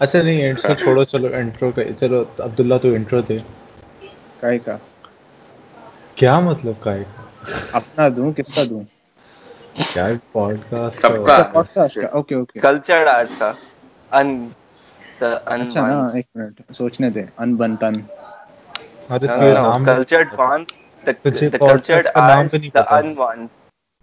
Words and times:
اچھا 0.00 0.20
نہیں 0.22 0.42
انٹرو 0.42 0.74
چھوڑو 0.76 1.04
چلو 1.06 1.28
انٹرو 1.34 1.70
کا 1.72 1.92
چلو 1.94 2.18
عبداللہ 2.40 2.78
تو 2.82 2.94
انٹرو 2.94 3.20
دے 3.22 3.36
کائے 4.40 4.58
کا؟ 4.60 4.76
کیا 6.16 6.38
مطلب 6.40 6.74
کا 6.78 6.94
کا؟ 6.96 7.22
اپنا 7.72 8.08
دوں 8.10 8.32
کس 8.34 8.50
کا 8.50 8.64
دوں؟ 8.64 8.82
کیا 9.86 10.04
پوڈ 10.32 10.58
کاسٹ 10.70 11.02
سب 11.02 11.22
کا 11.24 11.38
کا۔ 11.94 12.08
اوکے 12.08 12.34
اوکے 12.34 12.60
کلچر 12.62 13.06
آرٹس 13.08 13.36
کا۔ 13.36 13.52
ان 14.12 14.28
اچھا 15.54 15.80
نا 15.82 15.94
ایک 16.10 16.26
منٹ 16.34 16.56
سوچنے 16.72 17.08
دے 17.10 17.22
ان 17.36 17.56
بن 17.56 17.76
تن 17.76 17.94
اور 19.08 19.20
اس 19.22 19.36
کا 19.36 19.46
نام 19.52 19.84
کلچرڈ 19.84 20.28
وانس 20.34 20.78
تجھے 21.22 21.48
the 21.48 21.58
پوڈ 21.58 21.80
cultured 21.82 21.84
کاسٹ 21.84 22.12
کا 22.12 22.20
نام 22.22 22.46
arts 22.46 22.48
بھی 22.48 22.58
نہیں 22.58 22.70
the 22.72 22.82
پتا۔ 22.82 22.98
unwants 22.98 23.52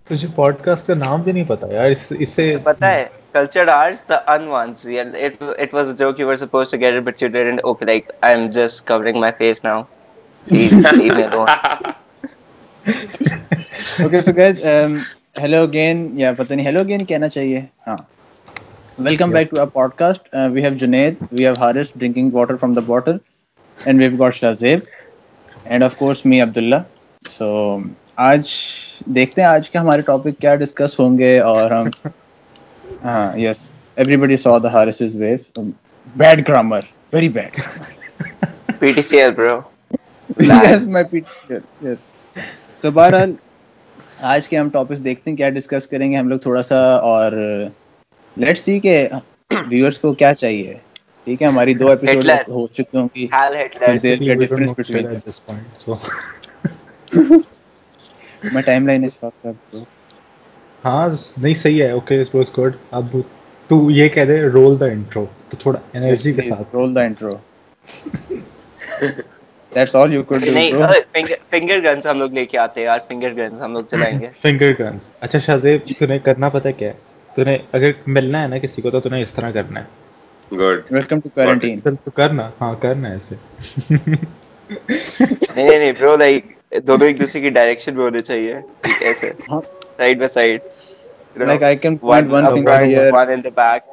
تجھے 0.09 0.27
پوڈ 0.35 0.55
کاسٹ 0.61 0.87
کا 0.87 0.93
نام 0.95 1.21
بھی 1.21 1.31
نہیں 1.31 1.43
پتا 1.47 1.67
یار 1.69 1.91
اس 2.19 2.29
سے 2.31 2.55
پتا 2.63 2.89
ہے۔ 2.89 3.07
آج 29.45 29.69
کے 29.69 29.77
ہمارے 29.77 30.01
ٹاپک 30.01 30.39
کیا 30.39 30.55
ڈسکس 30.55 30.99
ہوں 30.99 31.17
گے 31.17 31.39
اور 31.39 31.71
ہم 31.71 31.87
ہاں 33.01 33.37
yes 33.37 33.59
everybody 34.17 34.37
so 34.37 34.57
the 34.59 34.69
Haris 34.73 35.01
is 35.01 35.15
view 35.15 35.63
bad 36.15 36.47
grammar 36.47 36.81
very 37.13 37.29
bad 37.31 37.53
ptcl 38.73 39.31
bro. 39.31 39.55
Yes 40.63 40.83
my 40.85 41.05
P 41.05 41.19
yes 41.83 41.99
تو 42.81 42.91
بہرحال 42.91 43.33
آج 44.25 44.47
کے 44.47 44.57
ہم 44.57 44.69
ٹاپکس 44.69 45.03
دیکھتے 45.03 45.29
ہیں 45.29 45.37
کیا 45.37 45.49
ڈسکس 45.51 45.87
کریں 45.87 46.11
گے 46.11 46.17
ہم 46.17 46.29
لوگ 46.29 46.39
تھوڑا 46.39 46.63
سا 46.63 46.79
اور 47.03 47.31
لیٹ 48.37 48.57
سی 48.57 48.79
کہ 48.79 48.95
ویورس 49.67 49.99
کو 49.99 50.13
کیا 50.13 50.33
چاہیے 50.35 50.73
ٹھیک 51.27 51.41
ہے 51.41 51.47
ہماری 51.47 51.73
دو 51.75 51.89
ایپیسوڈ. 51.89 52.25
ہو 52.47 52.65
چکے 52.69 52.97
ہوں 52.97 53.07
گی 53.15 53.27
میں 58.45 58.61
ٹائم 58.63 58.87
لائن 58.87 59.03
اس 59.03 59.13
وقت 59.21 59.45
ہاں 60.83 61.07
نہیں 61.37 61.53
صحیح 61.55 61.83
ہے 61.83 61.89
اوکے 61.91 62.19
اٹ 62.21 62.35
واز 62.35 62.57
گڈ 62.57 62.71
اب 62.93 63.15
تو 63.69 63.89
یہ 63.91 64.09
کہہ 64.09 64.25
دے 64.25 64.39
رول 64.49 64.79
دا 64.79 64.85
انٹرو 64.87 65.25
تو 65.49 65.57
تھوڑا 65.57 65.79
انرجی 65.93 66.31
کے 66.33 66.41
ساتھ۔ 66.43 66.73
Roll 66.73 66.95
the 66.95 67.01
intro 67.01 67.35
that's 69.71 69.95
all 69.95 70.13
you 70.13 70.23
could 70.23 70.41
do 70.41 70.51
نہیں 70.51 70.71
فنگر 71.51 71.79
گنز 71.83 72.07
ہم 72.07 72.19
لوگ 72.19 72.31
لے 72.31 72.45
کے 72.45 72.57
آتے 72.59 72.79
ہیں 72.79 72.87
یار 72.87 72.99
فنگر 73.07 73.33
گنز 73.37 73.61
ہم 73.61 73.73
لوگ 73.73 73.83
چلائیں 73.85 74.19
گے۔ 74.19 74.27
فنگر 74.41 74.71
گنز 74.79 75.09
اچھا 75.19 75.39
شازیب 75.41 75.81
تہیں 75.99 76.19
کرنا 76.21 76.49
پتہ 76.49 76.69
کیا 76.77 76.89
ہے؟ 76.89 76.93
تہیں 77.29 77.57
اگر 77.71 77.91
ملنا 78.09 78.41
ہے 78.41 78.47
نا 78.47 78.57
کسی 78.59 78.81
کو 78.81 78.91
تو 78.91 78.99
تہیں 79.01 79.21
اس 79.21 79.31
طرح 79.31 79.51
کرنا 79.51 79.79
ہے۔ 79.79 79.85
گڈ 80.51 80.91
ویلکم 80.91 81.19
ٹو 81.19 81.29
کوارنٹین 81.31 81.79
تو 81.95 82.11
کرنا 82.11 82.49
ہاں 82.61 82.73
کرنا 82.81 83.07
ہے 83.07 83.13
ایسے 83.13 83.35
نہیں 84.69 85.77
نہیں 85.79 85.91
برو 85.93 86.15
لائک 86.17 86.45
دونوں 86.87 87.07
ایک 87.07 87.19
دوسرے 87.19 87.41
کی 87.41 87.49
ڈائریکشن 87.51 87.95
میں 87.95 88.03
ہونے 88.03 88.19
چاہیے 88.21 88.53
ایسے 90.01 90.17
ہاں 90.17 90.19
side 90.19 90.19
by 90.19 90.29
side 90.29 90.61
like 91.37 91.63
I 91.63 91.77
can 91.77 91.97
one 92.03 92.27
point 92.27 92.31
one 92.31 92.43
up 92.43 92.53
finger 92.53 92.61
front, 92.61 92.83
here 92.83 93.11
one 93.11 93.29
in 93.29 93.41
the 93.41 93.51
back. 93.51 93.83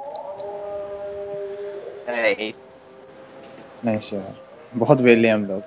Nice. 2.07 2.57
نہیں 3.83 4.01
سر 4.01 4.21
بہت 4.73 4.99
ویلے 5.01 5.31
ہم 5.31 5.45
لوگ 5.45 5.61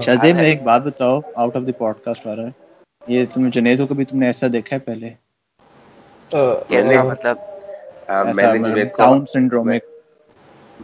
شازیب 0.00 0.36
میں 0.36 0.44
ایک 0.44 0.62
بات 0.62 0.82
بتاؤ 0.82 1.20
out 1.34 1.56
of 1.56 1.62
the 1.66 1.72
pod 1.74 2.00
cost 2.00 2.26
آ 2.26 2.36
رہا 2.36 2.46
ہے 2.46 2.50
یہ 3.02 3.24
تم 3.32 3.48
جنید 3.50 3.86
کو 3.88 3.94
بھی 3.94 4.04
تم 4.04 4.18
نے 4.18 4.26
ایسا 4.26 4.46
دیکھا 4.52 4.76
ہے 4.76 4.80
پہلے 4.82 5.10
کیسا 6.68 7.02
مطلب 7.04 7.36
میں 8.30 8.46
نے 8.46 8.58
جنید 8.60 8.92
کو 8.92 8.98
ڈاؤن 8.98 9.24
سنڈرومک 9.26 9.84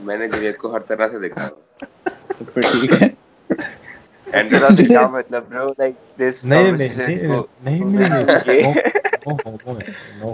میں 0.02 0.16
نے 0.18 0.28
جنید 0.28 0.56
کو 0.56 0.72
ہر 0.72 0.80
طرح 0.88 1.08
سے 1.08 1.18
دیکھا 1.18 1.48
تو 2.30 2.44
پھر 2.44 2.62
ٹھیک 2.62 2.92
ہے 2.92 3.08
And 4.34 4.50
bro? 4.50 5.74
Like 5.78 5.96
this 6.16 6.44
no 6.44 6.74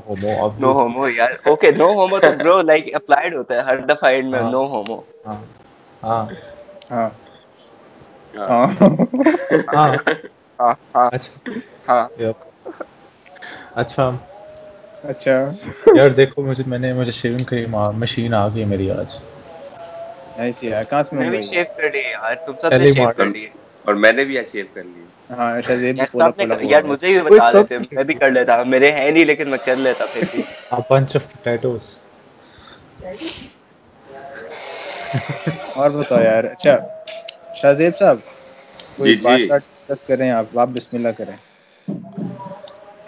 homo 0.01 0.53
no 0.59 0.75
homo 0.75 1.07
okay 1.47 1.71
no 1.73 1.89
homo 1.95 2.19
to 2.21 2.31
bro 2.43 2.61
like 2.61 2.91
applied 2.95 3.35
no 4.53 4.67
homo 4.69 5.05
machine 18.01 18.35
آ 18.35 18.49
گئی 18.49 18.65
میری 18.65 18.91
آج 18.91 19.17
کہاں 20.91 21.03
سے 21.03 21.17
اور 23.85 23.95
میں 23.97 24.13
نے 24.13 24.25
بھی 24.25 24.39
اچیو 24.39 24.65
کر 24.73 24.85
لی۔ 24.85 25.05
ہاں 25.31 25.51
شازیب 25.63 25.97
بھی 25.97 26.01
یار 26.01 26.09
پولا 26.09 26.31
سب 26.31 26.37
نے 26.37 26.45
پولا 26.45 26.55
کر- 26.55 26.65
یار 26.65 26.83
مجھے 26.85 27.09
بھی 27.09 27.21
بتا 27.23 27.51
دیتے 27.53 27.79
میں 27.81 28.05
بھی 28.05 28.15
کر 28.15 28.31
لیتا 28.31 28.63
میرے 28.67 28.91
ہے 28.93 29.11
نہیں 29.11 29.25
لیکن 29.27 29.51
میں 29.51 29.59
کر 29.61 29.77
لیتا 29.79 30.07
پھر 30.09 30.25
بھی۔ 30.27 30.43
a 30.71 30.83
bunch 30.83 31.15
of 31.15 31.25
potatoes 31.29 31.99
اور 35.75 35.91
بتاؤ 35.93 36.21
یار 36.21 36.45
اچھا 36.47 36.77
صاحب 37.93 38.19
کوئی 38.97 39.15
جی، 39.15 39.17
بات 39.19 39.39
جی۔ 39.39 39.49
بات 39.49 39.61
ڈسکس 39.63 40.05
کریں 40.05 40.31
آپ 40.31 40.59
آپ 40.59 40.69
بسم 40.71 40.97
اللہ 40.97 41.13
کریں؟ 41.19 41.37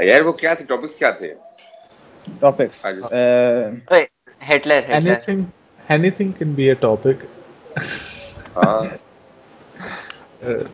یار 0.00 0.22
وہ 0.22 0.32
کیا 0.34 0.54
تھے؟ 0.54 0.64
ٹاپکس 0.66 0.94
کیا 0.96 1.10
تھے؟ 1.12 1.32
Topics 2.40 2.84
topic. 6.86 7.18
ہاں۔ 8.56 8.82
Uh, 10.42 10.64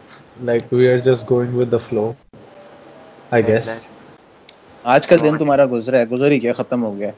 like 0.41 0.71
we 0.73 0.87
are 0.87 1.01
just 1.01 1.27
going 1.27 1.55
with 1.55 1.71
the 1.71 1.81
flow 1.81 2.17
i 3.33 3.43
guess. 3.43 3.87
آج 4.85 5.07
کا 5.07 5.17
دن 5.19 5.39
تمہارا 5.39 5.65
گزرا 5.71 5.99
ہے 5.99 6.05
گزر 6.07 6.31
ہی 6.31 6.43
گیا 6.43 6.53
ختم 6.55 6.85
ہو 6.85 6.97
گیا 6.99 7.11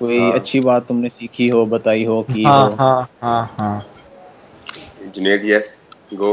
کوئی۔ 0.00 0.32
اچھی 0.32 0.60
بات 0.60 0.86
تم 0.88 1.00
نے 1.00 1.08
سیکھی 1.10 1.50
ہو 1.50 1.64
بتائی 1.68 2.06
ہو 2.06 2.22
کی 2.24 2.44
ہاں 2.44 2.52
ہو 2.52 2.74
ہاں 2.78 2.94
ہاں 3.22 3.42
ہاں 3.56 3.78
جنید 5.14 5.42
یس 5.44 5.68
گو 6.12 6.32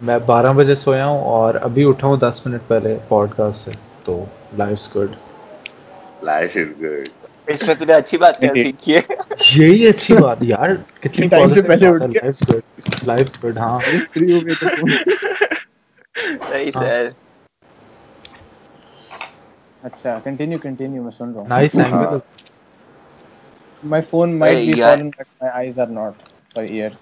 میں 0.00 0.18
بارہ 0.26 0.52
بجے 0.54 0.74
سویا 0.76 1.06
ہوں 1.06 1.20
اور 1.26 1.54
ابھی 1.62 1.88
اٹھا 1.88 2.06
ہوں 2.08 2.16
دس 2.20 2.44
منٹ 2.44 2.62
پہلے 2.68 2.96
پوڈ 3.08 3.34
کاسٹ 3.36 3.64
سے 3.64 3.70
تو 4.04 4.24
life's 4.54 4.94
good 4.96 5.16
life 6.22 6.56
is 6.56 6.70
good 6.80 7.19
اس 7.48 7.62
میں 7.62 7.74
تمہیں 7.74 7.96
اچھی 7.96 8.18
بات 8.18 8.38
کیا 8.38 8.54
سیکھی 8.56 8.94
ہے 8.94 9.00
یہی 9.50 9.86
اچھی 9.88 10.14
بات 10.16 10.38
یار 10.42 10.70
کتنی 10.96 11.28
Time 11.28 11.54
سے 11.54 11.62
پہلے 11.62 11.88
اٹھ 11.88 12.06
گڈ 12.10 12.62
لائفس 13.02 13.42
گڈ 13.44 13.58
ہاں 13.58 13.78
فری 14.06 14.32
ہو 14.32 14.40
گئے 14.40 14.54
تو 14.56 14.66
صحیح 16.42 16.70
سر 16.72 17.08
اچھا 19.82 20.18
کنٹینیو 20.20 20.58
کنٹینیو 20.60 21.02
میں 21.02 21.10
سن 21.12 21.32
رہا 21.32 21.40
ہوں 21.40 21.48
nice 21.48 21.78
angle 21.78 22.18
my 23.82 24.02
phone 24.04 24.38
might 24.38 24.58
be. 24.60 24.72
Fallen 24.76 25.08
but 25.10 25.26
my 25.34 25.50
eyes 25.52 25.78
are 25.78 25.86
not 25.90 26.14
far 26.50 26.64
air 26.64 26.92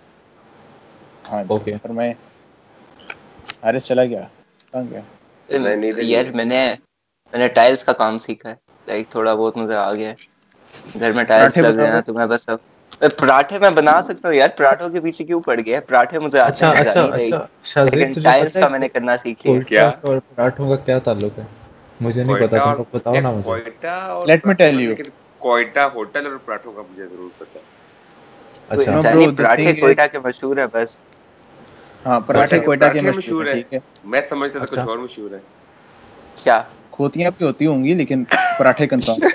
ہاں 1.25 1.43
Okay. 1.51 1.77
پر 1.81 1.91
میں 1.93 2.13
حارث 3.63 3.85
چلا 3.85 4.05
گیا 4.05 4.25
کہاں 4.63 4.83
گیا 4.85 5.01
نہیں، 5.49 5.77
نہیں،۔ 5.77 6.03
یار 6.05 6.25
میں 6.33 6.45
نے 6.45 6.61
میں 7.33 7.39
نے 7.39 7.49
ٹائلس 7.51 7.85
کا 7.85 7.93
کام 7.95 8.19
سیکھا 8.21 8.51
ہے 8.51 8.55
لائک 8.89 9.11
تھوڑا 9.11 9.35
بہت 9.35 9.57
مجھے 9.57 9.75
آ 9.77 9.93
گیا 9.95 10.09
ہے۔ 10.11 10.15
گھر 10.95 11.13
میں 11.13 11.25
ٹائلس 11.25 11.55
پراٹھے 11.55 11.63
لگ 11.63 11.77
رہے 11.77 11.91
ہیں 11.91 12.01
تو 12.03 12.15
میں 12.15 12.27
بس 12.27 12.49
اب۔ 12.49 12.59
پراٹھے 13.19 13.59
میں 13.59 13.71
بنا 13.71 14.01
سکتا 14.03 14.29
ہوں 14.29 14.35
یار 14.35 14.49
پراٹھوں 14.57 14.89
کے 14.89 15.01
پیچھے 15.01 15.25
کیوں 15.25 15.41
پڑ 15.43 15.59
گیا 15.61 15.81
پراٹھے 15.83 16.19
مجھے 16.19 16.39
اچھا 16.41 16.71
ہیں 16.71 16.81
اچھا 16.83 17.05
اچھا۔ 17.07 17.45
لیکن 17.87 18.13
پتہ 18.15 18.29
کا 18.53 18.61
ہے 18.61 18.69
میں 18.69 18.79
نے 18.79 18.89
کرنا 18.89 19.17
سیکھی 19.19 19.51
ہے 19.51 19.61
کیا؟ 19.69 19.89
اور 20.03 20.19
پراٹھوں 20.29 20.69
کا 20.69 20.77
کیا 20.79 20.99
تعلق 21.01 21.39
ہے؟ 21.39 21.45
مجھے 22.01 22.25
نہیں 22.25 22.37
پتا 22.39 22.59
تم 22.59 22.71
لوگ 22.73 22.85
بتاؤ 22.93 23.15
نا 23.17 23.31
مجھے۔ 23.31 23.43
کوئٹہ 23.45 23.87
اور 24.09 24.27
Let 24.27 24.41
me 24.43 24.55
tell 24.57 24.79
you. 24.79 24.89
لیکن 24.89 25.11
کوئٹہ 25.41 25.89
ہوٹل 25.95 26.27
اور 26.27 26.37
پراٹھوں 26.45 26.73
کا 26.73 26.83
مجھے 26.83 27.07
ضرور 27.07 27.31
پتا 27.39 27.59
اچھا۔ 28.71 28.93
bro, 28.93 29.03
the 29.21 29.37
پراٹھے 29.37 29.73
کوئٹہ 29.75 30.07
کے 30.13 30.19
مشہور 30.21 30.57
ہیں 30.57 30.67
بس۔ 30.73 30.99
ہاں 32.05 32.21
پراٹھے 32.23 32.57
اچھا، 32.57 32.65
کوئٹہ 32.67 32.93
کے 32.95 33.11
مشہور 33.11 33.45
ہیں 33.45 33.49
ہے۔ 33.49 33.55
ٹھیک 33.55 33.73
ہے۔ 33.75 33.79
میں 34.05 34.21
سمجھتا 34.29 34.59
تھا 34.59 34.67
کچھ 34.67 34.73
اچھا۔ 34.73 34.85
اور 34.85 34.99
مشہور 34.99 35.31
ہے 35.33 35.39
کیا؟ 36.37 36.63
کھوتیاں 36.99 37.31
بھی 37.31 37.47
ہوتی 37.47 37.67
ہوں 37.67 37.85
گی 37.85 37.95
لیکن 37.95 38.25
پراٹھے 38.59 38.87
کنفرم 38.89 39.19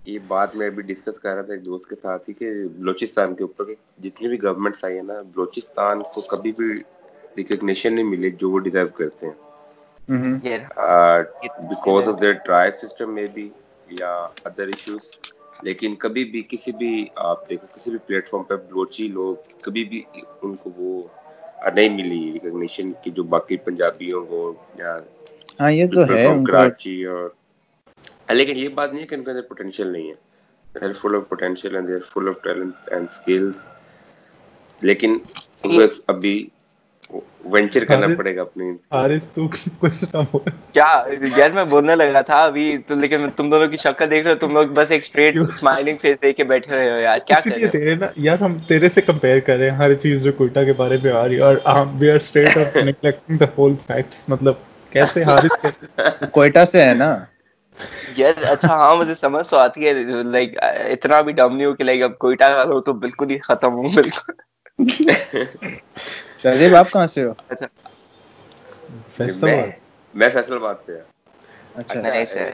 یہ 0.00 0.18
بات 0.26 0.54
میں 0.56 0.66
ابھی 0.66 0.82
ڈسکس 0.82 1.18
کر 1.18 1.34
رہا 1.34 1.42
تھا 1.42 1.52
ایک 1.52 1.64
دوست 1.64 1.88
کے 1.88 1.96
ساتھ 1.96 2.28
ہی 2.28 2.34
کہ 2.34 2.50
بلوچستان 2.76 3.34
کے 3.34 3.44
اوپر 3.44 3.64
جتنی 3.98 4.28
بھی 4.28 4.42
گورنمنٹس 4.42 4.84
آئی 4.84 4.96
ہیں 4.96 5.02
نا 5.02 5.20
بلوچستان 5.22 6.02
کو 6.14 6.20
کبھی 6.20 6.52
بھی 6.52 6.72
ریکگنیشن 7.36 7.94
نہیں 7.94 8.04
ملی 8.04 8.30
جو 8.30 8.50
وہ 8.50 8.58
ڈیزرو 8.58 8.88
کرتے 8.88 9.26
ہیں۔ 9.26 9.34
Because 10.08 12.08
of 12.08 12.20
their 12.20 12.32
tribe 12.44 12.76
system 12.76 13.14
میں 13.14 13.26
بھی 13.34 13.50
یا 13.90 14.26
ادر 14.44 14.66
ایشوز 14.66 15.00
لیکن 15.62 15.94
کبھی 15.94 16.24
بھی 16.24 16.42
کسی 16.48 16.72
بھی 16.72 17.08
آپ 17.24 17.50
دیکھو 17.50 17.66
کسی 17.74 17.90
بھی 17.90 17.98
پلیٹ 17.98 18.28
فارم 18.28 18.42
پہ 18.42 18.56
بلوچی 18.56 19.08
لوگ 19.08 19.36
کبھی 19.62 19.84
بھی 19.84 20.02
ان 20.42 20.56
کو 20.56 20.70
وہ 20.76 21.08
نہیں 21.66 21.88
ملی 21.88 22.32
ریکگنیشن 22.32 22.92
کی 23.02 23.10
جو 23.10 23.24
باقی 23.24 23.56
پنجابیوں 23.56 24.24
کو 24.24 24.54
یا 24.78 24.98
ہاں 25.60 25.70
یہ 25.70 25.86
تو 25.92 26.04
ہے 26.04 26.28
کراچی 26.46 27.04
اور 27.04 27.30
لیکن 28.28 28.56
یہ 28.56 28.68
بات 28.68 28.92
نہیں 28.92 29.02
ہے 29.02 29.06
کہ 29.06 29.14
ان 29.14 29.24
کے 29.24 29.30
اندر 29.30 29.42
پوٹینشیل 29.42 29.88
نہیں 29.88 30.08
ہے 30.08 30.80
they 30.80 30.92
full 30.92 31.16
of 31.16 31.28
potential 31.28 31.76
and 31.76 31.88
they 31.88 31.98
full 32.06 32.28
of 32.28 32.42
talent 32.42 32.74
and 32.86 33.06
skills 33.10 33.54
لیکن 34.82 35.18
ابھی 36.06 36.48
وینچر 37.44 37.84
کرنا 37.84 38.06
پڑے 38.16 38.34
گا 38.36 38.40
اپنی 38.42 38.70
حارث 38.92 39.30
تو 39.30 39.46
کچھ 39.80 40.04
نہ 40.04 40.20
بول 40.32 40.50
کیا 40.72 40.86
یار 41.36 41.50
میں 41.50 41.64
بولنے 41.64 41.96
لگا 41.96 42.20
تھا 42.20 42.42
ابھی 42.44 42.76
تو 42.86 42.94
لیکن 42.94 43.28
تم 43.36 43.50
دونوں 43.50 43.66
کی 43.66 43.76
شکل 43.76 44.10
دیکھ 44.10 44.24
رہے 44.24 44.32
ہو 44.32 44.38
تم 44.38 44.54
لوگ 44.54 44.66
بس 44.74 44.90
ایک 44.90 45.02
اسٹریٹ 45.02 45.36
اسمائلنگ 45.38 45.96
فیس 46.02 46.16
دیکھ 46.22 46.36
کے 46.36 46.44
بیٹھے 46.44 46.74
ہوئے 46.74 46.90
ہو 46.90 46.98
یار 46.98 47.18
کیا 47.26 47.40
کر 47.40 47.50
رہے 47.50 47.64
ہو 47.64 47.70
تیرے 47.72 47.94
نا 47.94 48.06
یار 48.16 48.38
ہم 48.40 48.56
تیرے 48.68 48.88
سے 48.88 49.00
کمپیئر 49.00 49.40
کر 49.40 49.56
رہے 49.56 49.70
ہیں 49.70 49.76
ہر 49.76 49.94
چیز 49.94 50.22
جو 50.22 50.32
کوئٹہ 50.32 50.64
کے 50.64 50.72
بارے 50.72 50.96
میں 51.02 51.12
آ 51.12 51.26
رہی 51.28 51.36
ہے 51.36 51.42
اور 51.42 51.56
ہم 51.66 51.96
we 51.98 52.10
are 52.10 52.16
straight 52.16 52.56
of 52.56 52.76
neglecting 52.76 53.36
the 53.36 53.46
whole 53.58 53.74
facts 53.86 54.28
مطلب 54.28 54.54
کیسے 54.92 55.24
حارث 55.24 55.56
کیسے 55.62 56.26
کوئٹہ 56.32 56.64
سے 56.72 56.84
ہے 56.84 56.94
نا 56.94 57.16
یار 58.16 58.42
اچھا 58.48 58.68
ہاں 58.68 58.94
مجھے 58.96 59.14
سمجھ 59.14 59.46
تو 59.48 59.56
آتی 59.56 59.86
ہے 59.86 59.92
لائک 60.22 60.58
اتنا 60.62 61.20
بھی 61.20 61.32
ڈم 61.32 61.56
نہیں 61.56 61.66
ہو 61.66 61.74
کہ 61.74 61.84
لائک 61.84 62.02
اب 62.02 62.18
کوئٹہ 62.18 62.44
کا 62.44 62.64
ہو 62.64 62.80
تو 62.80 62.92
بالکل 62.92 63.30
ہی 63.30 63.38
ختم 63.38 63.74
ہوں 63.74 63.88
بالکل 63.94 64.40
شہزیب 66.42 66.74
آپ 66.74 66.90
کہاں 66.90 67.06
سے 67.06 67.24
ہو؟ 67.24 67.32
اچھا۔ 67.48 67.66
میں 70.14 70.28
فیصل 70.28 70.58
بات 70.58 70.84
پہ 70.86 70.92
اچھا۔ 71.74 72.00
نہیں 72.02 72.24
سر۔ 72.24 72.50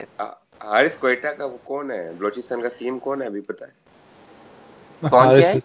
حارث 0.65 0.97
کوئٹہ 0.97 1.29
کا 1.29 1.45
وہ 1.45 1.57
کون 1.65 1.91
ہے؟ 1.91 2.03
بلوچستان 2.19 2.63
کا 2.63 2.71
سی 2.71 2.85
ایم 2.85 2.99
کون 2.99 3.23
ہے؟ 3.23 3.27
ابھی 3.27 3.41
پتہ 3.41 3.65
ہے۔ 3.65 3.77
کون 5.03 5.33
کیا 5.33 5.49
ہے؟ 5.49 5.59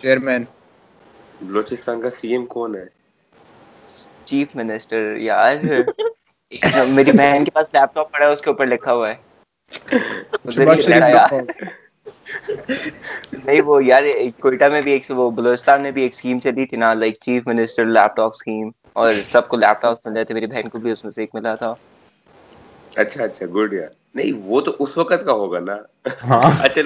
چیئرمین۔ 0.00 0.42
بلوچستان 1.42 2.00
کا 2.02 2.10
سی 2.10 2.28
ایم 2.32 2.46
کون 2.46 2.74
ہے؟ 2.76 2.84
چیف 4.24 4.54
منسٹر 4.54 5.02
یار۔ 5.18 5.56
میری 6.88 7.12
بہن 7.12 7.44
کے 7.44 7.50
پاس 7.50 7.66
لیپ 7.72 7.94
ٹاپ 7.94 8.10
پڑا 8.12 8.24
ہے 8.26 8.30
اس 8.30 8.40
کے 8.40 8.50
اوپر 8.50 8.66
لکھا 8.66 8.92
ہوا 8.92 9.10
ہے۔ 9.10 9.16
نہیں 13.34 13.60
وہ 13.62 13.84
یار 13.84 14.02
کوئٹہ 14.40 14.64
میں 14.64 14.80
بھی 14.82 14.92
ایک 14.92 15.10
وہ 15.10 15.30
بلوچستان 15.30 15.82
میں 15.82 15.90
بھی 15.90 16.02
ایک 16.02 16.12
اسکیم 16.14 16.38
چلی 16.38 16.66
تھی 16.66 16.76
نا 16.76 16.92
like 16.94 17.18
chief 17.20 17.46
minister 17.46 17.84
laptop 18.16 18.32
scheme 18.32 18.70
اور 18.94 19.10
سب 19.28 19.48
کو 19.48 19.56
لیپ 19.56 19.80
ٹاپ 19.82 20.06
مل 20.06 20.16
رہے 20.16 20.24
تھے 20.24 20.34
میری 20.34 20.46
بہن 20.46 20.68
کو 20.68 20.78
بھی 20.78 20.90
اس 20.90 21.04
میں 21.04 21.10
سے 21.10 21.22
ایک 21.22 21.34
ملا 21.34 21.54
تھا۔ 21.54 21.74
اچھا 22.96 23.24
اچھا 23.24 23.46
گڈ 23.54 23.72
یار۔ 23.72 23.88
نہیں 24.14 24.32
وہ 24.44 24.60
تو 24.60 24.74
اس 24.78 24.96
وقت 24.98 25.24
کا 25.26 25.32
ہوگا 25.32 25.58
نا۔ 25.60 25.76
ہاں۔ 26.24 26.50
اچھا 26.64 26.80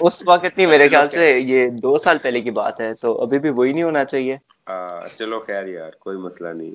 اس 0.00 0.22
وقت 0.26 0.56
نہیں 0.56 0.66
میرے 0.66 0.88
خیال 0.88 1.10
سے 1.10 1.26
یہ 1.40 1.68
دو 1.82 1.96
سال 1.98 2.18
پہلے 2.18 2.40
کی 2.40 2.50
بات 2.52 2.80
ہے 2.80 2.92
تو 2.96 3.20
ابھی 3.22 3.38
بھی 3.38 3.50
وہی 3.52 3.72
نہیں 3.72 3.82
ہونا 3.82 4.04
چاہیے۔ 4.04 4.36
چلو 5.16 5.40
خیر 5.40 5.66
یار 5.68 5.92
کوئی 5.98 6.16
مسئلہ 6.18 6.48
نہیں۔ 6.50 6.74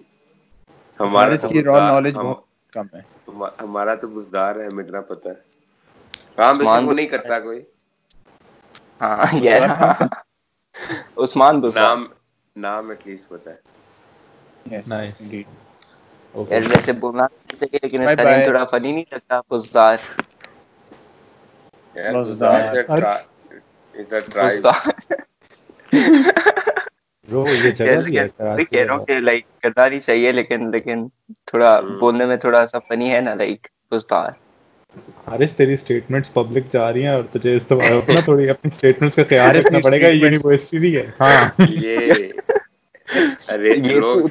ہمارا 0.99 1.35
تو 1.37 1.47
نالج 1.81 2.15
بہت 2.15 2.41
کم 2.73 2.87
ہے۔ 2.93 3.01
ہمارا 3.59 3.95
تو 3.95 4.07
بزدار 4.09 4.55
ہے 4.55 4.65
ہمیں 4.65 4.83
اتنا 4.83 5.01
پتہ 5.03 5.27
ہے۔ 5.29 5.39
کام 6.37 6.87
وہ 6.87 6.93
نہیں 6.93 7.07
کرتا 7.07 7.39
کوئی۔ 7.39 7.61
ہاں 9.01 9.17
یار 9.45 9.63
عثمان 11.23 11.55
نام 11.75 11.99
نام 12.55 12.89
ایٹ 12.89 13.05
لیسٹ 13.05 13.27
پتہ 13.29 13.49
ہے۔ 13.49 13.59
یار 16.49 16.63
ویسے 16.65 16.93
بولنا 16.95 17.25
چاہیے 17.51 17.79
لیکن 17.83 18.01
اس 18.03 18.15
کا 18.15 18.23
نیم. 18.25 18.41
تھوڑا 18.41 18.63
فنی 18.65 18.91
نہیں 18.93 19.05
لگتا 19.11 19.39
بزدار 19.49 19.97
لیکن 28.49 28.95
لائک 29.21 29.45
لیکن 30.33 30.69
لیکن 30.71 31.07
تھوڑا 31.45 31.79
ہوں۔ 31.79 31.99
بولنے 31.99 32.25
میں 32.25 32.37
تھوڑا 32.37 32.65
سا 32.65 32.79
فنی 32.87 33.11
ہے 33.11 33.21
نا 33.21 33.33
لائک 33.33 33.61
بزدار 33.91 34.31
حارث 35.27 35.55
تیری 35.55 35.73
اسٹیٹمنٹس 35.73 36.33
پبلک 36.33 36.63
جا 36.73 36.93
رہی 36.93 37.01
ہیں 37.01 37.09
اور 37.09 37.23
تجھے 37.33 37.55
استعمال 37.55 37.97
اپنا 37.97 38.19
تھوڑی 38.19 38.49
اپنی 38.49 38.71
اسٹیٹمنٹس 38.73 39.15
کا 39.15 39.23
خیال 39.29 39.55
رکھنا 39.55 39.79
پڑے 39.79 40.01
گا 40.01 40.07
statements- 40.07 40.23
یونیورسٹی 40.23 40.97
ہے۔ 40.97 41.05
ہاں۔ 41.19 41.61
یہ 41.69 41.97
ارے 43.49 43.73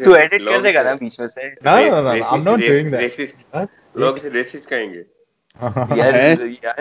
تو 0.04 0.12
ایڈٹ 0.14 0.44
کر 0.44 0.60
دے 0.60 0.74
گا 0.74 0.82
نا 0.82 0.92
بیچ 0.92 1.20
میں 1.20 1.28
سے۔ 1.28 1.40
no, 1.40 1.76
ریسسٹ- 1.76 2.32
I'm 2.32 2.46
not 2.46 2.58
ریس- 2.58 2.72
doing 2.72 2.90
that. 2.90 3.00
ریسسٹ- 3.00 3.64
لوگ 3.94 4.16
اسے 4.16 4.30
ریسسٹ 4.30 4.68
کہیں 4.68 4.94
گے۔ 4.94 5.02
یار 5.96 6.12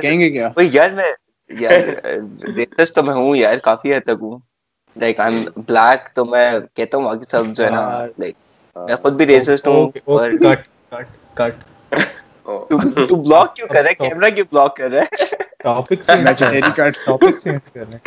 کہیں 0.02 0.20
گے 0.20 0.30
کیا؟ 0.32 0.50
وہی 0.58 0.70
یار 0.72 0.90
میں 0.90 1.12
یار 1.50 2.08
ریسسٹ 2.56 2.96
تو 2.96 3.04
میں 3.04 3.14
ہوں 3.14 3.36
یار 3.36 3.58
کافی 3.58 3.96
حد 3.96 4.04
تک 4.04 4.22
ہوں۔ 4.22 4.40
لائک 4.96 5.20
آئی 5.20 5.36
ایم 5.36 5.44
بلیک 5.68 6.16
تو 6.16 6.26
میں 6.26 6.52
کہتا 6.74 6.98
ہوں 6.98 7.06
باقی 7.06 7.26
سب 7.30 7.44
جو 7.48 7.66
ہے 7.66 7.70
نا۔ 7.70 8.06
لائک 8.20 8.36
میں 8.76 8.96
خود 8.96 9.14
بھی 9.14 9.28
ریسسٹ 9.28 9.68
ہوں 9.68 9.92
اور 10.06 10.32
کٹ 10.32 10.68
کٹ 10.90 11.06
کٹ۔ 11.34 11.73
تو 13.08 13.16
بلاک 13.16 13.56
کیوں 13.56 13.68
کر 13.68 13.82
رہا 13.82 13.90
ہے 13.90 13.94
کیمرہ 13.94 14.30
کیوں 14.30 14.46
بلاک 14.52 14.76
کر 14.76 14.90
رہا 14.92 15.02
ہے 15.02 15.26
topic 15.64 16.12
Imaginary 16.12 16.72
cuts. 16.80 17.06
Topic 17.06 17.40
change 17.44 17.72
کر 17.74 17.86
لیں 17.90 17.98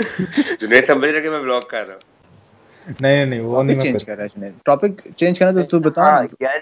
جنید 0.61 0.87
سمجھ 0.87 1.11
رہا 1.11 1.21
کہ 1.21 1.31
میں 1.31 1.41
بلاک 1.41 1.69
کر 1.71 1.87
رہا 1.87 1.95
ہوں۔ 1.95 2.95
نہیں 3.01 3.25
نہیں 3.25 3.41
وہ 3.41 3.63
نہیں 3.63 3.77
ٹاپک 3.77 3.85
میں 3.85 3.93
چینج 3.93 4.05
کر 4.05 4.13
کر 4.13 4.17
رہا 4.17 4.25
ہے 4.25 4.29
جنید. 4.37 4.53
ٹاپک 4.65 5.01
چینج 5.17 5.39
کرنا 5.39 5.51
تو 5.53 5.67
تو 5.69 5.79
بتا 5.81 6.03
ہاں 6.03 6.23
نا 6.23 6.45
یار 6.45 6.59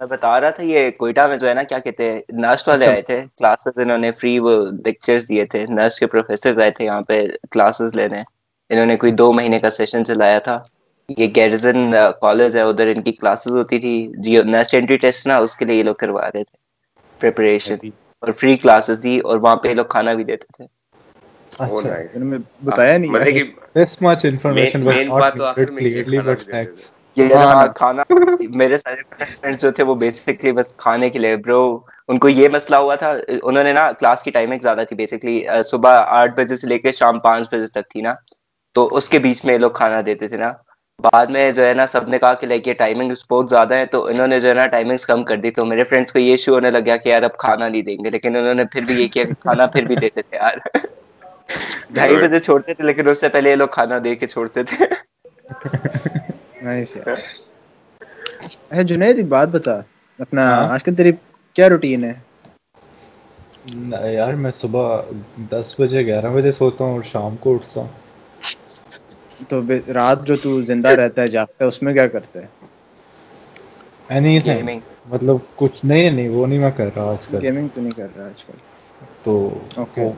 میں 0.00 0.08
بتا 0.08 0.40
رہا 0.40 0.50
تھا 0.50 0.62
یہ 0.62 0.90
کوئٹہ 0.90 1.26
میں 1.28 1.36
جو 1.36 1.48
ہے 1.48 1.54
نا 1.54 1.62
کیا 1.62 1.78
کہتے 1.78 2.10
ہیں 2.12 2.20
نرس 2.32 2.68
والے 2.68 2.84
اچھا۔ 2.84 2.92
آئے 2.92 3.02
تھے 3.02 3.20
کلاسز 3.38 3.78
انہوں 3.78 3.98
نے 3.98 4.10
فری 4.20 4.38
وہ 4.38 4.56
لیکچرز 4.84 5.28
دیے 5.28 5.44
تھے. 5.44 5.64
نرس 5.68 5.98
کے 5.98 6.06
پروفیسر 6.06 6.60
آئے 6.60 6.70
تھے 6.70 6.84
یہاں 6.84 7.02
پہ 7.02 7.22
کلاسز 7.50 7.94
لینے. 7.94 8.22
انہوں 8.70 8.86
نے 8.86 8.96
کوئی 8.96 9.12
دو 9.12 9.32
مہینے 9.32 9.58
کا 9.58 9.70
سیشن 9.70 10.04
چلایا 10.04 10.38
تھا. 10.38 10.58
یہ 11.08 11.26
گیرزن 11.36 11.90
کالج 12.20 12.56
ہے 12.56 12.62
ادھر 12.62 12.86
ان 12.86 13.02
کی 13.02 13.12
کلاسز 13.12 13.56
ہوتی 13.56 13.78
تھی. 13.78 13.94
جی 14.14 14.42
نرس 14.44 14.74
انٹری 14.74 14.96
ٹیسٹ 14.96 15.26
نا 15.26 15.36
اس 15.36 15.56
کے 15.56 15.64
لیے 15.64 15.76
یہ 15.76 15.82
لوگ 15.82 15.94
کروا 15.94 16.22
رہے 16.24 16.44
تھے. 16.44 16.58
پریپریشن 17.20 17.74
اور 18.22 18.32
فری 18.32 18.56
کلاسز 18.56 19.02
دی 19.02 19.18
اور 19.18 19.38
وہاں 19.38 19.56
پہ 19.56 19.68
یہ 19.68 19.74
لوگ 19.74 19.84
کھانا 19.84 20.12
بھی 20.12 20.24
دیتے 20.24 20.46
تھے۔ 20.56 20.80
بتایا 22.62 22.98
نہیں 22.98 23.12
یہ 23.12 23.44
clearly 24.74 25.06
کھانا 25.10 25.26
but 25.56 25.66
بھی 25.68 25.94
دیتے 26.34 26.52
thanks 26.52 26.80
یہ 27.16 27.34
نا۔ 27.34 27.66
کھانا 27.66 28.02
میرے 28.54 28.78
سارے 28.78 29.24
فرینڈس 29.24 29.62
جو 29.62 29.70
تھے 29.70 29.84
وہ 29.84 29.94
بیسکلی 29.94 30.52
بس 30.52 30.76
کھانے 30.76 31.10
کے 31.10 31.18
لیے 31.18 31.36
برو 31.36 31.78
ان 32.08 32.18
کو 32.18 32.28
یہ 32.28 32.48
مسئلہ 32.52 32.76
ہوا 32.76 32.94
تھا۔ 32.94 33.14
انہوں 33.42 33.64
نے 33.64 33.72
نا 33.72 33.92
کلاس 33.92 34.22
کی 34.22 34.30
ٹائمنگ 34.30 34.58
زیادہ 34.62 34.82
تھی 34.88 34.96
بیسکلی 34.96 35.44
صبح 35.64 36.02
آٹھ 36.06 36.40
بجے 36.40 36.56
سے 36.56 36.66
لے 36.66 36.78
کے 36.78 36.92
شام 36.92 37.18
پانچ 37.18 37.48
بجے 37.52 37.66
تک 37.66 37.90
تھی 37.90 38.00
نا۔ 38.00 38.14
تو 38.72 38.88
اس 38.96 39.08
کے 39.08 39.18
بیچ 39.18 39.44
میں 39.44 39.54
یہ 39.54 39.58
لوگ 39.58 39.70
کھانا 39.70 40.00
دیتے 40.06 40.28
تھے 40.28 40.36
نا۔ 40.36 40.52
بعد 41.02 41.26
میں 41.26 41.50
جو 41.52 41.64
ہے 41.64 41.72
نا 41.74 41.86
سب 41.86 42.08
نے 42.08 42.18
کہا 42.18 42.32
کہ 42.34 42.46
لائک 42.46 42.68
یہ 42.68 42.74
ٹائمنگ 42.74 43.12
بہت 43.30 43.50
زیادہ 43.50 43.74
ہے 43.74 43.86
تو 43.86 44.04
انہوں 44.06 44.26
نے 44.26 44.40
جو 44.40 44.48
ہے 44.48 44.54
نا 44.54 44.66
ٹائمنگس 44.68 45.06
کم 45.06 45.22
کر 45.24 45.36
دی 45.36 45.50
تو 45.50 45.64
میرے 45.64 45.84
فرینڈس 45.84 46.12
کو 46.12 46.18
یہ 46.18 46.30
ایشو 46.30 46.54
ہونے 46.54 46.70
لگا 46.70 46.96
کہ 46.96 47.08
یار 47.08 47.22
اب 47.22 47.36
کھانا 47.38 47.68
نہیں 47.68 47.82
دیں 47.82 47.96
گے 47.96 48.10
لیکن 48.10 48.36
انہوں 48.36 48.54
نے 48.54 48.64
پھر 48.72 48.82
بھی 48.82 48.94
یہ 48.94 49.08
کیا 49.08 49.24
کہ 49.24 49.34
کھانا 49.40 49.66
پھر 49.68 49.84
بھی 49.84 49.96
دیتے 49.96 50.22
تھے 50.22 50.36
یار۔ 50.36 50.58
ڈھائی. 51.90 52.16
بجے 52.18 52.38
چھوڑتے 52.40 52.74
تھے 52.74 52.84
لیکن 52.84 53.08
اس 53.08 53.20
سے 53.20 53.28
پہلے 53.28 53.50
یہ 53.50 53.56
لوگ 53.56 53.68
کھانا 53.70 53.98
دے 54.04 54.14
کے 54.16 54.26
چھوڑتے 54.28 54.62
تھے۔ 54.64 54.84
جنید 58.84 59.16
ایک 59.16 59.28
بات 59.28 59.48
بتا۔ 59.50 59.74
اپنا 60.18 60.44
ہاں؟ 60.46 60.68
آج 60.68 60.82
کل 60.82 60.94
تیری 60.94 61.12
کیا 61.56 61.68
روٹین 61.68 62.04
ہے؟ 62.04 62.12
یار 64.10 64.32
میں 64.36 64.50
صبح 64.52 65.00
دس 65.50 65.74
بجے 65.78 66.04
گیارہ 66.06 66.30
بجے 66.32 66.52
سوتا 66.52 66.84
ہوں 66.84 66.92
اور 66.92 67.02
شام 67.04 67.36
کو 67.36 67.54
اٹھتا 67.54 67.80
ہوں۔ 67.80 67.88
تو 69.48 69.60
رات 69.94 70.24
جو 70.24 70.36
تو 70.36 70.60
زندہ 70.62 70.88
رہتا 70.90 71.22
ہے 71.22 71.28
جاگتا 71.28 71.64
ہے 71.64 71.68
اس 71.68 71.82
میں 71.82 71.94
کیا 71.94 72.06
کرتا 72.06 72.38
ہے؟ 72.40 72.46
Any 74.08 74.38
Gaming. 74.40 74.80
مطلب 75.06 75.36
کچھ 75.56 75.84
نہیں 75.84 76.10
نہیں 76.10 76.28
وہ 76.28 76.46
نہیں 76.46 76.58
میں 76.58 76.70
کر 76.70 76.88
رہا 76.96 77.10
آج 77.10 77.26
کل۔ 77.26 77.40
گیمنگ 77.42 77.68
تو 77.68 77.80
نہیں 77.80 77.92
کر 77.92 78.16
رہا 78.16 78.26
آج 78.26 78.44
کل۔ 78.44 78.58
تو. 79.24 79.32
وہ- 79.96 80.12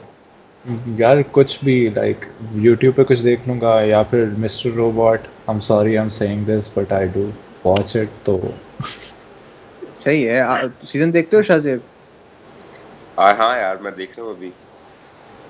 یار 0.98 1.16
کچھ 1.32 1.58
بھی 1.64 1.74
لائک 1.94 2.24
یوٹیوب 2.56 2.94
پہ 2.96 3.04
کچھ 3.04 3.22
دیکھ 3.22 3.48
لوں 3.48 3.60
گا 3.60 3.80
یا 3.82 4.02
پھر 4.02 4.28
Mr 4.38 4.70
robot 4.72 5.20
am 5.48 5.60
sorry 5.62 5.96
am 5.98 6.08
saying 6.10 6.44
this 6.46 6.72
but 6.74 6.92
I 6.92 7.06
do 7.08 7.28
watch 7.64 7.96
it 7.96 8.24
تو 8.24 8.38
صحیح 10.00 10.28
ہے۔ 10.28 10.40
سیزن 10.84 11.12
دیکھتے 11.14 11.36
ہو 11.36 11.42
شاہ 11.42 11.58
ہاں 13.18 13.32
ہاں 13.34 13.56
یار 13.58 13.76
میں 13.76 13.90
دیکھ 13.92 14.12
رہا 14.12 14.24
ہوں 14.24 14.32
ابھی۔ 14.32 14.50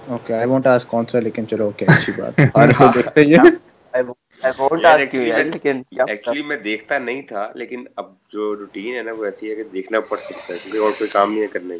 اوکے 0.09 0.35
آئی 0.35 0.66
آسک 0.66 0.88
کون 0.88 1.04
سا 1.12 1.18
لیکن 1.18 1.49
چلو 1.49 1.64
اوکے 1.64 1.87
اچھی 1.88 2.12
بات 2.12 2.40
کو 2.76 2.87
دیکھتے 2.94 3.25
ہیں 3.25 3.38
ایکچولی 6.06 6.42
میں 6.42 6.56
دیکھتا 6.56 6.99
نہیں 6.99 7.23
تھا 7.23 7.52
لیکن 7.54 7.85
اب 7.97 8.14
جو 8.32 8.56
روٹین 8.56 8.97
ہے 8.97 9.02
نا 9.02 9.12
وہ 9.18 9.25
ایسی 9.25 9.50
ہے 9.50 9.54
کہ 9.54 9.62
دیکھنا 9.73 10.00
پڑ 10.00 10.18
سکتا 10.18 10.52
ہے 10.52 10.59
کیونکہ 10.62 10.78
اور 10.78 10.92
کوئی 10.99 11.11
کام 11.11 11.32
نہیں 11.32 11.42
ہے 11.42 11.47
کرنے 11.47 11.76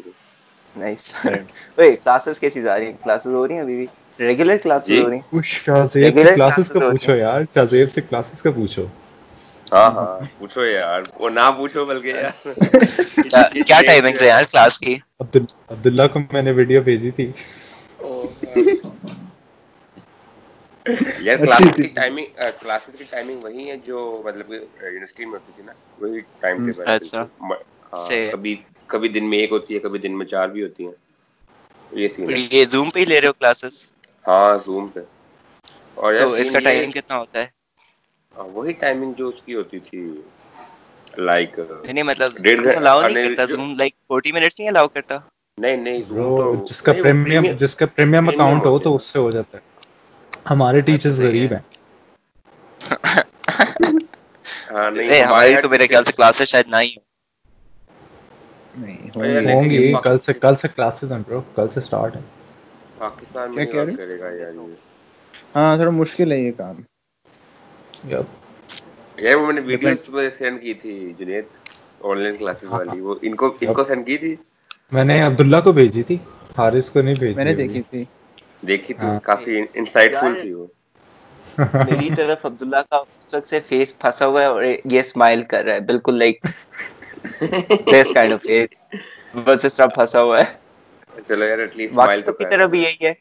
نائس 0.75 1.15
کلاسز 1.75 2.39
کیسی 2.39 2.61
رہی 2.61 2.85
ہیں 2.85 2.93
کلاسز 3.03 3.27
ہو 3.27 3.47
رہی 3.47 3.55
ہیں 3.55 3.61
ابھی 3.61 3.75
بھی 3.75 3.85
ریگولر 4.19 4.57
کلاسز 4.57 4.91
ہو 4.91 5.09
رہی 5.09 5.17
ہیں 5.17 5.41
شازیب 5.41 6.19
کلاسز 6.35 6.69
کا 6.69 6.79
پوچھو 6.79 7.15
یار 7.15 7.41
شازیب 7.55 7.91
سے 7.91 8.01
کلاسز 8.01 8.41
کا 8.41 8.51
پوچھو 8.51 8.85
کیا 12.01 13.79
ہے 13.79 14.13
یار 14.21 14.43
کلاس 14.43 14.79
کی 14.79 14.97
عبداللہ 15.19 16.03
کو 16.13 16.19
میں 16.33 16.41
نے 16.41 16.51
ویڈیو 16.51 16.81
بھیجی 16.81 17.11
تھی 17.11 17.31
یار 21.19 21.37
کلاسز 21.37 21.75
کی 21.75 21.87
ٹائمنگ 21.89 22.25
کلاسز 22.59 22.95
کی 22.97 23.03
ٹائمنگ 23.09 23.43
وہی 23.43 23.69
ہے 23.69 23.75
جو 23.85 23.99
مطلب 24.25 24.51
یونیورسٹی 24.51 25.25
میں 25.25 25.33
ہوتی 25.33 25.51
تھی 25.55 25.63
نا 25.63 25.73
وہی 25.99 26.17
ٹائم 26.39 26.65
ٹیبل 26.65 26.89
اچھا 26.89 27.25
کبھی 28.31 28.55
کبھی 28.89 29.09
دن 29.09 29.29
میں 29.29 29.37
ایک 29.37 29.51
ہوتی 29.51 29.73
ہے 29.73 29.79
کبھی 29.79 29.99
دن 29.99 30.17
میں 30.17 30.25
چار 30.25 30.47
بھی 30.47 30.63
ہوتی 30.63 30.85
ہیں 30.85 30.93
یہ 31.91 32.07
سین 32.07 32.29
ہے 32.29 32.39
یہ 32.51 32.65
زوم 32.65 32.89
پہ 32.89 32.99
ہی 32.99 33.05
لے 33.05 33.19
رہے 33.21 33.27
ہو 33.27 33.33
کلاسز 33.33 33.85
ہاں 34.25 34.57
زوم 34.65 34.87
پہ 34.87 34.99
اور 35.97 36.13
تو 36.19 36.31
اس 36.33 36.51
کا 36.51 36.59
ٹائم 36.59 36.91
کتنا 36.91 37.17
ہوتا 37.17 37.39
ہے 37.39 37.47
وہی 38.53 38.71
ٹائمنگ 38.79 39.13
جو 39.13 39.27
اس 39.27 39.41
کی 39.45 39.55
ہوتی 39.55 39.79
تھی 39.81 40.05
لائک 41.19 41.59
نہیں 41.59 42.03
مطلب 42.03 42.37
ڈیڑھ 42.37 42.61
گھنٹہ 42.61 42.77
الاؤ 42.77 43.01
نہیں 43.01 43.23
کرتا 43.25 43.45
زوم 43.45 43.73
لائک 43.77 43.93
40 44.13 44.33
منٹس 44.33 44.59
نہیں 44.59 44.69
الاؤ 44.69 44.87
کرتا 44.87 45.17
نہیں 45.57 45.77
نہیں 45.77 46.01
جس 47.59 47.75
کا 47.75 47.85
پریمیم 47.87 48.27
اکاؤنٹ 48.29 48.65
ہو 48.65 48.77
تو 48.79 48.95
اس 48.95 49.05
سے 49.05 49.19
ہو 49.19 49.29
جاتا 49.31 49.57
ہے۔ 49.57 49.71
ہمارے 50.49 50.81
ٹیچرز 50.81 51.21
غریب 51.21 51.51
ہیں۔ 51.53 51.59
ہاں، 54.71 54.89
ہماری 55.21 55.55
تو 55.61 55.69
میرے 55.69 55.87
خیال 55.87 56.03
سے 56.03 56.11
کلاسز 56.11 56.47
شاید 56.47 56.67
نہ 56.67 56.75
ہی 56.81 56.89
ہوں۔ 56.89 57.03
ہوں 59.45 59.69
گی 59.69 59.93
کل 60.03 60.17
سے 60.19 60.33
کل 60.35 60.55
سے 60.55 60.67
کلاسز 60.67 61.11
ہیں 61.11 61.19
برو 61.27 61.41
کل 61.55 61.69
سے 61.69 61.81
سٹارٹ 61.81 62.15
ہیں۔ 62.15 62.23
پاکستان 62.97 63.55
میں 63.55 63.65
کیا 63.65 63.83
کرے 63.97 64.19
گا 64.19 64.29
یار 64.31 64.53
ہاں 65.55 65.75
تھوڑا 65.75 65.91
مشکل 65.91 66.31
ہے 66.31 66.37
یہ 66.37 66.51
کام۔ 66.57 66.81
یپ 68.09 68.27
یہ 69.19 69.35
میں 69.35 69.53
نے 69.53 69.61
ویڈیو 69.61 69.95
سینڈ 70.37 70.61
کی 70.61 70.73
تھی 70.73 71.13
جنید 71.17 71.45
آن 72.01 72.17
لائن 72.17 72.37
کلاسز 72.37 72.63
والی۔ 72.63 72.89
ہاں۔ 72.89 73.01
وہ 73.01 73.15
ان 73.21 73.35
کو 73.35 73.53
ان 73.61 73.73
کو 73.73 73.83
سینڈ 73.83 74.05
کی 74.05 74.17
تھی؟ 74.17 74.35
میں 74.93 75.03
نے 75.03 75.21
عبداللہ 75.21 75.57
کو 75.63 75.71
بھیجی 75.71 76.03
تھی 76.03 76.17
حارث 76.57 76.89
کو 76.89 77.01
نہیں 77.01 77.15
بھیجی 77.19 77.33
میں 77.33 77.45
نے 77.45 77.53
دیکھی 77.53 77.81
تھی۔ 77.89 78.03
دیکھی 78.67 78.93
تھی 78.93 79.07
ہاں۔ 79.07 79.19
کافی 79.19 79.61
انسائٹ 79.73 80.15
فل 80.15 80.33
تھی 80.41 80.53
وہ۔ 80.53 80.65
میری 81.57 82.09
طرف 82.15 82.45
عبداللہ 82.45 82.81
کا 82.89 82.97
اس 82.97 83.33
وقت 83.33 83.47
سے 83.47 83.59
فیس 83.59 83.97
پھنسا 83.99 84.27
ہوا 84.27 84.41
ہے 84.41 84.45
اور 84.45 84.63
یہ 84.63 84.99
اسمائل 84.99 85.41
کر 85.43 85.63
رہا 85.65 85.75
ہے 85.75 85.79
بالکل 85.81 86.17
like 86.19 86.45
this 87.91 88.13
kind 88.13 88.33
of 88.33 88.41
face 88.43 88.67
بس 89.45 89.65
اس 89.65 89.73
طرح 89.75 89.85
پھنسا 89.87 90.21
ہوا 90.23 90.39
ہے۔ 90.39 90.45
چلو 91.27 91.45
یار 91.45 91.57
ایٹ 91.57 91.75
لیسٹ 91.77 91.91
اسمائل 91.91 92.21
تو 92.21 92.33
کی 92.33 92.45
طرف 92.51 92.69
بھی 92.69 92.83
یہی 92.83 93.05
ہے۔ 93.05 93.13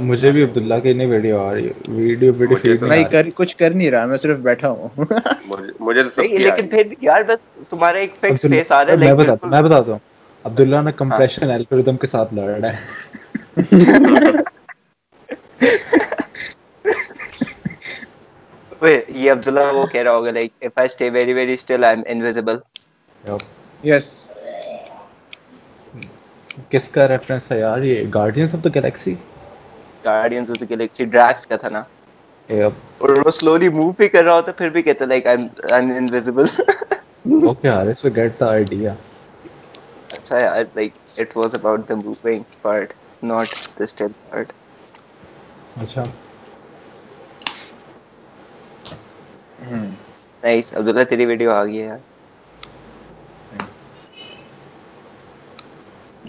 مجھے 0.00 0.30
بھی 0.30 0.42
عبداللہ 0.44 0.74
کی 0.82 0.92
نہیں 0.92 1.06
ویڈیو 1.08 1.40
آ 1.40 1.52
رہی 1.54 1.66
ہے۔ 1.66 1.72
ویڈیو 1.90 2.32
ویڈیو 2.36 2.56
فیڈ 2.58 2.82
نہیں 2.82 3.04
کر 3.06 3.28
کچھ 3.34 3.56
کر 3.56 3.70
نہیں 3.72 3.90
رہا 3.90 4.06
میں 4.06 4.18
صرف 4.18 4.38
بیٹھا 4.40 4.68
ہوں۔ 4.70 5.04
مجھے 5.80 6.02
تو 6.02 6.08
سب 6.10 6.22
لیکن 6.38 6.68
پھر 6.68 6.92
یار 7.02 7.22
بس 7.22 7.38
تمہارا 7.68 7.98
ایک 7.98 8.14
فکس 8.20 8.42
فیس 8.44 8.72
آ 8.72 8.84
رہا 8.84 8.92
ہے 8.92 8.98
میں 8.98 9.14
بتاتا 9.14 9.48
میں 9.48 9.62
بتاتا 9.62 9.90
ہوں۔ 9.92 9.98
عبداللہ 10.44 10.76
نے 10.78 10.90
ہاں۔ 10.90 10.92
کمپریشن 10.98 11.50
الگوریتم 11.50 11.96
کے 11.96 12.06
ساتھ 12.06 12.34
لڑ 12.34 12.48
رہا 12.50 12.72
ہے۔ 12.72 12.82
اوئے 18.72 18.94
یہ 19.10 19.30
عبداللہ 19.32 19.72
وہ 19.72 19.86
کہہ 19.86 20.02
رہا 20.02 20.12
ہوگا 20.12 20.30
like 20.30 20.50
if 20.62 20.78
I 20.78 20.88
stay 20.88 21.10
very 21.10 21.32
very 21.34 21.56
still 21.56 21.84
I 21.84 21.96
am 21.96 22.02
invisible 22.08 22.56
yes 23.84 24.06
کس 26.70 26.88
کا 26.90 27.06
ریفرنس 27.08 27.50
ہے 27.52 27.58
یار؟ 27.58 27.82
یہ 27.82 28.02
Guardians 28.14 28.54
of 28.54 28.64
the 28.64 28.74
Galaxy 28.74 29.14
Guardians 30.04 30.50
of 30.50 30.60
the 30.60 30.70
Galaxy 30.70 31.04
Drax 31.06 31.46
کا 31.46 31.56
تھا 31.56 31.68
نا 31.68 31.82
اور 32.48 33.10
وہ 33.26 33.30
سلولی 33.30 33.68
موو 33.68 33.90
بھی 33.92 34.08
کر 34.08 34.24
رہا 34.24 34.34
ہوتا 34.34 34.52
پھر 34.52 34.70
بھی 34.70 34.82
کہتا 34.82 35.04
like 35.04 35.26
I 35.26 35.46
am 35.72 35.90
invisible 35.96 36.44
okay 37.44 37.68
یار 37.68 37.86
اس 37.86 38.02
پہ 38.02 38.08
گیٹ 38.16 38.40
دی 38.40 38.44
آئیڈیا 38.46 38.94
اچھا 40.12 40.38
یار 40.38 40.64
like 40.74 40.98
it 41.16 41.36
was 41.36 41.54
about 41.54 41.88
the 41.88 41.94
moving 41.94 42.42
part 42.62 42.92
not 43.22 43.54
the 43.78 43.86
still 43.86 44.12
part 44.30 44.52
اچھا 45.82 46.04
نائس 50.42 50.74
عبداللہ 50.74 51.04
تیری 51.04 51.26
ویڈیو 51.26 51.50
آ 51.50 51.64
گئی 51.64 51.80
ہے 51.80 51.86
یار 51.86 51.98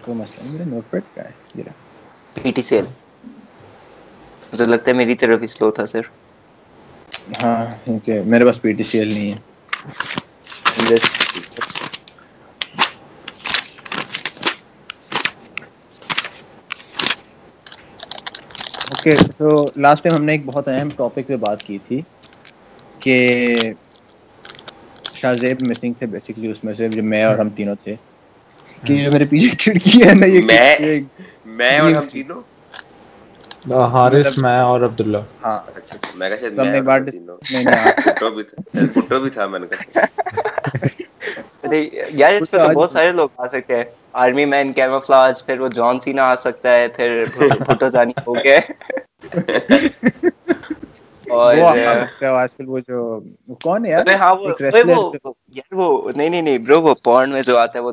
کوئی 0.02 0.18
مسئلہ 0.18 0.44
نہیں 0.44 0.54
میرا 0.54 0.70
نوٹ 0.70 0.90
پیڈ 0.90 1.16
کا 1.16 1.22
ہے 1.22 1.72
پی 2.36 2.52
ٹی 2.52 2.62
سی 2.62 2.76
ایل 2.76 2.86
مجھے 4.56 4.66
لگتا 4.66 4.88
ہے 4.88 4.96
میری 4.96 5.16
طرف 5.18 5.42
ہی 5.42 5.48
سلو 5.50 5.72
تھا 5.74 5.86
سر 5.88 6.02
ہاں 7.36 7.56
کیونکہ 7.84 8.24
میرے 8.26 8.46
پاس 8.46 8.62
پی 8.62 8.74
ٹی 8.74 8.84
سی 8.84 9.00
ایل 9.00 9.10
نہیں 9.10 9.32
ہے۔ 9.32 9.38
اوکے 18.90 19.14
تو 19.34 19.48
لاسٹ 19.78 20.04
ٹائم 20.04 20.16
ہم 20.16 20.24
نے 20.24 20.32
ایک 20.32 20.46
بہت 20.46 20.68
اہم 20.68 20.90
ٹاپک 20.94 21.28
پہ 21.28 21.38
بات 21.40 21.64
کی 21.64 21.78
تھی 21.82 22.02
کہ 23.02 23.16
شاہ 25.14 25.34
زیب 25.36 25.62
مسنگ 25.62 25.94
تھے 25.94 26.06
بیسکلی 26.08 26.48
اس 26.48 26.64
میں 26.64 26.74
سے 26.74 26.90
جو 26.90 27.04
میں 27.04 27.24
اور 27.24 27.38
ہم 27.38 27.50
تینوں 27.52 27.76
تھے۔ 27.78 27.96
کہ 28.84 29.10
میرے 29.10 29.26
پیچھے 29.28 29.50
کھڑکی 29.58 30.00
ہے 30.00 30.14
نا 30.16 30.26
یہ 30.28 30.42
میں 30.44 30.76
میں 31.58 31.78
اور 31.80 31.92
ہم 31.92 32.08
تینوں؟ 32.10 32.42
حارث 33.66 34.26
مطلب 34.28 34.44
میں 34.44 34.60
اور 34.60 34.82
عبداللہ۔ 34.82 35.18
ہاں 35.44 35.60
اچھا, 35.68 35.96
اچھا، 35.96 36.10
میں 36.16 36.30
کہا 36.30 36.64
میں 36.64 36.82
بات 36.82 37.02
نہیں 37.02 37.64
نہیں 37.64 38.88
پٹو 38.96 39.20
بھی 39.20 39.30
تھا 39.30 39.46
میں 39.46 39.60
نے 39.60 39.68
کہا 39.68 40.06
یار 42.14 42.32
اس 42.32 42.50
پہ 42.52 42.58
تو 42.58 42.68
بہت 42.74 42.92
سارے 42.92 43.12
لوگ 43.12 43.30
آ 43.38 43.48
سکتے 43.48 43.76
ہیں۔ 43.76 43.84
آرمی 44.14 44.46
مین 44.46 44.74
کیموفلاج 44.74 45.46
پھر 45.46 45.60
وہ 45.60 45.68
جان 45.76 46.00
سینا 46.00 46.24
آ 46.24 46.36
سکتا 46.36 46.74
ہے 46.76 46.88
پھر 46.88 47.24
پٹو 47.66 47.90
جانی 47.90 48.14
ہو 48.28 48.34
گئے۔ 48.36 48.60
وہ 52.66 52.80
جو 52.80 53.20
کون 53.64 53.86
ہے 53.86 54.16
ہاں، 54.16 54.34
وہ 54.34 54.52
نہیں 56.16 56.30
نہیں 56.30 56.42
نہیں 56.42 56.58
برو 56.58 56.82
وہ 56.82 56.94
پورن 57.04 57.30
میں 57.30 57.42
جو 57.42 57.58
آتا 57.58 57.80
ہے 57.80 57.84
وہ 57.84 57.92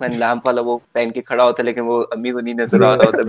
مین 0.00 0.20
والا 0.44 0.60
وہ 0.60 0.78
پہن 0.92 1.10
کے 1.10 1.22
کھڑا 1.22 1.44
ہوتا 1.44 1.62
ہے 1.62 1.64
لیکن 1.64 1.80
وہ 1.80 2.04
امی 2.10 2.30
کو 2.30 2.40
نہیں 2.40 2.54
نظر 2.54 2.82
آ 2.82 2.96
رہا 2.96 3.04
ہوتا 3.04 3.22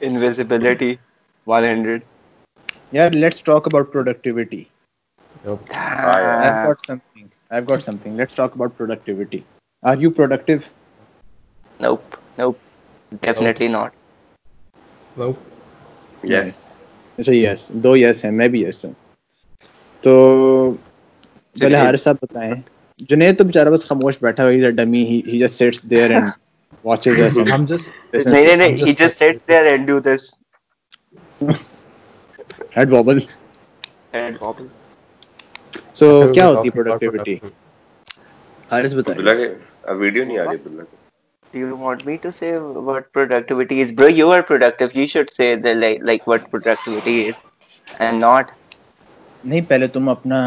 انویزیبلٹی 0.00 0.94
100 1.46 1.96
یار 2.92 3.10
let's 3.12 3.42
talk 3.44 3.66
about 3.66 3.92
productivity 3.92 4.62
I've 5.44 6.66
got 6.66 6.86
something. 6.86 7.30
I've 7.50 7.66
got 7.66 7.82
something. 7.82 8.16
Let's 8.16 8.34
talk 8.34 8.54
about 8.54 8.76
productivity. 8.76 9.44
Are 9.82 9.96
you 9.96 10.10
productive? 10.10 10.64
Nope. 11.80 12.16
Nope. 12.38 12.58
Definitely 13.22 13.68
not. 13.68 13.92
Nope. 15.16 15.38
Yes. 16.24 16.50
اچھا 17.18 17.32
یس 17.32 17.68
دو 17.84 17.96
یس 17.96 18.24
ہیں 18.24 18.30
میں 18.32 18.48
بھی 18.48 18.62
یس 18.62 18.84
ہوں 18.84 18.92
تو 20.02 20.12
پہلے 21.56 21.76
حارث 21.76 22.02
صاحب 22.02 22.16
بتائیں 22.22 22.52
جنید 23.10 23.38
تو 23.38 23.44
بیچارہ 23.44 23.70
بس 23.70 23.86
خاموش 23.88 24.16
بیٹھا 24.22 24.44
ہوا 24.44 24.70
ڈمی 24.76 25.04
ہی 25.06 25.38
جسٹ 25.38 25.54
سیٹس 25.54 25.82
دیئر 25.90 26.10
اینڈ 26.10 26.28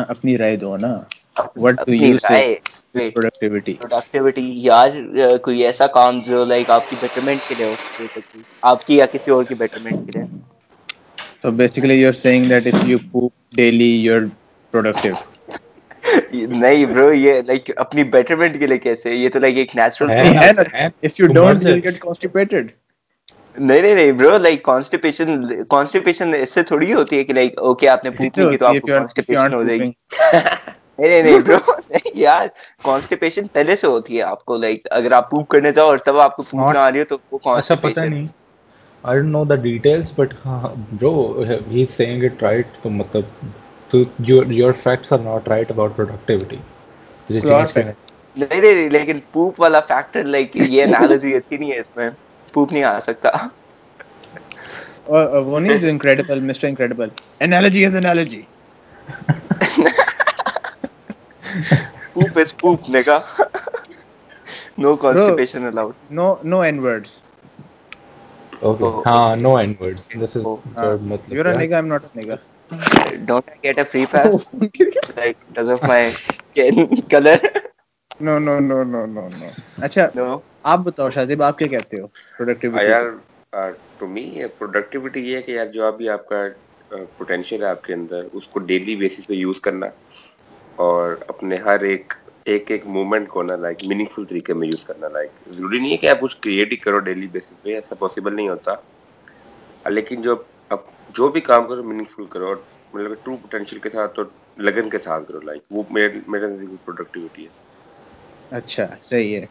اپنی 0.07 0.37
رائے 0.37 0.55
دو 0.55 0.77
نا 0.77 1.01
وٹ 1.55 1.75
ڈو 1.87 1.93
یو 1.93 2.17
پروڈکٹیوٹی 2.95 4.51
یار 4.57 4.91
کوئی 5.37 5.63
ایسا 5.65 5.87
کام 5.89 6.19
جو 6.21 6.43
لائک 6.45 6.69
آپ 6.69 6.89
کی 6.89 6.95
بیٹرمنٹ 6.95 7.47
کے 7.47 7.55
لیے 7.55 7.65
ہو 7.65 7.75
آپ 8.63 8.85
کی 8.85 8.97
یا 8.97 9.05
کسی 9.05 9.31
اور 9.31 9.43
کی 9.43 9.55
بیٹرمنٹ 9.55 10.05
کے 10.05 10.19
لیے 10.19 10.25
تو 11.43 11.51
basically 11.53 12.01
you 12.01 12.11
seeing 12.13 12.49
that 12.49 12.67
if 12.67 12.87
you 12.87 13.27
daily 13.53 13.89
you 13.97 14.19
productive 14.73 15.13
نہیں 16.33 16.85
برو 16.85 17.11
یہ 17.13 17.41
لائک 17.41 17.71
اپنی 17.77 18.03
بیٹرمنٹ 18.09 18.59
کے 18.59 18.67
لیے 18.67 18.77
کیسے 18.79 19.13
یہ 19.13 19.29
تو 19.29 19.39
لائک 19.39 19.57
ایک 19.57 19.75
natural 19.75 20.11
if 21.03 21.19
you 21.19 21.27
don't 21.33 21.65
you 21.65 21.75
get 22.35 22.53
نہیں 23.55 23.81
نہیں 23.81 23.95
نہیں 23.95 24.11
برو 24.11 24.37
لائک 24.37 24.61
کانسٹیپیشن 24.63 25.63
کانسٹیپیشن 25.65 26.33
اس 26.35 26.53
سے 26.53 26.63
تھوڑی 26.63 26.93
ہوتی 26.93 27.17
ہے 27.17 27.23
کہ 27.23 27.33
لائک 27.33 27.59
اوکے 27.59 27.89
آپ 27.89 28.05
نے 28.05 28.29
تو 28.29 28.65
آپ 28.65 28.75
کو 28.75 28.87
کانسٹیپیشن 28.87 29.53
ہو 29.53 29.63
جائے 29.63 29.79
گی 29.79 29.91
نہیں 30.99 31.23
نہیں 31.23 31.39
برو 31.39 31.57
یار 32.15 32.47
کانسٹیپیشن 32.83 33.47
پہلے 33.47 33.75
سے 33.75 33.87
ہوتی 33.87 34.17
ہے 34.17 34.23
آپ 34.23 34.43
کو 34.45 34.57
لائک 34.57 34.87
اگر 34.91 35.11
آپ 35.11 35.29
پوپ 35.29 35.47
کرنے 35.47 35.71
جاؤ 35.71 35.87
اور 35.87 35.97
تب 36.05 36.19
آپ 36.19 36.35
کو 36.35 36.43
پھوٹ 36.43 36.73
نہ 36.73 36.77
آ 36.77 36.91
رہی 36.91 36.99
ہو 36.99 37.05
تو 37.05 37.17
وہ 37.31 37.37
کانسٹیپیشن 37.39 37.89
اچھا 37.89 38.01
پتہ 38.01 38.05
نہیں۔ 38.05 38.27
I 39.03 39.13
don't 39.13 39.31
know 39.31 39.43
the 39.45 39.57
details 39.59 40.11
but 40.11 40.33
ہاں، 40.45 40.69
bro 40.93 41.11
he's 41.69 41.93
saying 41.93 42.23
it 42.23 42.41
right 42.41 42.81
تو 42.81 42.89
مطلب 42.91 43.45
تو 43.89 44.03
your 44.23 44.43
your 44.53 44.73
facts 44.83 45.11
are 45.11 45.21
not 45.21 45.47
right 45.47 45.71
about 45.71 45.95
productivity 45.95 46.59
نہیں 47.29 48.61
نہیں 48.61 48.89
لیکن 48.89 49.19
پوپ 49.31 49.59
والا 49.59 49.79
فیکٹر 49.87 50.23
لائک 50.25 50.55
یہ 50.55 50.83
انالوجی 50.85 51.35
اتنی 51.35 51.57
نہیں 51.57 51.71
ہے 51.71 51.79
اس 51.79 51.95
میں۔ 51.95 52.09
پوپ 52.53 52.71
نہیں 52.71 52.83
آ 52.83 52.97
سکتا۔ 52.99 53.29
وہ 55.07 55.59
نہیں 55.59 55.89
incredible 55.89 56.39
Mr 56.39 56.67
incredible 56.67 57.09
analogy 57.39 57.85
is 57.85 57.95
analogy 57.95 58.41
Okay. 68.61 68.83
Oh, 68.83 69.03
ہاں 69.05 69.35
no 69.37 69.51
N 69.57 69.71
words. 69.79 70.07
This 70.15 70.35
is 70.35 70.45
Oh, 70.45 70.57
مطلب 71.03 71.31
اچھا 79.83 80.07
آپ 80.63 80.79
بتاؤ 80.79 81.09
شاہزیب 81.09 81.43
آپ 81.43 81.57
کیا 81.57 81.67
کہتے 81.67 82.01
ہو 82.01 82.07
پروڈکٹیوٹی 82.37 82.85
یار 82.87 83.71
ٹو 83.97 84.07
می 84.07 84.25
پروڈکٹیوٹی 84.57 85.27
یہ 85.29 85.35
ہے 85.35 85.41
کہ 85.41 85.51
یار 85.51 85.65
جو 85.73 85.85
ابھی 85.85 86.09
آپ 86.09 86.27
کا 86.27 86.43
پوٹینشیل 87.17 87.63
ہے 87.63 87.67
آپ 87.67 87.83
کے 87.83 87.93
اندر 87.93 88.23
اس 88.33 88.47
کو 88.47 88.59
ڈیلی 88.69 88.95
بیسس 88.95 89.27
پہ 89.27 89.33
یوز 89.33 89.59
کرنا 89.61 89.87
اور 90.81 91.05
اپنے 91.27 91.57
ہر 91.57 91.79
ایک 91.83 92.13
ایک 92.45 92.71
ایک 92.71 92.85
مومنٹ 92.87 93.27
کو 93.27 93.43
نا 93.43 93.55
لائک 93.57 93.83
میننگ 93.83 94.05
فل 94.11 94.25
طریقے 94.25 94.53
میں 94.53 94.67
یوز 94.67 94.83
کرنا 94.83 95.07
لائک 95.09 95.29
ضروری 95.49 95.79
نہیں 95.79 95.91
ہے 95.91 95.97
کہ 95.97 96.07
آپ 96.07 96.19
کچھ 96.19 96.37
کریٹ 96.41 96.71
ہی 96.71 96.77
کرو 96.77 96.99
ڈیلی 97.01 97.27
بیسس 97.27 97.61
پہ، 97.61 97.73
ایسا 97.75 97.95
پاسبل 97.95 98.35
نہیں 98.35 98.49
ہوتا۔ 98.49 98.75
لیکن 99.87 100.21
جو 100.21 100.35
اب 100.71 100.79
جو 101.15 101.27
بھی 101.29 101.41
کام 101.41 101.67
کرو 101.67 101.83
میننگ 101.83 102.05
فل 102.09 102.25
کرو 102.29 102.47
اور 102.47 102.55
مطلب 102.93 103.13
ٹرو 103.23 103.35
پوٹینشیل 103.37 103.79
کے 103.79 103.89
ساتھ 103.89 104.19
اور 104.19 104.25
لگن 104.59 104.89
کے 104.89 104.99
ساتھ 104.99 105.27
کرو 105.27 105.39
لائک 105.41 105.61
وہ 105.69 105.83
میرے 105.89 106.19
میرے 106.27 106.47
نزدیک 106.47 106.85
پروڈکٹیوٹی 106.85 107.43
ہے۔ 107.43 107.49
اچھا 108.51 108.85
صحیح 109.03 109.35
ہے۔ 109.35 109.45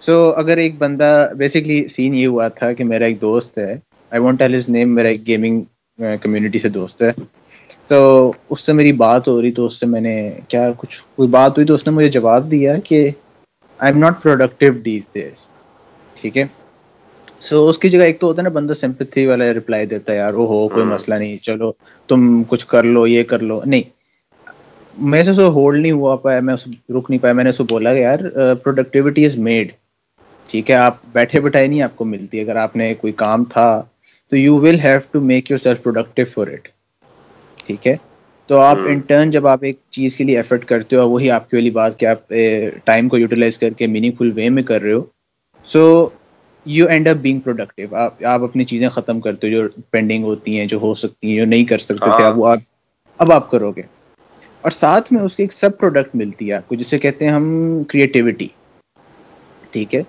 سو 0.00 0.12
اگر 0.36 0.56
ایک 0.56 0.76
بندہ 0.78 1.08
بیسکلی 1.38 1.86
سین 1.88 2.14
یہ 2.14 2.26
ہوا 2.26 2.48
تھا 2.50 2.72
کہ 2.72 2.84
میرا 2.84 3.04
ایک 3.04 3.20
دوست 3.20 3.58
ہے 3.58 3.72
I 4.12 4.20
want 4.20 4.38
tell 4.38 4.54
his 4.54 4.68
name 4.68 4.94
میرا 4.94 5.08
ایک 5.08 5.26
گیمنگ 5.26 5.62
کمیونٹی 6.20 6.58
سے 6.58 6.68
دوست 6.70 7.02
ہے۔ 7.02 7.10
تو 7.90 7.98
اس 8.48 8.60
سے 8.60 8.72
میری 8.72 8.92
بات 8.94 9.28
ہو 9.28 9.40
رہی 9.40 9.52
تو 9.52 9.66
اس 9.66 9.78
سے 9.80 9.86
میں 9.86 10.00
نے 10.00 10.14
کیا 10.48 10.70
کچھ 10.78 11.00
کوئی 11.16 11.28
بات 11.30 11.56
ہوئی 11.56 11.66
تو 11.66 11.74
اس 11.74 11.86
نے 11.86 11.92
مجھے 11.92 12.08
جواب 12.10 12.50
دیا 12.50 12.74
کہ 12.84 13.08
I 13.80 13.92
am 13.92 13.98
not 13.98 14.22
productive 14.22 14.72
days 14.82 15.02
these 15.08 15.44
ٹھیک 16.16 16.36
ہے؟ 16.36 16.44
سو 17.42 17.68
اس 17.68 17.78
کی 17.78 17.90
جگہ 17.90 18.02
ایک 18.02 18.20
تو 18.20 18.26
ہوتا 18.26 18.38
ہے 18.38 18.42
نا 18.42 18.50
بندہ 18.50 18.74
سمپتھی 18.76 19.26
والا 19.26 19.52
رپلائی 19.54 19.86
دیتا 19.86 20.12
ہے 20.12 20.18
یار 20.18 20.32
او 20.34 20.46
ہو 20.48 20.68
کوئی 20.68 20.84
مسئلہ 20.86 21.14
نہیں 21.16 21.36
چلو 21.40 21.72
تم 22.08 22.20
کچھ 22.48 22.66
کر 22.68 22.82
لو 22.86 23.06
یہ 23.06 23.22
کر 23.24 23.42
لو۔ 23.42 23.60
نہیں 23.64 23.82
میں 24.96 25.22
سے 25.24 25.32
تو 25.34 25.48
ہولڈ 25.52 25.80
نہیں 25.80 25.92
ہوا 25.92 26.14
پایا 26.18 26.40
میں 26.40 26.54
رک 26.88 27.10
نہیں 27.10 27.20
پایا 27.20 27.34
میں 27.34 27.44
نے 27.44 27.50
اس 27.50 27.58
کو 27.58 27.64
بولا 27.66 27.94
کہ 27.94 28.00
یار 28.00 28.18
پروڈکٹیوٹی 28.56 29.24
از 29.26 29.36
میڈ 29.40 29.72
ٹھیک 30.48 30.70
ہے؟ 30.70 30.76
آپ 30.76 30.96
بیٹھے 31.12 31.40
بٹھائے 31.40 31.66
نہیں 31.66 31.82
آپ 31.82 31.96
کو 31.96 32.04
ملتی 32.06 32.40
اگر 32.40 32.56
آپ 32.58 32.76
نے 32.76 32.92
کوئی 32.96 33.12
کام 33.16 33.44
تھا 33.50 33.66
تو 34.32 34.36
you 34.36 34.56
will 34.58 34.80
have 34.80 34.98
to 35.12 35.20
make 35.22 35.50
yourself 35.58 35.82
productive 35.82 36.26
for 36.34 36.46
it 36.48 36.68
ٹھیک 37.66 37.86
ہے؟ 37.86 37.96
تو 38.50 38.58
آپ 38.60 38.78
انٹرن 38.86 39.30
جب 39.30 39.46
آپ 39.46 39.62
ایک 39.62 39.76
چیز 39.90 40.16
کے 40.16 40.24
لیے 40.24 40.36
ایفرٹ 40.36 40.64
کرتے 40.66 40.96
ہو 40.96 41.08
وہی 41.10 41.30
آپ 41.30 41.48
کی 41.50 41.56
والی 41.56 41.70
بات 41.72 41.98
کہ 41.98 42.06
آپ 42.06 42.32
ٹائم 42.84 43.08
کو 43.08 43.18
یوٹیلائز 43.18 43.58
کر 43.58 43.72
کے 43.74 43.86
میننگ 43.88 44.12
فل 44.12 44.32
وے 44.34 44.48
میں 44.48 44.62
کر 44.64 44.82
رہے 44.82 44.92
ہو 44.92 45.02
so 45.68 45.82
you 46.66 46.86
end 46.88 47.08
up 47.08 47.16
being 47.18 47.40
productive 47.40 47.94
آپ 47.96 48.22
آپ 48.26 48.42
اپنی 48.44 48.64
چیزیں 48.66 48.88
ختم 48.90 49.20
کرتے 49.20 49.46
ہو 49.46 49.52
جو 49.52 49.62
پینڈنگ 49.90 50.24
ہوتی 50.24 50.58
ہیں 50.58 50.66
جو 50.66 50.78
ہو 50.78 50.94
سکتی 50.96 51.28
ہیں 51.28 51.36
جو 51.36 51.46
نہیں 51.46 51.64
کر 51.66 51.78
سکتے 51.80 52.10
تھے 52.10 52.24
اب 52.24 52.38
وہ 52.38 52.48
آپ 52.48 52.60
اب 53.20 53.32
آپ 53.32 53.50
کرو 53.50 53.70
گے 53.72 53.82
اور 54.64 54.70
ساتھ 54.72 55.12
میں 55.12 55.20
اس 55.22 55.36
کی 55.36 55.42
ایک 55.42 55.52
سب 55.54 55.78
پروڈکٹ 55.78 56.14
ملتی 56.14 56.48
ہے 56.48 56.54
آپ 56.54 56.66
کو 56.66 56.74
جسے 56.76 56.98
کہتے 56.98 57.24
ہیں 57.24 57.32
ہم 57.32 57.46
کریٹیوٹی 57.88 58.48
ٹھیک 59.72 59.94
ہے؟ 59.94 60.02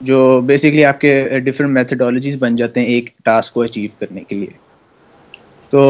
جو 0.00 0.18
بیسکلی 0.42 0.84
آپ 0.84 1.00
کے 1.00 1.12
ڈفرینٹ 1.40 1.72
میتھڈالوجیز 1.72 2.36
بن 2.38 2.56
جاتے 2.56 2.80
ہیں 2.80 2.86
ایک 2.88 3.10
ٹاسک 3.24 3.54
کو 3.54 3.62
اچیو 3.62 3.90
کرنے 3.98 4.24
کے 4.24 4.36
لیے۔ 4.36 4.50
تو 5.76 5.82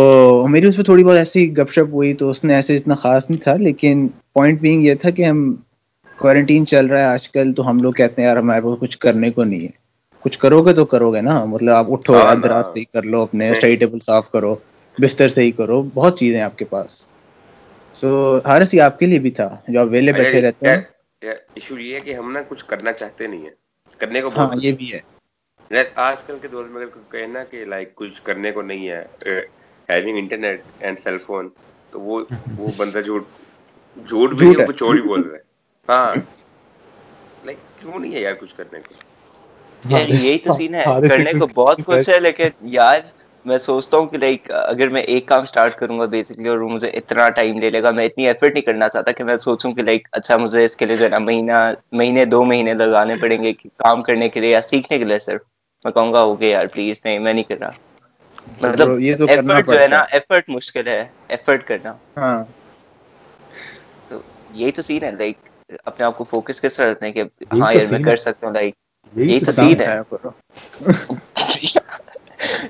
میری 0.48 0.66
اس 0.66 0.76
پہ 0.76 0.82
تھوڑی 0.82 1.04
بہت 1.04 1.16
ایسی 1.16 1.56
گپ 1.58 1.72
شپ 1.72 1.92
ہوئی 1.92 2.14
تو 2.14 2.30
اس 2.30 2.44
نے 2.44 2.54
ایسے 2.54 2.76
اتنا 2.76 2.94
خاص 2.94 3.30
نہیں 3.30 3.42
تھا 3.42 3.54
لیکن 3.56 4.06
پوائنٹ 4.32 4.60
بینگ 4.60 4.82
یہ 4.82 4.94
تھا 4.94 5.10
کہ 5.10 5.24
ہم 5.24 5.54
کوارنٹین 6.18 6.66
چل 6.66 6.86
رہا 6.86 6.98
ہے 6.98 7.04
آج 7.04 7.28
کل 7.28 7.52
تو 7.52 7.70
ہم 7.70 7.82
لوگ 7.82 7.92
کہتے 7.92 8.22
ہیں 8.22 8.28
یار 8.28 8.36
ہمارے 8.36 8.60
پاس 8.60 8.78
کچھ 8.80 8.98
کرنے 8.98 9.30
کو 9.30 9.44
نہیں 9.44 9.60
ہے۔ 9.60 9.70
کچھ 10.24 10.38
کرو 10.38 10.62
گے 10.62 10.72
تو 10.74 10.84
کرو 10.84 11.12
گے 11.12 11.20
نا 11.20 11.44
مطلب 11.44 11.74
آپ 11.74 11.86
اٹھو 11.88 12.14
ہاں۔ 12.16 12.34
دراز 12.34 12.66
صحیح 12.66 12.84
کر 12.92 13.02
لو 13.02 13.22
اپنے 13.22 13.50
اسٹڈی 13.50 13.76
ٹیبل 13.76 13.98
صاف 14.06 14.30
کرو 14.30 14.54
بستر 14.98 15.28
صحیح 15.28 15.52
کرو 15.56 15.82
بہت 15.94 16.18
چیزیں 16.18 16.40
آپ 16.40 16.58
کے 16.58 16.64
پاس۔ 16.64 17.04
سو 17.94 18.08
ہارس 18.44 18.74
یہ 18.74 18.82
آپ 18.82 18.98
کے 18.98 19.06
لیے 19.06 19.18
بھی 19.18 19.30
تھا 19.30 19.56
جو 19.68 19.80
آپ 19.80 19.86
ویلے 19.90 20.12
بیٹھے 20.12 20.40
رہتے 20.40 20.68
ہیں۔ 20.68 20.80
ایشو 21.22 21.78
یہ 21.78 21.94
ہے 21.94 22.00
کہ 22.00 22.14
ہم 22.14 22.32
نا 22.32 22.40
کچھ 22.48 22.64
کرنا 22.64 22.92
چاہتے 22.92 23.26
نہیں 23.26 23.42
ہیں۔ 23.42 23.54
کرنے 24.00 24.20
کو 24.20 24.30
ہاں 24.36 24.48
یہ 24.62 24.72
بھی 24.72 24.92
ہے۔ 24.92 25.00
آج 25.96 26.22
کل 26.22 26.38
کے 26.42 26.48
دور 26.48 26.64
میں 26.64 26.82
اگر 26.82 26.90
کوئی 26.90 27.04
کہے 27.10 27.26
نا 27.26 27.44
کہ 27.44 27.64
لائک 27.64 27.94
کچھ 27.94 28.22
کرنے 28.22 28.52
کو 28.52 28.62
نہیں 28.62 28.88
ہے 28.88 29.04
having 29.88 30.18
internet 30.18 30.60
and 30.80 30.98
cell 30.98 31.18
phone 31.18 31.48
تو 31.90 32.00
وہ 32.00 32.20
وہ 32.58 32.70
بندہ 32.76 33.00
جھوٹ 33.00 33.24
جھوٹ 33.96 34.32
بھی 34.34 34.48
ہے 34.50 34.64
وہ 34.64 34.72
چور 34.72 34.94
ہی 34.94 35.00
بول 35.00 35.22
رہا 35.22 35.34
ہے۔ 35.34 35.42
ہاں۔ 35.88 36.14
لائک 37.44 37.56
کیوں 37.80 37.98
نہیں 37.98 38.14
ہے 38.14 38.20
یار 38.20 38.34
کچھ 38.40 38.54
کرنے 38.56 38.78
کو؟ 38.78 38.94
یار 39.84 40.08
یہی 40.08 40.38
تو 40.38 40.52
سین 40.52 40.74
ہے۔ 40.74 40.84
ہارس 40.86 41.10
کرنے 41.10 41.32
کو 41.38 41.46
بہت 41.54 41.80
کچھ 41.86 42.08
ہے. 42.08 42.18
لیکن 42.20 42.48
یار 42.70 43.00
میں 43.44 43.58
سوچتا 43.58 43.96
ہوں 43.96 44.06
کہ 44.06 44.18
لائک 44.18 44.50
اگر 44.52 44.88
میں 44.88 45.02
ایک 45.04 45.26
کام 45.26 45.44
سٹارٹ 45.44 45.76
کروں 45.76 45.98
گا 45.98 46.04
بیسکلی 46.04 46.48
اور 46.48 46.58
وہ 46.58 46.68
مجھے 46.68 46.88
اتنا 46.90 47.28
ٹائم 47.30 47.58
لے 47.58 47.70
لے 47.70 47.82
گا 47.82 47.90
میں 47.90 48.04
اتنی 48.06 48.26
ایفرٹ 48.26 48.52
نہیں 48.52 48.64
کرنا 48.64 48.88
چاہتا 48.88 49.12
کہ 49.12 49.24
میں 49.24 49.36
سوچوں 49.36 49.70
کہ 49.72 49.82
لائک 49.82 50.08
اچھا 50.12 50.36
مجھے 50.36 50.64
اس 50.64 50.76
کے 50.76 50.86
لیے 50.86 50.96
جو 50.96 51.04
ہے 51.04 51.10
نا 51.10 51.18
مہینہ 51.18 51.58
مہینے 51.92 52.24
دو 52.24 52.44
مہینے 52.44 52.74
لگانے 52.74 53.16
پڑیں 53.16 53.42
گے 53.42 53.52
کام 53.76 54.02
کرنے 54.02 54.28
کے 54.28 54.40
لیے 54.40 54.50
یا 54.50 54.60
سیکھنے 54.60 54.98
کے 54.98 55.04
لیے 55.04 55.18
صرف۔ 55.18 55.40
میں 55.84 55.92
کہوں 55.92 56.12
گا 56.12 56.20
اوکے 56.20 56.50
یار 56.50 56.66
پلیز 56.66 57.00
نہیں 57.04 57.18
میں 57.18 57.32
نہیں 57.32 57.44
کر 57.44 57.58
رہا۔ 57.60 57.70
مطلب 58.60 59.00
یہ 59.00 59.16
تو 59.16 59.26
کرنا 59.26 59.60
جو 59.60 59.80
ہے 59.80 59.86
نا 59.88 59.98
ایفرٹ 60.10 60.48
مشکل 60.48 60.86
ہے 60.88 61.04
ایفرٹ 61.28 61.66
کرنا۔ 61.66 61.92
ہاں۔ 62.16 62.44
تو 64.08 64.20
یہی 64.50 64.70
تو 64.70 64.82
سین 64.82 65.02
ہے 65.04 65.10
لائک 65.10 65.36
اپنے 65.84 66.06
آپ 66.06 66.18
کو 66.18 66.24
فوکس 66.24 66.60
کس 66.60 66.74
طرح 66.74 66.90
رکھنے 66.90 67.12
کہ 67.12 67.22
ہاں 67.52 67.72
یار 67.74 67.84
میں 67.90 67.98
کر. 67.98 68.16
سکتا 68.16 68.46
ہوں 68.46 68.54
لائک 68.54 68.74
یہی 69.12 69.40
تو 69.40 69.52
سین 69.52 69.80
ہے. 69.80 70.00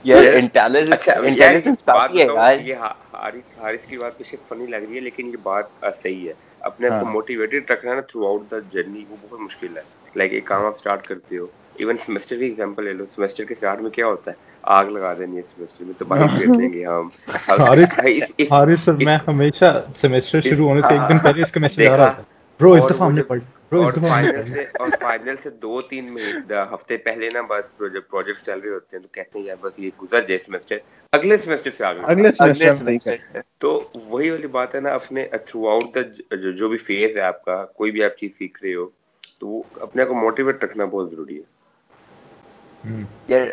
یار 0.05 0.35
انٹیلیجنس 0.35 0.93
اچھا 0.93 1.13
انٹیلیجنس 1.13 1.67
ایک 1.67 1.87
بات 1.87 2.09
کافی 2.09 2.21
ہے 2.21 2.25
بتاؤں 2.25 2.39
یار۔ 2.39 2.59
یہ 2.59 2.75
ہا- 2.75 2.95
حارث 3.13 3.59
حارث 3.59 3.87
کی 3.87 3.99
بات 3.99 4.13
بے 4.19 4.37
فنی 4.49 4.67
لگ 4.67 4.77
رہی 4.77 4.95
ہے 4.95 5.01
لیکن 5.01 5.27
یہ 5.27 5.37
بات 5.43 5.65
آ، 5.81 5.91
صحیح 6.03 6.29
ہے۔ 6.29 6.33
اپنے 6.61 6.89
آپ 6.89 7.01
کو 7.01 7.07
ہاں۔ 7.07 7.13
موٹیویٹڈ 7.13 7.71
رکھنا 7.71 7.95
نا 7.95 8.01
تھرو 8.01 8.27
آؤٹ 8.27 8.51
دا 8.51 8.57
جرنی 8.71 9.05
وہ 9.09 9.17
بہت 9.23 9.41
مشکل 9.41 9.77
ہے۔ 9.77 9.83
لائک 10.17 10.33
ایک 10.33 10.45
کام 10.45 10.65
آپ 10.67 10.75
اسٹارٹ 10.77 11.07
کرتے 11.07 11.39
ہو 11.39 11.47
ایون 11.75 11.97
سیمسٹر 12.07 12.37
کی 12.37 12.45
ایگزامپل 12.45 12.85
لے 12.85 12.93
لو 12.93 13.05
سیمسٹر 13.15 13.45
کے 13.45 13.55
اسٹارٹ 13.55 13.81
میں 13.81 13.91
کیا 13.91 14.07
ہوتا 14.07 14.31
ہے؟ 14.31 14.37
آگ 14.69 14.87
لگا 14.87 15.13
دینی 15.15 15.37
ہے 15.37 15.43
سیمسٹر 15.45 15.85
میں 16.07 16.27
پھیر 16.29 16.47
دیں 16.49 16.73
گے 16.73 16.85
ہم۔ 16.85 17.09
حارث 18.51 18.79
سر 18.85 18.93
میں 19.01 19.17
ہمیشہ 19.27 19.71
سیمسٹر 19.97 20.41
شروع 20.43 20.69
ہونے 20.69 20.83
سے 20.83 20.95
ایک 20.95 21.09
دن 21.09 21.19
پہلے 21.21 21.43
اس 21.43 21.53
کا 21.53 21.61
میسج 21.61 21.87
آ 21.87 21.97
رہا 21.97 22.17
ہے 22.17 22.23
برو 22.61 22.73
اس 22.73 22.85
دفعہ 22.87 23.07
ہم 23.07 23.15
نے 23.15 23.23
پڑھ 23.25 23.41
اور 23.75 23.93
فائنل 24.01 24.45
سے 24.47 24.63
اور 24.75 24.89
فائنل 25.01 25.35
سے 25.43 25.51
دو 25.63 25.81
تین 25.83 26.13
مہینے 26.13 26.35
ہفتے 26.73 26.97
پہلے 26.99 27.29
نا 27.31 27.41
بس 27.49 27.65
جب 27.87 28.03
پروجیکٹ 28.11 28.41
چل 28.41 28.59
رہے 28.61 28.71
ہوتے 28.71 28.97
ہیں 28.97 29.03
تو 29.03 29.09
کہتے 29.13 29.39
ہیں 29.39 29.47
یار 29.47 29.57
بس 29.61 29.79
یہ 29.79 29.91
گزر 30.03 30.23
جائے 30.23 30.39
سیمسٹر 30.41 30.79
اگلے 31.13 31.39
سیمسٹر 31.39 31.71
سے 31.71 31.85
آگے۔ 31.85 32.01
اگلے 32.05 32.33
سیمسٹر 32.73 33.17
تو 33.59 33.71
وہی 34.07 34.31
والی 34.31 34.47
بات 34.51 34.75
ہے 34.75 34.81
نا 34.81 34.91
اپنے 34.93 35.27
تھرو 35.47 35.69
آؤٹ 35.69 35.95
دا 35.95 36.01
جو 36.53 36.69
بھی 36.69 36.79
فیز 36.81 37.17
ہے 37.17 37.23
آپ 37.23 37.45
کا 37.45 37.65
کوئی 37.75 37.91
بھی 37.91 38.03
آپ 38.05 38.17
چیز 38.17 38.31
سیکھ 38.39 38.63
رہے 38.63 38.75
ہو 38.75 38.87
تو 39.41 39.47
وہ 39.47 39.63
اپنے 39.81 40.03
آپ 40.03 40.09
کو 40.09 40.15
موٹیویٹ 40.17 40.65
رکھنا 40.65 40.85
بہت 40.85 41.11
ضروری 41.11 41.37
ہے۔ 41.37 41.55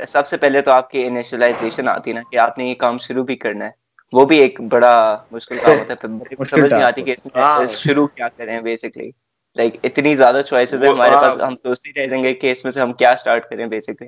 سب 0.08 0.28
سے 0.28 0.38
پہلے 0.38 0.62
تو 0.62 0.72
آپ 0.72 0.89
کی 0.89 1.06
انیشلائزیشن 1.06 1.88
آتی 1.88 2.10
ہے 2.10 2.15
نا 2.15 2.22
کہ 2.32 2.38
آپ 2.38 2.58
نے 2.58 2.65
یہ 2.65 2.76
کام 2.76 2.98
شروع 2.98 3.24
بھی 3.24 3.36
کرنا 3.36 3.65
ہے۔ 3.65 3.72
وہ 4.13 4.26
بھی 4.26 4.38
ایک 4.38 4.62
بڑا 4.62 5.24
مشکل 5.32 5.58
کام 5.63 5.80
ہوتا 5.80 5.93
ہے۔ 5.93 5.98
کو 5.98 6.08
مشکل 6.39 6.60
سمجھ 6.60 6.74
نہیں 6.74 6.84
آتی 6.84 7.02
کہ 7.02 7.12
اس۔ 7.12 7.26
میں 7.26 7.67
شروع 7.67 8.08
کیا 8.08 8.28
کریں 8.30 8.62
بیسکلی 8.62 9.10
لائک 9.56 9.76
اتنی 9.84 10.15
زیادہ 10.15 10.41
چوائسیز 10.48 10.84
ہیں 10.84 10.89
ہمارے 10.89 11.15
پاس۔ 11.15 11.41
ہم 11.41 11.56
سوچتے 11.56 11.89
ہی 11.89 12.02
رہ 12.02 12.08
جائیں 12.08 12.24
گے 12.24 12.34
کہ 12.34 12.52
اس 12.52 12.63
میں 12.63 12.72
سے 12.72 12.80
ہم 12.80 12.93
کیا 12.93 13.12
اسٹارٹ 13.12 13.50
کریں 13.50 13.65
بیسکلی 13.65 14.08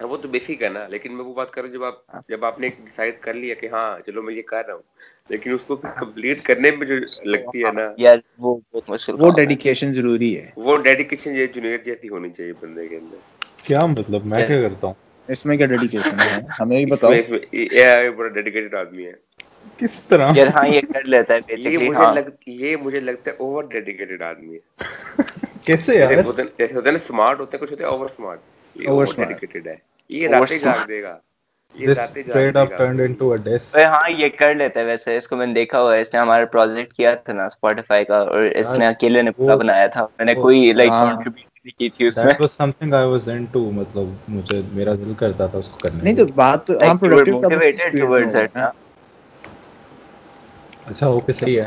وہ 0.00 0.16
تو 0.16 0.28
بیسک 0.28 0.62
ہے 0.62 0.68
نا 0.68 0.86
لیکن 0.88 1.16
میں 1.16 1.24
وہ 1.24 1.34
بات 1.34 1.50
کر 1.50 1.62
رہا 1.62 1.68
ہوں 1.68 1.74
جب 1.74 1.84
آپ 1.84 2.28
جب 2.28 2.44
آپ 2.44 2.60
نے 2.60 2.68
ڈیسائیڈ 2.68 3.20
کر 3.20 3.34
لیا 3.34 3.54
کہ 3.54 3.68
ہاں 3.72 3.98
چلو 4.06 4.22
میں 4.22 4.34
یہ 4.34 4.42
کر 4.42 4.66
رہا 4.66 4.74
ہوں 4.74 4.82
لیکن 5.28 5.52
اس 5.52 5.64
کو 5.64 5.76
پھر 5.76 5.88
کمپلیٹ 5.96 6.42
کرنے 6.42 6.70
میں 6.70 6.86
جو 6.86 6.94
لگتی 7.24 7.64
ہے 7.64 7.72
نا 7.72 7.92
یار 7.96 8.18
وہ 8.38 8.60
بہت 8.72 8.90
مشکل 8.90 9.16
وہ 9.20 9.30
ڈیڈیکیشن 9.30 9.92
ضروری 9.92 10.40
ہے۔ 10.40 10.50
وہ 10.56 10.76
ڈیڈیکیشن 10.76 11.36
یہ 11.36 11.46
جنید 11.46 11.84
جیسی 11.84 12.08
ہونی 12.08 12.30
چاہیے 12.30 12.52
بندے 12.60 12.88
کے 12.88 12.96
اندر۔ 12.96 13.16
کیا 13.68 13.86
مطلب 13.86 14.26
میں 14.26 14.46
کیا؟ 14.46 14.62
کرتا 14.62 14.86
ہوں؟ 14.86 14.94
اس 15.28 15.46
میں 15.46 15.56
کیا 15.56 15.66
ڈیڈیکیشن 15.66 16.20
ہے؟ 16.20 16.40
ہمیں 16.60 16.76
بھی 16.76 16.86
بتاؤ۔ 16.86 17.10
اس 17.10 17.30
میں 17.30 17.38
یہ 17.52 17.82
ہے 17.82 18.10
بڑا 18.10 18.28
ڈیڈیکیٹڈ 18.28 18.74
آدمی 18.74 19.06
ہے۔ 19.06 19.12
کس 19.76 20.02
طرح؟ 20.02 20.30
یار 20.34 20.46
ہاں 20.54 20.68
یہ 20.68 20.80
کر 20.80 21.02
لیتا 21.04 21.34
ہے 21.34 21.38
بیسیکلی 21.46 21.72
یہ 21.74 21.88
مجھے 21.88 22.02
ہاں۔ 22.04 22.14
لگ 22.14 22.20
یہ 22.46 22.76
مجھے 22.76 23.00
لگتا 23.00 23.30
ہے 23.30 23.36
اوور 23.36 23.64
ڈیڈیکیٹڈ 23.64 24.22
آدمی 24.22 24.54
ہے۔ 24.54 24.82
کیسے 25.64 25.96
یار؟ 25.96 26.08
جیسے 26.08 26.74
ہوتے 26.74 26.88
ہیں 26.88 26.92
نا 26.92 26.98
سمارٹ 27.06 27.40
ہوتے 27.40 27.56
ہیں 27.56 27.62
کچھ 27.62 27.72
ہوتے 27.72 27.84
ہیں 27.84 27.90
اوور 27.90 28.08
سمارٹ 28.16 28.38
اوور 28.88 29.06
ڈیڈیکیٹڈ 29.16 29.66
ہے۔ 29.66 29.74
یہ 30.08 30.28
راتیں 30.28 30.58
جاگ 30.58 30.86
دے 30.88 31.02
گا۔ 31.02 31.18
ہاں، 33.74 34.10
ہمارے 36.14 36.46
پروجیکٹ 36.46 36.92
کیا 36.92 37.14
تھا 37.14 37.32
نا 37.32 37.44
اسپوٹیفائی 37.44 38.04
کا 38.04 38.18
اور 38.18 38.42
اس 38.42 38.78
نے 38.78 38.86
اکیلے 38.86 39.22
نے 39.22 39.30
پورا 39.30 39.54
بنایا 39.54 39.86
تھا۔ 39.86 40.06
میں 40.18 40.26
نے 40.26 40.34
کوئی 40.34 40.72
لائک 40.72 40.90
ہاں۔ 40.90 41.06
کنٹریبیوٹ 41.06 41.47
بھی 41.68 41.74
کی 41.74 41.90
تھی 41.90 42.06
اس 42.06 42.22
میں؟ 42.22 42.34
Was 42.38 42.50
something 42.72 42.94
I 42.94 43.08
was 43.08 43.28
into 43.48 43.60
مطلب 43.72 44.06
مجھے 44.28 44.60
میرا 44.72 44.94
دل 44.96 45.12
کرتا 45.16 45.46
تھا 45.46 45.58
اس 45.58 45.68
کو 45.68 45.78
کرنے 45.78 46.02
نہیں 46.02 46.16
تو 46.16 46.24
بات 46.34 46.66
تو 46.66 46.74
ہم 46.82 46.98
پروڈکٹیو 46.98 47.34
موٹیویٹڈ 47.34 47.98
ٹورڈز 47.98 48.36
اٹ 48.36 48.56
اچھا 50.86 51.06
اوکے 51.08 51.32
صحیح 51.34 51.60
ہے۔ 51.60 51.66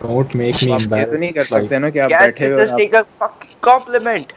ڈونٹ 0.00 0.34
میک 0.34 0.62
می 0.62 0.72
امبیرس 0.72 1.12
نہیں 1.14 1.32
کر 1.32 1.44
سکتے 1.46 1.78
نا 1.78 1.90
کہ 1.90 2.00
اپ 2.00 2.12
بیٹھے 2.18 2.52
ہو 2.52 2.56
جسٹ 2.56 2.76
ٹیک 2.76 2.94
ا 2.94 3.02
فکینگ 3.18 3.56
کمپلیمنٹ 3.62 4.32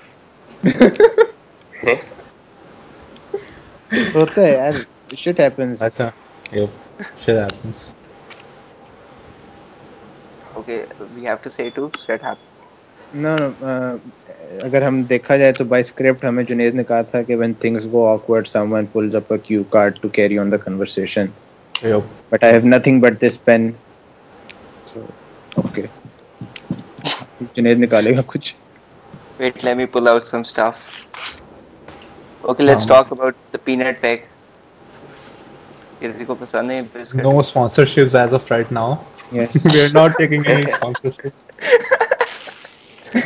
ہوتا 4.13 4.41
ہے 4.41 4.53
یار۔ 4.53 4.73
شٹ 5.15 5.39
ہیپنز 5.39 5.79
اچھا 5.81 6.09
yep 6.51 6.71
shit 7.15 7.29
happens 7.37 7.79
okay 10.51 10.77
we 11.11 11.21
have 11.25 11.37
to 11.41 11.49
say 11.51 11.63
to 11.71 11.83
shit 11.97 12.21
hap 12.23 12.39
no 13.15 13.31
no 13.39 13.49
اگر 14.63 14.81
ہم 14.81 15.01
دیکھا 15.03 15.37
جائے 15.37 15.51
تو 15.53 15.63
بائی 15.65 15.83
اسکرپٹ 15.83 16.23
ہمیں 16.25 16.43
جنید 16.43 16.75
نے 16.75 16.83
کہا 16.83 17.01
تھا 17.03 17.21
کہ 17.21 17.35
when 17.35 17.53
things 17.61 17.83
go 17.91 18.05
awkward 18.07 18.47
someone 18.73 18.85
pulls 18.91 19.15
up 19.15 19.33
a 19.33 19.37
cue 19.43 19.63
card 19.69 19.99
to 20.01 20.09
carry 20.09 20.39
on 20.39 20.51
the 20.51 20.57
conversation 20.59 21.25
but 22.31 22.43
I 22.43 22.53
have 22.53 22.67
nothing 22.67 22.99
but 23.01 23.21
this 23.21 23.43
pen 23.45 23.71
okay 25.55 25.85
Junaid 27.53 27.79
نکالے 27.79 28.15
گا 28.15 28.21
کچھ. 28.27 28.53
Wait 29.39 29.63
let 29.63 29.75
me 29.77 29.85
pull 29.87 30.07
out 30.07 30.25
some 30.25 30.43
stuff 30.43 30.85
okay 32.43 32.63
let's 32.63 32.87
talk 32.87 33.11
about 33.11 33.35
the 33.53 33.57
peanut 33.75 34.01
pack 34.01 34.25
کسی 36.01 36.25
کو 36.25 36.35
پسند 36.35 36.67
نہیں 36.67 36.81
biscuit 36.93 37.23
no 37.23 37.41
sponsorships 37.43 38.15
as 38.15 38.33
of 38.33 38.51
right 38.51 38.71
now 38.71 38.93
yes 39.33 39.55
we 39.65 39.79
are 39.79 39.89
not 39.93 40.17
taking 40.17 40.43
any 40.47 40.65
sponsorships 40.67 41.45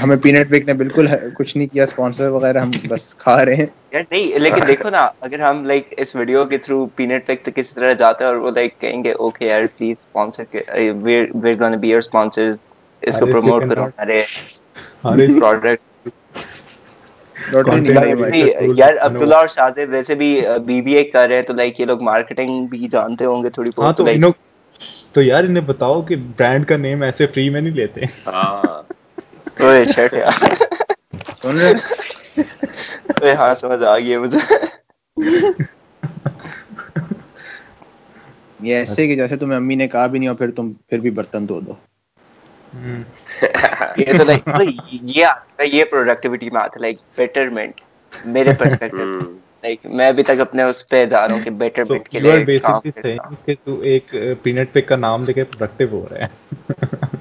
ہمیں 0.02 0.16
peanut 0.18 0.48
back 0.50 0.66
نے 0.68 0.74
بالکل 0.76 1.08
کچھ 1.36 1.56
نہیں 1.58 1.68
کیا 1.68 1.84
اسپانسر 1.84 2.28
وغیرہ 2.30 2.58
ہم 2.60 2.72
بس 2.88 3.14
کھا 3.16 3.44
رہے 3.46 3.56
ہیں۔ 3.56 3.66
یار 3.92 4.04
نہیں 4.12 4.40
لیکن 4.40 4.68
دیکھو 4.68 4.90
نا 4.90 5.08
اگر 5.22 5.40
ہم 5.42 5.64
لائک 5.66 5.94
اس 5.98 6.16
ویڈیو 6.16 6.46
کے 6.46 6.58
تھرو 6.58 6.86
پینٹ 6.96 7.28
بیک 7.28 7.42
تک 7.44 7.56
کسی 7.56 7.76
طرح 7.76 7.94
جاتے 7.96 8.24
ہیں 8.24 8.32
اور 8.32 8.38
وہ 8.40 8.52
لائک 8.52 8.80
کہیں 8.80 9.04
گے 9.04 9.12
اوکے 9.20 9.46
یار 9.46 9.64
پلیز 9.78 9.98
اسپانسر 10.00 10.44
کے 10.46 10.62
we're 11.00 11.26
we're 11.36 11.56
gonna 11.60 11.78
be 11.80 11.90
your 11.90 12.00
sponsors 12.00 12.58
اس 13.02 13.18
کو 13.18 13.26
پروموٹ 13.28 13.70
کرو 13.70 13.86
ارے 13.98 14.22
ارے 15.06 15.28
پروڈکٹ 15.30 15.80
یار 18.76 18.96
عبداللہ 19.02 19.36
اور 19.36 19.48
شاہد 19.50 19.78
ویسے 19.90 20.16
بھی 20.16 20.30
بی 20.66 20.82
بی 20.82 20.94
اے 20.94 21.04
کر 21.06 21.28
رہے 21.28 21.36
ہیں 21.36 21.44
تو 21.44 21.54
لائک 21.54 21.80
یہ 21.80 21.86
لوگ 21.86 22.02
مارکیٹنگ 22.04 22.66
بھی 22.68 22.88
جانتے 22.90 23.26
ہوں 23.26 23.44
گے 23.44 23.50
تھوڑی 23.50 23.70
ہاں، 23.72 23.92
بہت 23.94 24.36
تو 25.14 25.22
یار 25.22 25.44
انہیں 25.44 25.64
بتاؤ 25.66 26.02
کہ 26.02 26.16
برانڈ 26.38 26.66
کا 26.68 26.78
نیم 26.78 27.02
ایسے 27.04 27.26
فری 27.28 27.50
میں 27.50 27.62
نہیں 27.62 27.74
لیتے۔ 27.76 28.02
ہاں۔ 28.28 28.82
ہاں 33.38 33.54
سمجھ 33.56 33.84
آ 33.84 33.98
گئی 33.98 34.18
مجھے۔ 34.18 34.40
یہ 38.60 38.76
ایسے 38.76 39.08
کہ 39.08 39.16
جیسے 39.16 39.36
تمہیں 39.38 39.58
امی 39.58 39.76
نے 39.76 39.88
کہا 39.88 40.06
بھی 40.08 40.20
نہیں 40.20 40.30
اور 40.30 40.38
پھر 40.38 40.52
تم 40.52 40.72
پھر 40.90 41.00
بھی 41.00 41.10
برتن 41.12 41.48
دھو 41.48 41.60
دو۔ 41.62 41.74
یہ 43.98 44.14
تو 44.18 44.24
لائک 44.24 44.50
یہ 45.08 45.26
یہ 45.66 45.84
پروڈکٹیوٹی 45.92 46.50
میں 46.50 46.62
آتا 46.62 46.80
لائک 46.80 46.98
بیٹرمنٹ 47.18 47.82
میرے 48.28 48.54
پرسپیکٹو 48.54 49.08
سے۔ 49.10 49.22
میں 49.64 50.08
ابھی 50.08 50.24
تک 50.24 50.40
اپنے 50.42 50.64
اس 50.64 50.88
پہ 50.88 51.04
جا 51.06 51.28
رہا 51.28 51.36
ہوں 51.36 51.42
کہ 51.42 51.50
بیٹر 51.60 51.84
بٹ 51.86 52.08
کے 52.10 52.20
لیے 52.20 52.46
کہ 53.46 53.56
تو 53.56 53.80
ایک 53.84 54.14
پینٹ 54.44 54.74
پک 54.74 54.88
کا 54.88 54.96
نام 54.98 55.24
دے 55.24 55.34
کے 55.34 55.44
پروڈکٹیو 55.46 55.88
ہو 55.92 56.08
رہا 56.10 56.20
ہے۔ 56.20 56.28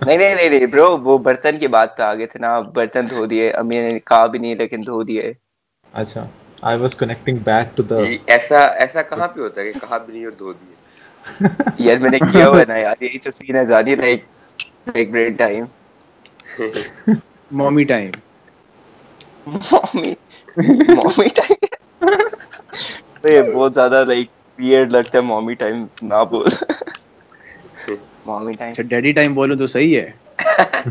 نہیں 0.03 0.19
نہیں 0.19 0.49
نہیں 0.49 0.67
برو 0.67 0.87
وہ 1.01 1.17
برتن 1.21 1.59
کی 1.59 1.69
بات 1.69 1.97
پہ 1.97 2.03
آگے 2.03 2.27
تھے 2.27 2.39
نا۔ 2.41 2.51
برتن 2.75 3.11
دھو 3.11 3.27
دیے 3.27 3.51
امی 3.53 3.81
نے 3.81 3.99
کہا 4.01 4.27
بھی 4.27 4.39
نہیں 4.39 4.55
لیکن 4.57 4.81
دھو 4.83 5.03
دیے۔ 5.05 5.33
اچھا 5.95 6.27
I 6.63 6.79
was 6.79 6.95
connecting 6.97 7.39
back 7.45 7.77
to 7.77 7.83
the 7.85 7.97
ایسا 8.27 8.59
ایسا 8.77 9.03
کہاں 9.05 9.29
پہ 9.29 9.41
ہوتا 9.41 9.61
ہے 9.61 9.73
کہ 9.73 9.79
کہا 9.79 9.99
بھی 9.99 10.13
نہیں 10.13 10.25
اور 10.25 10.33
دھو 10.33 10.53
دیے؟ 10.53 10.75
یار 11.81 11.99
میں 11.99 12.11
نے 12.11 12.19
کیا 12.23 12.47
ہوا 12.47 12.59
ہے 12.59 12.65
نا 12.65 12.77
یار 12.77 13.03
یہی 13.03 13.19
تو 13.21 13.31
سین 13.33 13.57
ہے۔ 13.57 13.65
زیادہ 13.67 13.95
لائک 13.99 14.25
ایک 14.95 15.11
bread 15.11 15.39
time 15.39 15.65
mommy 17.51 17.85
time 17.85 18.11
mommy 19.47 20.15
mommy 20.91 21.29
time 21.37 21.75
تو 22.01 23.29
یہ 23.29 23.41
بہت 23.55 23.75
زیادہ 23.75 24.05
لائک 24.09 24.29
ویئرڈ 24.59 24.93
لگتا 24.93 25.19
ہے 25.19 25.23
مامی 25.23 25.55
ٹائم 25.55 25.85
نہ 26.03 26.25
بول۔ 26.31 26.49
مامی 28.27 28.53
ٹائم 28.53 28.75
ڈیڈی 28.89 29.13
ٹائم 29.13 29.35
بولو 29.35 29.57
تو 29.57 29.67
صحیح 29.67 30.01
ہے۔ 30.01 30.11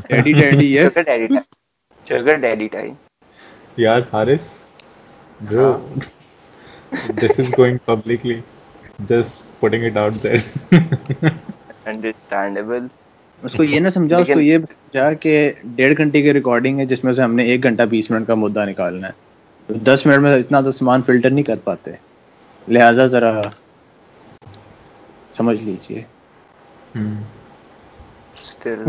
ڈیڈی 0.08 0.34
ڈیڈی 0.34 0.78
ہے 0.78 0.88
daddy 0.96 1.28
time 1.28 1.38
sugar 2.08 2.36
daddy 2.38 2.68
time 2.68 2.94
یار 3.78 4.02
حارث 4.14 4.58
bro 5.40 5.66
ہاں۔ 5.66 5.78
this 7.16 7.40
is 7.40 7.50
going 7.52 7.78
publicly. 7.82 8.38
Just 9.10 9.46
putting 9.62 9.84
it 9.84 9.98
out 9.98 10.22
there 10.22 10.42
understandable 11.86 12.88
اس 13.44 13.54
کو 13.54 13.64
یہ 13.64 13.80
نہ 13.80 13.90
سمجھا 13.90 14.18
اس 14.18 14.28
کو 14.34 14.40
یہ 14.40 14.58
سمجھا 14.60 15.12
کہ 15.14 15.34
ڈیڑھ 15.76 15.98
گھنٹے 15.98 16.22
کی 16.22 16.34
ریکارڈنگ 16.34 16.80
ہے 16.80 16.86
جس 16.86 17.04
میں 17.04 17.14
سے 17.14 17.22
ہم 17.22 17.36
نے 17.36 17.44
ایک 17.44 17.64
گھنٹہ 17.64 17.84
بیس 17.90 18.10
منٹ 18.12 18.28
کا 18.28 18.36
مدعا 18.36 18.66
نکالنا 18.66 19.08
ہے۔ 19.08 19.28
دس 19.70 20.06
منٹ 20.06 20.20
میں 20.20 20.36
اتنا 20.36 20.62
تو 20.62 20.72
سامان 20.72 21.02
فلٹر 21.06 21.30
نہیں 21.30 21.44
کر 21.44 21.56
پاتے۔ 21.64 21.92
لہذا 22.68 23.06
ذرا 23.08 23.32
سمجھ 25.38 25.62
لیجیے 25.64 26.04
still 28.36 28.84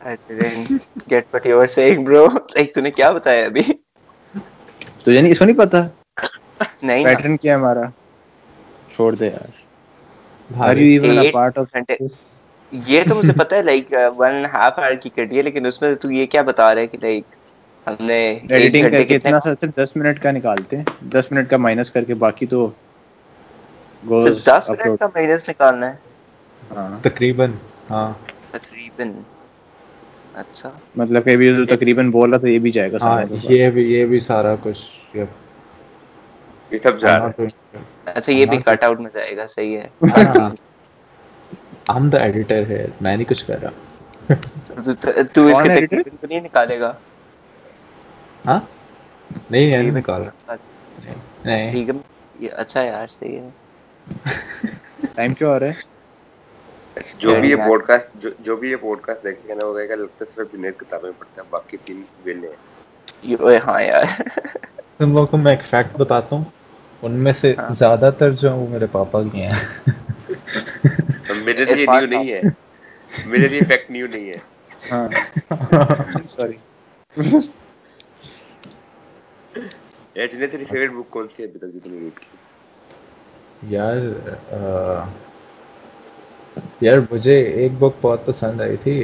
I 0.00 0.16
didn't 0.28 0.70
get 1.08 1.26
what 1.32 1.44
you 1.44 1.56
were 1.56 1.66
saying 1.68 2.04
bro. 2.04 2.22
Like 2.56 2.72
کیا 2.96 3.10
بتایا 3.12 3.44
ابھی 3.46 3.62
نہیں 5.06 5.30
اس 5.30 5.38
کو 5.38 5.44
نہیں 5.44 5.56
پتا 5.56 5.82
نہیں 6.82 7.06
کیا 7.06 7.18
are 10.50 10.76
you 10.76 10.88
even 10.90 11.18
a 11.18 11.24
part 11.26 11.56
of 11.56 11.68
this? 11.88 12.16
لیکن 15.42 15.66
اس 15.66 15.80
میں 15.82 15.92
تو 15.94 16.10
یہ 16.12 16.26
کیا 16.26 16.42
بتا 16.42 16.74
رہے 16.74 16.86
کہ 16.86 16.98
لائک 17.02 17.34
ہم 17.86 17.94
نے 18.00 18.18
ایڈیٹنگ 18.48 18.90
کر 18.90 19.02
کے 19.02 19.16
اتنا 19.16 19.40
سر 19.40 19.54
صرف 19.60 19.74
دس 19.76 19.96
منٹ 19.96 20.20
کا 20.20 20.30
نکالتے 20.30 20.76
ہیں۔ 20.76 20.84
دس 21.10 21.30
منٹ 21.30 21.48
کا 21.50 21.56
مائنس 21.58 21.90
کر 21.90 22.04
کے 22.04 22.14
باقی 22.16 22.46
تو 22.46 22.68
صرف 24.20 24.44
دس 24.46 24.70
منٹ 24.70 24.98
کا 24.98 25.06
مائنس 25.08 25.48
نکالنا 25.48 25.90
ہے۔ 25.90 25.96
ہاں۔ 26.70 26.98
تقریباً 27.02 27.52
ہاں۔ 27.90 28.12
تقریباً۔ 28.52 29.08
اچھا۔ 30.34 30.70
مطلب 30.96 31.24
کہ 31.24 31.30
ابھی 31.30 31.52
تقریباً 31.66 32.10
بول 32.10 32.30
رہا 32.30 32.38
تھا 32.38 32.48
یہ 32.48 32.58
بھی 32.58 32.70
جائے 32.72 32.92
گا 32.92 32.98
ہاں، 33.02 33.20
یہ 33.44 33.70
بھی 33.70 33.82
یہ 33.84 34.04
بھی 34.06 34.20
سارا 34.22 34.54
کچھ 34.62 34.82
یہ 35.14 35.24
سب 36.78 36.98
جا 37.00 37.14
رہا 37.14 37.28
ہے۔ 37.30 37.46
اچھا 38.06 38.32
یہ 38.32 38.46
بھی 38.46 38.58
کٹ 38.58 38.84
آؤٹ 38.84 39.00
میں 39.00 39.10
جائے 39.14 39.36
گا 39.36 39.46
صحیح 39.48 39.76
ہے۔ 39.78 39.86
ہم 41.88 42.08
دا 42.08 42.18
ایڈیٹر 42.18 42.62
ہے 42.68 42.84
میں 43.00 43.16
نہیں 43.16 43.28
کچھ 43.28 43.50
رہا۔ 43.50 43.70
تو 45.34 45.46
اس 45.46 45.60
کے 45.60 45.68
تقریباً 45.70 46.00
نہیں 46.22 46.40
نکالے 46.40 46.78
گا۔ 46.80 46.92
ہاں؟ 48.44 48.60
نہیں 49.50 49.66
یار 49.66 49.90
میں 49.92 50.02
کال 50.02 50.22
نہیں۔ 51.44 51.72
ٹھیک 51.72 51.88
ہے 51.88 51.94
اچھا 52.54 52.82
یار 52.82 53.06
صحیح 53.08 53.38
ہے۔ 53.38 53.48
ٹائم 55.14 55.34
کیا 55.34 55.48
ہو 55.48 55.58
رہا 55.58 55.66
ہے؟ 55.68 55.80
جو 57.18 57.34
بھی 57.34 57.50
یہ 57.50 57.56
پوڈ 57.58 57.82
کاسٹ 57.84 58.16
جو 58.40 58.56
بھی 58.56 58.70
یہ 58.70 58.76
پوڈ 58.76 59.00
کاسٹ 59.00 59.24
دیکھے 59.24 59.48
گا 59.48 59.54
نا 59.54 59.66
وہ 59.66 59.74
کہے 59.74 59.88
گا 59.88 59.94
لگتا 59.94 60.24
ہے 60.24 60.34
صرف 60.34 60.52
جنید 60.52 60.76
کتابیں 60.78 61.10
پڑھتا 61.18 61.42
ہے 61.42 61.46
باقی 61.50 61.76
تین 61.84 62.02
ویلے 62.24 62.48
ہیں۔ 62.48 62.56
ہاں 63.60 63.80
یار۔ 63.82 64.04
تم 64.98 65.12
لوگوں 65.12 65.26
کو 65.26 65.36
میں 65.36 65.52
ایک 65.52 65.62
فیکٹ 65.64 65.96
بتاتا 65.96 66.36
ہوں۔ 66.36 66.44
ان 67.02 67.12
میں 67.18 67.32
سے 67.32 67.54
ہاں۔ 67.58 67.70
زیادہ 67.70 68.10
تر 68.18 68.30
جو 68.32 68.50
ہیں 68.50 68.58
وہ 68.58 68.68
میرے 68.68 68.86
پاپا 68.92 69.22
کی 69.24 69.42
ہیں۔ 69.42 69.58
میرے 71.38 71.64
لیے 71.66 71.86
نیو 71.86 72.06
نہیں 72.06 72.32
ہے۔ 72.32 72.40
میرے 73.26 73.48
لیے 73.48 73.60
فیکٹ 73.62 73.90
نیو 73.90 74.06
نہیں 74.06 74.28
ہے۔ 74.28 74.38
ہاں۔ 74.90 75.08
سوری 76.28 76.56
ایجنے 80.16 80.46
تیری 80.46 80.64
فیوریٹ 80.64 80.90
بک 80.92 81.10
کون 81.10 81.28
سی 81.28 81.42
ہے 81.42 81.48
ابھی 81.48 81.58
تک 81.60 81.84
جو 81.84 81.90
ریڈ 81.92 82.18
کی 82.20 82.36
یار 83.64 83.98
یار 86.80 86.98
مجھے 87.10 87.38
ایک 87.54 87.72
بک 87.78 87.94
بہت 88.00 88.24
پسند 88.26 88.60
آئی 88.60 88.76
تھی 88.78 88.94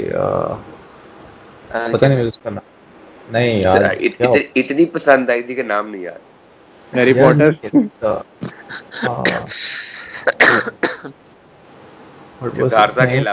پتہ 1.86 2.04
نہیں 2.04 2.22
اس 2.22 2.38
کا 2.38 2.50
نام 2.50 2.66
نہیں 3.28 3.60
یار 3.60 3.84
اتنی 4.56 4.84
پسند 4.88 5.30
آئی 5.30 5.42
تھی 5.42 5.54
کہ 5.54 5.62
نام 5.64 5.88
نہیں 5.88 6.02
یار 6.02 6.18
ہیری 6.92 7.12
پوٹر 7.14 7.50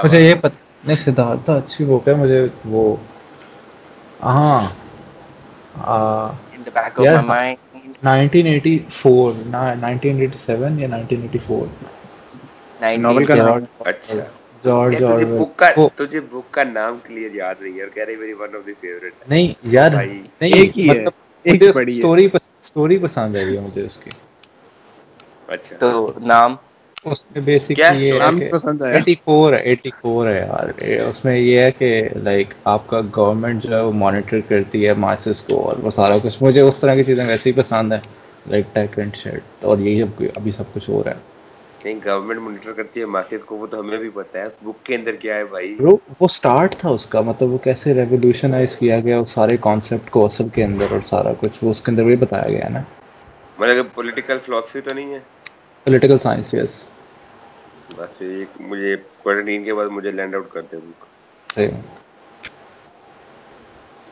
مجھے 0.04 0.20
یہ 0.20 0.36
پتہ 0.36 0.56
نہیں 0.84 0.96
سدھارتھا 0.98 1.54
اچھی 1.56 1.86
بک 1.86 2.08
ہے 2.08 2.14
مجھے 2.16 2.40
وہ 2.66 2.84
ہاں 4.24 4.60
in 6.50 6.64
1984 8.04 9.34
یا 9.54 10.88
1984 10.88 11.68
نام 16.64 17.00
کلیئر 17.08 17.36
یاد 17.36 17.56
نہیں 19.28 19.54
یار 19.66 19.92
نہیں 20.42 20.54
یار 20.54 20.92
اس 27.06 27.26
میں 27.32 27.42
بیسک 27.42 27.80
یہ 27.80 27.86
ہے 27.86 28.30
کہ 28.40 28.50
84 28.52 29.54
ہے 29.54 29.74
84 29.74 30.28
ہے 30.28 30.38
یار. 30.38 30.70
اس 31.10 31.24
میں 31.26 31.38
یہ 31.38 31.60
ہے 31.60 31.72
کہ 31.72 31.90
لائک 32.24 32.54
آپ 32.74 32.88
کا 32.88 33.02
گورنمنٹ 33.18 33.64
جو 33.64 33.76
ہے 33.76 33.82
وہ 33.82 33.92
مانیٹر 33.94 34.40
کرتی 34.48 34.86
ہے 34.88 34.94
ماسز 35.06 35.42
کو 35.44 35.62
اور 35.68 35.84
وہ 35.84 35.92
سارا 35.92 36.18
کچھ. 36.24 36.42
مجھے 36.42 36.62
اس 36.62 36.80
طرح 36.80 36.96
کی 36.96 37.04
چیزیں 37.04 37.26
ویسے 37.26 37.50
ہی 37.50 37.56
پسند 37.56 37.94
ہیں 37.94 38.00
لائک 38.48 38.74
ٹیک 38.74 39.00
اینڈ 39.00 39.16
شیٹ 39.16 39.66
اور 39.66 39.78
یہی 39.78 40.02
اب 40.02 40.24
ابھی 40.36 40.52
سب 40.52 40.74
کچھ 40.74 40.90
ہو 40.90 41.04
رہا 41.04 41.12
ہے. 41.12 41.34
نہیں 41.84 42.00
گورنمنٹ 42.06 42.40
مانیٹر 42.42 42.72
کرتی 42.74 43.00
ہے 43.00 43.06
ماسز 43.06 43.44
کو 43.46 43.56
وہ 43.56 43.68
تو 43.72 43.80
ہمیں 43.80 43.98
بھی 43.98 44.10
پتہ 44.14 44.38
ہے. 44.38 44.44
اس 44.44 44.56
بک 44.64 44.86
کے 44.86 44.96
اندر 44.96 45.16
کیا 45.22 45.36
ہے 45.36 45.44
بھائی؟ 45.50 45.76
وہ 46.20 46.28
سٹارٹ 46.32 46.76
تھا 46.80 46.90
اس 46.90 47.06
کا. 47.06 47.22
مطلب 47.22 47.54
وہ 47.54 47.58
کیسے 47.64 47.94
ریولوشنائز 47.94 48.76
کیا 48.76 49.00
گیا 49.00 49.20
اس 49.20 49.30
سارے 49.32 49.58
کانسیپٹ 49.62 50.10
کو 50.12 50.26
اصل 50.26 50.50
کے 50.54 50.64
اندر 50.64 50.92
اور 50.92 51.00
سارا 51.10 51.32
کچھ. 51.40 51.64
وہ 51.64 51.72
اس 51.72 51.82
کے 51.82 51.92
اندر 51.92 52.04
بھی 52.04 52.16
بتایا 52.16 52.50
گیا 52.50 52.66
ہے 52.66 52.70
نا. 52.70 52.82
مطلب 53.58 53.86
پولیٹیکل 53.96 54.38
فلاسفی 54.46 54.82
تو 54.82 54.94
نہیں 54.94 55.14
ہے. 55.14 55.20
پولیٹیکل 55.86 56.20
سائنس 56.20 56.54
یس 56.54 56.88
بس 57.98 58.22
یہ 58.22 58.36
مجھے 58.62 58.96
کوارنٹین 59.18 59.64
کے 59.64 59.74
بعد 59.74 59.90
مجھے 59.92 60.12
لینڈ 60.12 60.36
آؤٹ 60.36 60.50
کر 60.50 60.62
دے 60.64 60.78
بک 60.80 61.06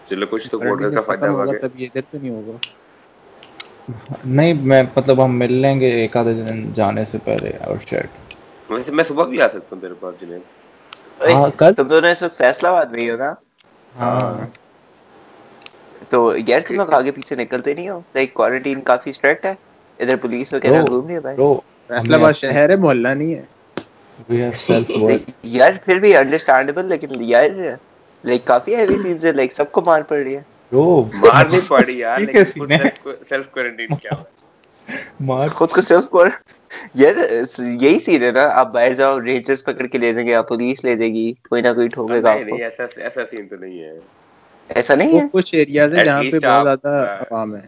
چلو 0.07 0.25
کچھ 0.29 0.49
تو 0.49 0.59
بورڈر 0.59 0.89
کا 0.89 1.01
فائدہ 1.03 1.27
ہوگا 1.29 1.51
تب 1.59 1.71
یہ 1.73 1.87
ادھر 1.87 2.01
تو 2.03 2.17
نہیں 2.17 2.31
ہوگا۔ 2.31 2.57
نہیں 4.27 4.53
میں 4.63 4.81
مطلب 4.95 5.23
ہم 5.23 5.37
مل 5.39 5.53
لیں 5.55 5.79
گے 5.79 5.91
ایک 5.93 6.17
آدھے 6.17 6.33
دن 6.35 6.71
جانے 6.73 7.05
سے 7.05 7.17
پہلے 7.23 7.49
اور 7.59 7.77
شیٹ 7.83 8.09
ویسے 8.69 8.91
میں 8.91 9.03
صبح 9.03 9.25
بھی 9.25 9.41
آ 9.41 9.47
سکتا 9.49 9.69
ہوں 9.71 9.81
تیرے 9.81 9.93
پاس 9.95 10.19
جنید 10.19 10.41
ہاں، 11.25 11.49
کل؟ 11.55 11.73
تم 11.75 11.87
دونوں 11.87 12.11
اس 12.11 12.23
وقت 12.23 12.37
فیصلہ 12.37 12.67
آباد 12.69 12.85
میں 12.87 13.01
ہی 13.01 13.09
ہو 13.09 13.17
نا 13.17 13.33
ہاں۔ 13.93 14.47
تو 16.11 16.19
یار 16.39 16.61
تم 16.61 16.75
لوگ 16.75 16.93
آگے 16.93 17.11
پیچھے 17.11 17.35
نکلتے 17.35 17.73
نہیں 17.73 17.89
ہو؟ 17.89 17.99
لائک 18.09 18.33
کوارنٹین 18.33 18.81
کافی 18.83 19.09
اسٹرکٹ 19.09 19.45
ہے۔ 19.45 19.53
ادھر 19.99 20.15
پولیس 20.17 20.53
وغیرہ 20.53 20.81
گھوم 20.83 21.07
رہی 21.07 21.15
ہے 21.15 21.19
بھائی۔ 21.21 21.37
فیصلہ 21.89 22.15
آباد 22.15 22.33
شہر 22.35 22.69
ہے 22.69 22.75
محلہ 22.77 23.07
نہیں 23.09 23.33
ہے۔ 23.35 23.43
یار 25.43 25.71
پھر 25.85 25.99
بھی 25.99 26.15
انڈرسٹینڈیبل 26.15 26.87
لیکن 26.87 27.21
یار 27.21 27.49
لائک 28.23 28.45
کافی 28.45 28.75
ہیوی 28.75 28.97
سینز 28.97 29.25
ہے 29.25 29.31
لائک 29.31 29.53
سب 29.53 29.71
کو 29.71 29.81
مار 29.81 30.01
پڑ 30.01 30.17
رہی 30.17 30.35
ہے 30.35 30.41
او 30.71 31.03
مار 31.15 31.45
نہیں 31.45 31.67
پڑی 31.67 31.97
یار 31.99 32.19
لیکن 32.19 32.45
سیلف 33.29 33.49
کوارنٹائن 33.49 33.95
کیا 33.95 34.21
مار 35.21 35.47
خود 35.49 35.71
کو 35.71 35.81
سیلف 35.81 36.09
کوارنٹائن 36.09 36.51
یار 36.95 37.15
یہی 37.81 37.99
سین 37.99 38.23
ہے 38.23 38.31
نا 38.31 38.47
آپ 38.51 38.73
باہر 38.73 38.93
جاؤ 38.93 39.19
رینجرز 39.19 39.63
پکڑ 39.63 39.85
کے 39.87 39.97
لے 39.97 40.13
جائیں 40.13 40.27
گے 40.27 40.35
آپ 40.35 40.47
پولیس 40.47 40.83
لے 40.85 40.95
جائے 40.95 41.13
گی 41.13 41.31
کوئی 41.49 41.61
نہ 41.61 41.73
کوئی 41.73 41.87
ٹھوکے 41.87 42.21
گا 42.23 42.33
نہیں 42.35 42.63
ایسا 42.63 42.85
ایسا 42.97 43.25
سین 43.31 43.47
تو 43.47 43.55
نہیں 43.55 43.83
ہے 43.83 43.97
ایسا 44.69 44.95
نہیں 44.95 45.19
ہے 45.19 45.25
کچھ 45.31 45.53
ایریاز 45.55 45.95
ہیں 45.95 46.05
جہاں 46.05 46.21
پہ 46.21 46.29
بہت 46.31 46.63
زیادہ 46.63 46.95
عوام 47.21 47.55
ہے 47.55 47.67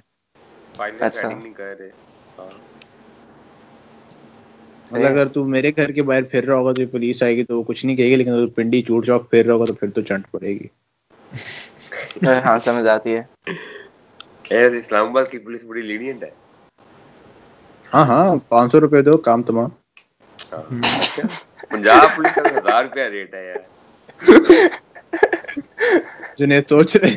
فائنل 0.76 0.98
نہیں 1.00 1.54
کر 1.54 1.74
رہے 1.80 2.05
مطلب 4.92 5.06
اگر 5.06 5.28
تو 5.28 5.44
میرے 5.46 5.72
گھر 5.76 5.92
کے 5.92 6.04
باہر 6.04 6.24
پھر 6.24 6.46
رہا 6.46 6.56
ہوگا 6.56 6.72
تو 6.72 6.86
پولیس 6.92 7.24
آئے 7.24 7.36
گی 7.36 7.44
تو 7.44 7.58
وہ 7.58 7.64
کچھ 7.64 7.86
نہیں 7.86 7.96
کہے 7.96 8.06
گی 8.06 8.16
لیکن 8.16 8.34
اگر 8.34 8.48
پنڈی 8.56 8.82
چوٹ 8.82 9.06
چوک 9.06 9.30
پھر 9.30 9.46
رہا 9.46 9.54
ہوگا 9.54 9.66
تو 9.66 9.74
پھر 9.74 9.90
تو 9.90 10.02
چنٹ 10.02 10.32
پڑے 10.32 10.50
گی 10.50 10.68
ہاں, 12.28 12.40
ہاں، 12.42 12.58
سمجھ 12.60 12.88
آتی 12.90 13.16
ہے 13.16 13.24
اسلام 14.78 15.08
آباد 15.08 15.32
کی 15.32 15.40
پولیس 15.40 15.64
بڑی 15.66 15.82
لیڈینٹ 15.82 16.24
ہے 16.24 16.30
ہاں 17.94 18.06
ہاں 18.06 18.36
پانچ 18.50 18.72
سو 18.72 18.82
روپے 18.82 19.02
دو 19.02 19.18
کام 19.28 19.44
تمام 19.44 19.70
پنجاب 21.70 22.16
پولیس 22.16 22.36
کا 22.36 22.42
ہزار 22.50 22.84
روپے 22.84 23.10
ریٹ 23.10 23.34
ہے 23.34 23.46
یار 23.46 23.64
جنید 26.38 26.70
سوچ 26.70 26.96
رہے 26.96 27.16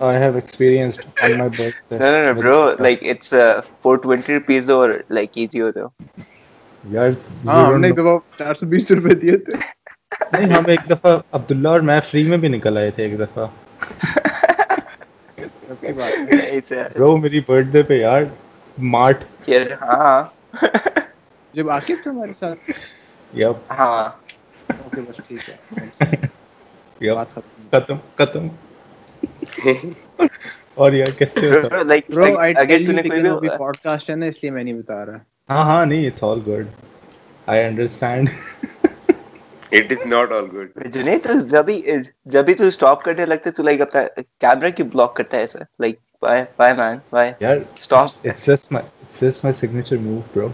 I 0.00 0.12
have 0.14 0.36
experienced 0.36 1.06
on 1.20 1.36
my 1.38 1.48
birthday. 1.48 1.98
No, 1.98 2.10
no, 2.12 2.20
no, 2.26 2.40
bro. 2.40 2.76
Like, 2.78 3.00
it's 3.02 3.32
uh, 3.34 3.62
420 3.82 4.32
rupees 4.32 4.70
or 4.70 5.04
like 5.08 5.36
easy 5.36 5.60
or 5.60 5.72
though. 5.72 5.92
ہاں، 7.46 7.64
ہم 7.66 7.80
نے 7.80 7.90
چار 8.38 8.54
سو 8.54 8.66
بیس 8.66 8.90
روپے 8.90 9.14
دیے 9.14 9.36
تھے۔ 9.38 9.56
نہیں 10.32 10.54
ہم 10.54 10.66
ایک 10.66 10.80
دفعہ 10.90 11.16
عبداللہ 11.32 11.68
اور 11.68 11.80
میں 11.80 12.00
فری 12.10 12.22
میں 12.24 12.38
بھی 12.38 12.48
نکل 12.48 12.76
آئے 12.76 12.90
تھے 12.90 13.02
ایک 13.02 13.18
دفعہ۔ 13.20 13.46
میری 17.16 17.40
برتھ 17.46 17.66
ڈے 17.66 17.82
پہ 17.82 17.94
یار 17.94 18.22
مارٹ۔ 18.84 19.24
ہاں۔ 19.82 20.22
جب 21.54 21.70
ہمارے 22.06 22.32
ساتھ۔ 22.38 22.70
ہاں۔ 23.70 24.08
اوکے 24.68 25.00
بس 25.00 25.16
ٹھیک 25.26 25.48
ہے۔ 25.48 25.56
اور 30.74 30.92
یار 30.92 31.10
کیسے 31.18 31.48
ہوتا 31.48 31.68
ہے 31.68 31.70
تو 31.70 31.84
نے 32.92 33.02
کوئی 33.02 33.22
بھی 33.40 33.48
پوڈکاسٹ 33.58 34.10
ہے 34.10 34.14
نا 34.14 34.26
اس 34.26 34.42
لیے 34.42 34.50
میں 34.50 34.64
نہیں 34.64 34.74
بتا 34.74 35.04
رہا۔ 35.06 35.18
ہاں 35.48 35.64
ہاں 35.64 35.84
نہیں 35.86 36.06
it's 36.06 36.22
all 36.24 36.40
good 36.46 36.66
I 37.48 37.62
understand 37.62 38.28
it 39.72 39.92
is 39.92 40.06
not 40.06 40.32
all 40.32 40.46
good 40.52 40.68
جنے 40.88 41.16
تو 41.18 41.32
جب 41.46 41.68
ہی 41.68 41.80
جب 42.26 42.48
ہی 42.48 42.54
تو 42.54 42.70
سٹاپ 42.72 43.02
کرنے 43.04 43.26
لگتے 43.26 43.50
تو 43.52 43.62
لائک 43.62 43.80
اپنا 43.82 44.02
کیمرہ 44.38 44.70
کی 44.70 44.82
بلاک 44.84 45.16
کرتا 45.16 45.36
ہے 45.36 45.42
ایسا؟ 45.42 45.58
Like 45.76 45.96
bye 46.22 46.44
bye 46.56 46.74
man 46.74 46.98
bye 47.10 47.32
یار 47.40 47.56
stop 47.78 48.10
it's 48.24 48.46
just 48.46 48.72
my 48.72 48.86
it's 48.96 49.20
just 49.20 49.44
my 49.44 49.54
signature 49.56 49.96
move 49.98 50.20
bro 50.26 50.48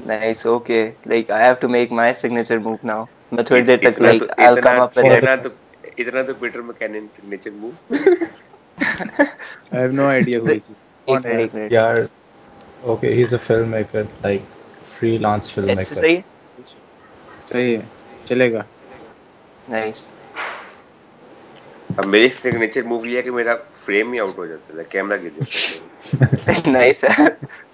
nice 0.00 0.40
okay 0.46 0.78
like 1.04 1.30
I 1.30 1.44
have 1.44 1.54
to 1.60 1.68
make 1.68 1.92
my 1.92 2.12
signature 2.14 2.58
move 2.58 2.76
now 2.82 3.04
میں 3.32 3.44
تھوڑی 3.44 3.62
دیر 3.62 3.78
تک 3.80 4.00
لائک 4.00 4.22
آئی 4.36 4.48
ول 4.48 4.56
کم 4.62 4.80
اپ 4.80 4.98
اتنا 5.00 5.34
تو 5.36 5.48
اتنا 5.98 6.22
تو 6.22 6.34
Peter 6.36 6.60
McKinnon 6.62 7.06
signature 7.10 7.50
move 7.52 7.72
I 9.72 9.80
have 9.80 9.92
no 9.92 10.04
idea 10.06 10.38
ہو 10.40 10.52
یار 11.70 11.96
okay 12.82 13.08
he 13.08 13.22
is 13.22 13.32
a 13.34 13.38
filmmaker 13.70 14.02
like 14.22 14.42
freelance 15.18 15.52
filmmaker 15.74 15.96
صحیح 15.96 16.20
صحیح 17.44 17.76
ہے 17.76 17.82
چلے 18.26 18.52
گا۔ 18.52 18.62
نائس 19.68 20.10
اب 21.98 22.06
میری 22.06 22.28
سگنیچر 22.32 22.82
موو 22.84 23.06
یہ 23.06 23.16
ہے 23.16 23.22
کہ 23.22 23.30
میرا 23.32 23.54
فریم 23.76 24.12
ہی 24.12 24.20
آؤٹ 24.20 24.38
ہو 24.38 24.46
جاتا 24.46 24.78
ہے 24.78 24.84
کیمرہ 24.90 25.16
گر 25.18 25.30
جاتا 25.30 25.58
ہے۔ 25.58 25.64
Nice 26.68 27.04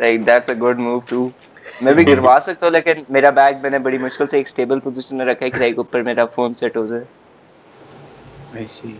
like 0.00 0.26
that's 0.26 0.50
a 0.50 0.56
good 0.56 0.78
move 0.80 0.98
too 1.06 1.28
میں 1.80 1.92
بھی 1.94 2.06
گروا 2.08 2.38
سکتا 2.42 2.66
ہوں 2.66 2.72
لیکن 2.72 3.02
میرا 3.08 3.30
بیگ 3.32 3.60
میں 3.62 3.70
نے 3.70 3.78
بڑی 3.78 3.98
مشکل 3.98 4.28
سے 4.28 4.36
ایک 4.36 4.48
سٹیبل 4.48 4.80
پوزیشن 4.80 5.16
میں 5.18 5.26
رکھا 5.26 5.44
ہے 5.46 5.50
کہ 5.50 5.58
لائک 5.58 5.78
اوپر 5.78 6.02
میرا 6.02 6.24
فون 6.34 6.54
سیٹ 6.54 6.76
ہو 6.76 6.86
جائے۔ 6.86 7.04
آئی 8.52 8.66
سی 8.70 8.90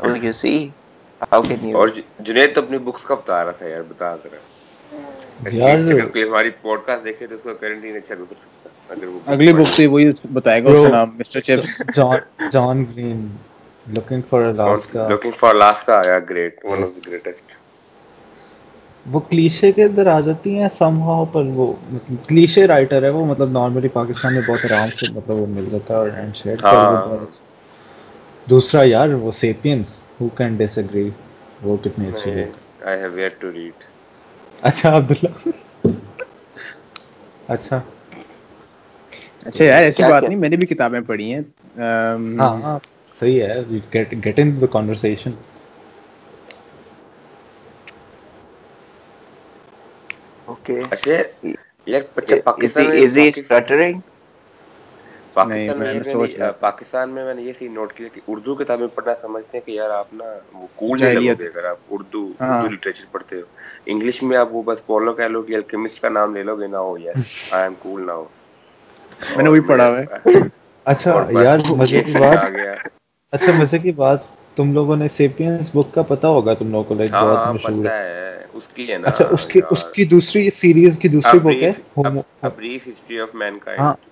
اور 0.00 0.16
یو 0.16 0.32
سی 0.32 0.52
اور 1.30 1.88
جنید 2.20 2.58
اپنی 2.58 2.78
بکس 2.80 3.04
کب 3.04 3.20
تارا 3.24 3.50
تھا 3.52 3.66
یار 3.66 3.82
بتا 3.88 4.14
ذرا 4.16 4.36
ہاں۔ 4.92 5.50
یار۔ 5.52 5.78
ہماری 6.16 6.50
پوڈ 6.62 6.80
کاسٹ 6.86 7.04
دیکھے 7.04 7.26
تو 7.26 7.34
اس 7.34 7.42
کا 7.42 7.52
کرنٹ 7.60 7.84
اچھا 7.96 8.14
گزر 8.14 8.34
سکتا۔ 8.34 8.68
اگلی 9.26 9.52
بک 9.52 9.66
سے 9.66 9.86
وہی 9.86 10.08
بتائے 10.32 10.62
گا 10.64 10.70
اس 10.70 10.80
کا 10.80 10.88
نام 10.88 11.10
Mr 11.18 11.40
chip 11.40 11.92
John 11.96 12.18
John 12.52 12.84
Green 12.86 13.26
looking 13.86 14.20
for 14.30 14.42
Alaska 14.42 15.08
looking 15.08 15.32
for 15.38 15.54
Alaska 15.54 16.00
یا 16.06 16.18
great 16.30 16.64
one 16.64 16.82
of 16.82 16.96
the 16.96 17.10
greatest 17.10 17.52
وہ 19.06 19.20
کلیشے 19.20 19.70
کے 19.72 19.84
اندر 19.84 20.06
آ 20.06 20.18
جاتی 20.20 20.58
ہیں 20.58 20.68
سم 20.72 21.00
ہاؤ 21.02 21.24
پر 21.32 21.44
وہ 21.54 21.72
مطلب 21.90 22.28
کلیشے 22.28 22.66
رائٹر 22.66 23.02
ہے 23.02 23.08
وہ 23.10 23.24
مطلب 23.26 23.50
نارملی 23.50 23.88
پاکستان 23.94 24.34
میں 24.34 24.42
بہت 24.46 24.64
آرام 24.64 24.90
سے 25.00 25.12
مطلب 25.12 25.36
وہ 25.36 25.46
مل 25.48 25.68
جاتا 25.70 25.94
ہے 25.94 25.98
اور 25.98 26.08
ہینڈ 26.08 26.34
ہاں۔ 26.34 26.42
شیڈ 26.42 26.64
دوسرا 28.46 28.82
یار 28.84 29.08
وہ 29.16 29.30
Sapiens 29.32 29.88
who 30.12 30.28
can 30.36 30.56
dish 30.56 30.78
agri 30.78 31.08
وہ 31.60 31.76
کتنی 31.78 32.08
اچھی 32.08 32.30
ہے 32.32 32.46
I 32.82 32.98
have 33.00 33.18
yet 33.18 33.34
to 33.40 33.48
read 33.52 33.78
اچھا 34.62 34.94
عبداللہ. 34.96 35.50
اچھا. 37.48 37.80
اچھا 39.46 39.64
یار 39.64 39.82
ایسی 39.82 40.02
بات 40.04 40.28
نہیں 40.28 40.38
میں 40.38 40.48
نے 40.48 40.56
بھی 40.56 40.66
کتابیں 40.66 41.00
پڑھی 41.02 41.32
ہیں. 41.32 41.40
ہاں 42.36 42.54
ہاں 42.58 42.78
صحیح 43.20 43.42
ہے. 43.42 43.60
Get 43.94 44.12
get 44.24 44.38
in 44.38 44.50
the 44.52 44.60
the 44.60 44.72
conversation 44.72 45.32
okay 50.48 50.78
اچھا 50.92 51.10
یار 51.86 52.02
پاکستان 52.44 52.86
از 52.94 53.18
ہی 53.18 53.30
سٹٹرنگ 53.32 54.00
پاکستان 55.34 55.78
میں 55.78 56.52
پاکستان 56.60 57.10
میں 57.10 57.24
میں 57.24 57.34
نے 57.34 57.42
یہ 57.42 57.52
سین 57.52 57.74
نوٹ 57.74 57.92
کیا 57.92 58.08
کہ 58.12 58.20
اردو 58.26 58.54
کتابیں 58.54 58.86
پڑھنا 58.94 59.14
سمجھتے 59.20 59.58
ہیں 59.58 59.66
کہ 59.66 59.72
یار 59.72 59.90
آپ 59.92 60.12
نا 60.12 60.24
وہ 60.52 60.66
کول 60.76 61.02
ہے 61.02 61.14
جہلیت 61.14 61.40
اگر 61.46 61.64
آپ 61.64 61.78
اردو 61.90 62.26
ہاں۔ 62.40 62.62
لٹریچر 62.64 63.04
پڑھتے 63.12 63.36
ہو۔ 63.36 63.42
انگلش 63.86 64.22
میں 64.22 64.36
آپ 64.36 64.48
وہ 64.52 64.62
بس 64.62 64.84
پولو 64.86 65.12
کہہ 65.12 65.28
لو 65.28 65.42
کہ 65.42 65.54
الکیمسٹ 65.54 66.00
کا 66.00 66.08
نام 66.10 66.34
لے 66.34 66.42
لو 66.42 66.56
گے 66.56 66.66
نہ 66.66 66.76
ہو 66.78 66.96
یار۔ 66.98 67.14
آئی 67.50 67.62
ایم 67.62 67.74
کول 67.78 68.06
نہ 68.06 68.12
ہو۔ 68.12 68.24
میں 69.30 69.44
نے 69.44 69.50
وہی 69.50 69.60
پڑھا 69.62 69.86
ہے۔ 69.88 70.04
اچھا 70.86 71.10
یار 71.34 71.58
مزے 71.76 72.02
کی 72.02 72.12
بات 72.18 72.44
اچھا 73.32 73.52
مزے 73.54 73.78
کی 73.78 73.92
بات 73.94 74.20
تم 74.56 74.72
لوگوں 74.72 74.96
نے 74.96 75.08
سیپینس 75.10 75.70
بک 75.74 75.94
کا 75.94 76.02
پتا 76.04 76.28
ہوگا 76.28 76.54
تم 76.54 76.70
لوگوں 76.70 76.84
کو 76.84 76.94
لائک 76.94 77.12
ہاں، 77.12 77.22
بہت 77.22 77.36
ہاں، 77.36 77.52
مشہور 77.54 77.84
ہے۔ 77.86 78.20
اس 78.54 78.66
کی 78.68 78.90
ہے 78.92 78.98
نا 78.98 79.08
اچھا 79.08 79.24
اس 79.30 79.46
کی 79.46 79.60
اس 79.70 79.84
کی 79.92 80.04
دوسری 80.06 80.48
سیریز 80.52 80.98
کی 80.98 81.08
دوسری 81.08 81.38
بک 81.40 81.62
ہے۔ 81.62 81.70
بریف 82.48 82.88
ہسٹری 82.88 83.20
آف 83.20 83.34
مینکائنڈ 83.34 84.10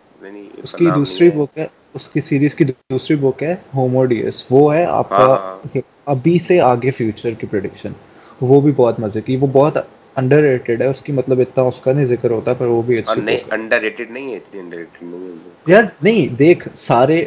اس 0.55 0.73
کی 0.73 0.87
دوسری 0.87 1.31
بک 1.33 1.59
ہے 1.59 1.67
اس 1.95 2.07
کی 2.09 2.21
سیریز 2.23 2.55
کی 2.55 2.65
دوسری 2.65 3.17
بک 3.19 3.43
ہے 3.43 3.55
ہوموڈیس 3.75 4.45
وہ 4.51 4.75
ہے 4.75 4.85
آپ 4.87 5.09
کا 5.11 5.27
ہاں۔ 5.27 5.81
ابھی 6.07 6.39
سے 6.41 6.61
آگے 6.63 6.91
فیوچر 6.93 7.35
کی 7.35 7.47
پریڈکشن 7.47 7.93
وہ 8.41 8.61
بھی 8.61 8.73
بہت 8.77 9.01
مزے 9.01 9.21
کی 9.21 9.37
وہ 9.37 9.47
بہت 9.53 9.77
انڈر 10.17 10.41
ریٹڈ 10.43 10.83
ہے۔ 10.83 10.87
اس 10.89 11.03
کی 11.03 11.13
مطلب 11.13 11.41
اتنا 11.41 11.65
اس 11.65 11.81
کا 11.81 11.93
نہیں 11.93 12.05
ذکر 12.07 12.31
ہوتا 12.31 12.53
پر 12.55 12.67
وہ 12.67 12.81
بھی 12.83 12.97
ہاں، 12.97 13.03
اچھی 13.05 13.21
نہیں 13.21 13.39
انڈر 13.51 13.81
ریٹڈ 13.81 14.11
نہیں 14.11 14.31
ہے 14.31 14.37
اتنی 14.37 14.61
انڈر 14.61 14.77
ریٹڈ 14.79 15.03
نہیں 15.05 15.27
ہے۔ 15.27 15.51
یار 15.67 15.85
نہیں 16.03 16.35
دیکھ 16.37 16.69
سارے 16.77 17.25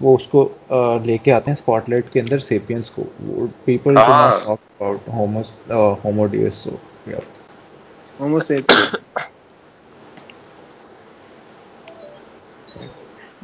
وہ 0.00 0.14
اس 0.16 0.26
کو 0.28 0.48
لے 1.04 1.16
کے 1.18 1.32
آتے 1.32 1.50
ہیں 1.50 1.56
اسپاٹ 1.56 1.88
لائٹ 1.88 2.12
کے 2.12 2.20
اندر 2.20 2.38
سیپینس 2.42 2.90
کو۔ 2.90 3.04
People 3.64 3.94
do 3.96 4.00
not 4.02 4.44
talk 4.44 4.48
about 4.48 5.08
homo 5.08 5.42
homo deus 6.04 6.54
so 6.56 6.76
homo 8.20 8.40
sapiens 8.40 8.94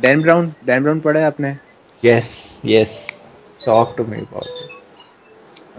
Dan 0.00 0.20
Brown 0.20 0.48
Dan 0.64 0.82
Brown 0.82 1.00
پڑھا 1.00 1.20
ہے 1.20 1.24
آپ 1.24 1.40
نے? 1.40 1.52
Yes 2.02 2.30
yes 2.64 2.92
talk 3.60 3.96
to 3.96 4.04
me 4.08 4.18
about 4.18 4.68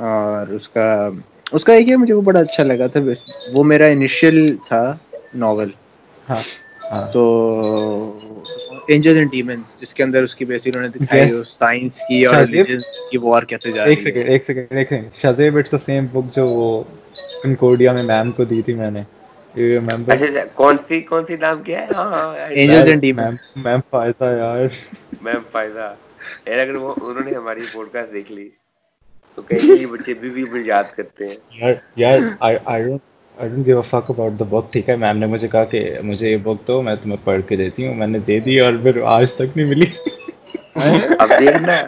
اور 0.02 0.48
اس 0.50 0.68
کا 0.70 0.88
اس 1.52 1.64
کا 1.64 1.74
ایک 1.74 1.90
ہے 1.90 1.96
مجھے 1.98 2.14
وہ 2.14 2.22
بڑا 2.22 2.40
اچھا 2.40 2.64
لگا 2.64 2.88
تھا 2.88 3.00
وہ 3.54 3.64
میرا 3.64 3.86
انیشیل 3.88 4.38
تھا 4.68 4.84
ناول 5.36 5.70
ہاں،, 6.28 6.42
ہاں 6.92 7.06
تو 7.12 7.24
اینجل 8.88 9.18
اینڈ 9.18 9.32
ڈیمنز 9.32 9.76
جس 9.82 9.94
کے 9.94 10.04
اندر 10.04 10.24
اس 10.24 10.36
کی 10.36 10.46
بیس 10.46 10.62
انہوں 10.66 10.82
نے 10.82 10.88
دکھائی 10.90 11.22
ہے 11.22 11.44
سائنس 11.50 12.00
کی 12.08 12.26
اور 12.26 12.36
ریلیجنز 12.38 12.84
کی 13.12 13.18
وار 13.20 13.44
کیسے 13.44 13.72
جا 13.72 13.86
رہی 13.86 13.92
ہے۔ 13.92 13.96
ایک 13.96 14.04
سیکنڈ 14.04 14.30
ایک 14.30 14.44
سیکنڈ 14.46 14.70
دیکھیں 14.72 15.02
شازیب 15.22 15.58
اٹس 15.58 15.72
دی 15.72 15.78
سیم 15.82 16.06
بک 16.12 16.36
جو 16.36 16.48
وہ 16.50 16.68
کنکورڈیا 17.44 17.92
میں 17.94 18.04
میم 18.04 18.32
کو 18.32 18.44
دی 18.46 18.62
تھی 18.62 18.74
میں 18.74 18.92
نے. 18.92 19.04
میم 19.56 20.04
نے 35.18 35.26
مجھے 35.26 35.48
کہا 35.48 35.64
کہ 35.64 36.00
مجھے 36.04 36.30
یہ 36.30 36.38
بک 36.38 36.68
دو 36.68 36.82
میں 36.82 36.96
تمہیں 36.96 37.18
پڑھ 37.24 37.42
کے 37.48 37.56
دیتی 37.56 37.88
ہوں 37.88 37.96
میں 37.96 38.08
نے 38.08 38.20
دے 38.20 38.40
دی 38.40 38.60
اور 38.60 38.74
پھر 38.84 39.02
آج 39.04 39.34
تک 39.34 39.58
نہیں 39.58 39.68
ملی۔ 39.68 39.86
اب 41.20 41.30
دیکھنا۔ 41.40 41.82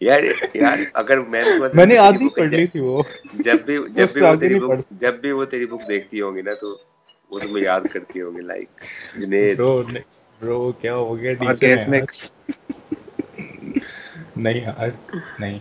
یار 0.00 0.20
یار 0.54 0.78
اگر 0.94 1.18
میں 1.20 1.42
میں 1.74 1.86
نے 1.86 1.96
آدھی 1.98 2.28
پڑھ 2.28 2.48
لی 2.48 2.66
تھی 2.66 2.80
وہ۔ 2.80 3.02
جب 3.34 3.56
بھی 3.66 3.78
جب 3.88 4.06
بھی 4.12 4.20
وہ 4.20 4.34
تیری 4.34 4.54
بک 4.54 4.90
جب 4.90 5.14
بھی 5.14 5.32
وہ 5.32 5.44
تیری 5.44 5.66
بک 5.66 5.88
دیکھتی 5.88 6.20
ہوں 6.20 6.36
گی 6.36 6.42
نا 6.42 6.52
تو 6.60 6.89
وہ 7.30 7.40
تمہیں 7.40 7.62
یاد 7.62 7.80
کرتی 7.90 8.20
ہوگی 8.20 8.42
لائک 8.42 8.80
جنید. 9.14 9.58
برو 10.40 10.60
کیا 10.74 10.94
ہو 10.96 11.16
گیا؟ 11.18 11.32
ڈیٹیل 11.34 11.78
میں۔ 11.88 12.00
نہیں 14.36 14.60
یار 14.60 14.88
نہیں۔ 15.38 15.58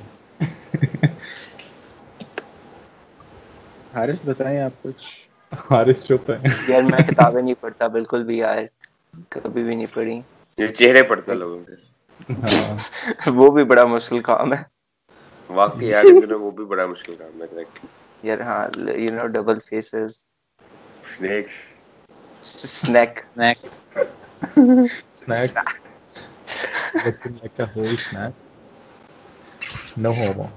حارث 3.94 4.20
بتائیں 4.24 4.60
آپ 4.60 4.82
کچھ؟ 4.82 5.06
حارث 5.52 6.04
چپ 6.04 6.30
ہے۔ 6.32 6.38
یار 6.64 6.84
میں 6.84 7.02
کتابیں 7.04 7.42
نہیں 7.42 7.56
پڑھتا 7.62 7.88
بالکل 7.90 8.24
بھی 8.24 8.38
یار 8.38 8.64
کبھی 9.32 9.64
بھی 9.64 9.76
نہیں 9.76 9.88
پڑھی۔ 9.90 10.22
یہ 10.58 10.68
چہرے 10.70 11.02
پڑھتا 11.04 11.34
لوگوں 11.34 11.64
کے۔ 11.66 11.76
ہاں۔ 12.42 12.78
وہ 13.36 13.50
بھی 13.52 13.64
بڑا 13.66 13.86
مشکل 13.88 14.20
کام 14.24 14.54
ہے۔ 14.54 14.62
واقعی 15.50 15.88
یار 15.88 16.06
وہ 16.36 16.52
بھی 16.52 16.66
بڑا 16.66 16.86
مشکل 16.88 17.16
کام 17.18 17.42
ہے 17.42 17.48
یار 18.24 18.40
ہاں 18.42 18.64
you 18.98 19.12
know 19.14 19.26
double 19.34 19.58
faces 19.68 20.12
Snakes. 21.18 21.74
Snack. 22.42 23.26
Snack. 23.34 23.58
Snack. 25.14 25.80
Lekker, 27.06 27.32
lekker 27.42 27.66
hooi, 27.74 27.98
snack. 27.98 28.34
No 29.98 30.14
homo. 30.14 30.50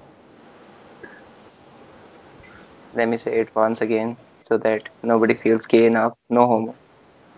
Let 2.94 3.08
me 3.08 3.16
say 3.16 3.40
it 3.40 3.54
once 3.54 3.80
again, 3.80 4.16
so 4.40 4.58
that 4.58 4.88
nobody 5.02 5.34
feels 5.34 5.66
gay 5.66 5.86
enough. 5.86 6.12
No 6.28 6.46
homo. 6.46 6.74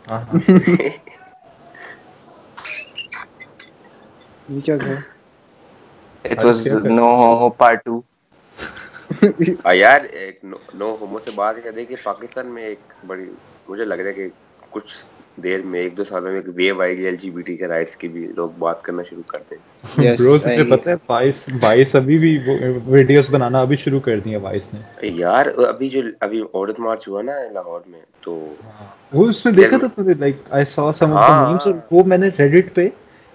Uh-huh. 0.08 0.38
it 6.24 6.42
was 6.44 6.66
no 6.84 7.14
homo 7.16 7.50
part 7.50 7.84
two. 7.84 8.04
یار 9.74 10.00
ایک 10.12 10.44
نو 10.72 10.94
homo 11.00 11.18
سے 11.20 11.30
بات 11.30 11.56
کر 11.64 11.70
دیں 11.70 11.84
کہ 11.84 11.96
پاکستان 12.02 12.46
میں 12.46 12.64
ایک 12.64 12.92
بڑی 13.06 13.26
مجھے 13.68 13.84
لگ 13.84 13.94
رہا 13.94 14.08
ہے 14.08 14.12
کہ 14.12 14.28
کچھ 14.72 14.92
دیر 15.36 15.62
میں 15.64 15.80
ایک 15.80 15.96
دو 15.96 16.04
سالوں 16.04 16.30
میں 16.30 16.40
ایک 16.40 16.48
ویو 16.54 16.80
آئی 16.82 16.96
گی 16.98 17.04
ایل 17.04 17.16
جی 17.16 17.30
بی 17.30 17.42
ٹی 17.42 17.56
کے 17.56 17.68
رائٹس 17.68 17.96
کی 17.96 18.08
بھی 18.08 18.26
لوگ 18.36 18.50
بات 18.58 18.82
کرنا 18.82 19.02
شروع 19.02 19.22
کر 19.26 19.42
دیں۔ 19.50 19.58
ابھی 23.54 23.76
شروع 23.76 24.00
کر 24.00 24.18
دی 24.20 24.34
ہے 24.34 25.08
یار 25.10 25.46
ابھی 25.68 25.88
جو 25.88 26.00
ابھی 26.20 26.40
عورت 26.42 26.80
مارچ 26.80 27.08
ہوا 27.08 27.22
نا 27.22 27.32
لاہور 27.52 27.80
میں 27.86 28.00
تو 28.20 28.34
وہ 29.12 29.26
اس 29.28 29.44
میں 29.44 29.52
دیکھا 29.52 29.76
تھا 29.78 30.02
لائک 30.18 30.36
آئی 30.50 30.64
سا 30.64 30.92
سم 30.92 31.16
وہ 31.90 32.04
میں 32.04 32.18
نے 32.18 32.28
ریڈٹ 32.38 32.74
پہ 32.74 32.88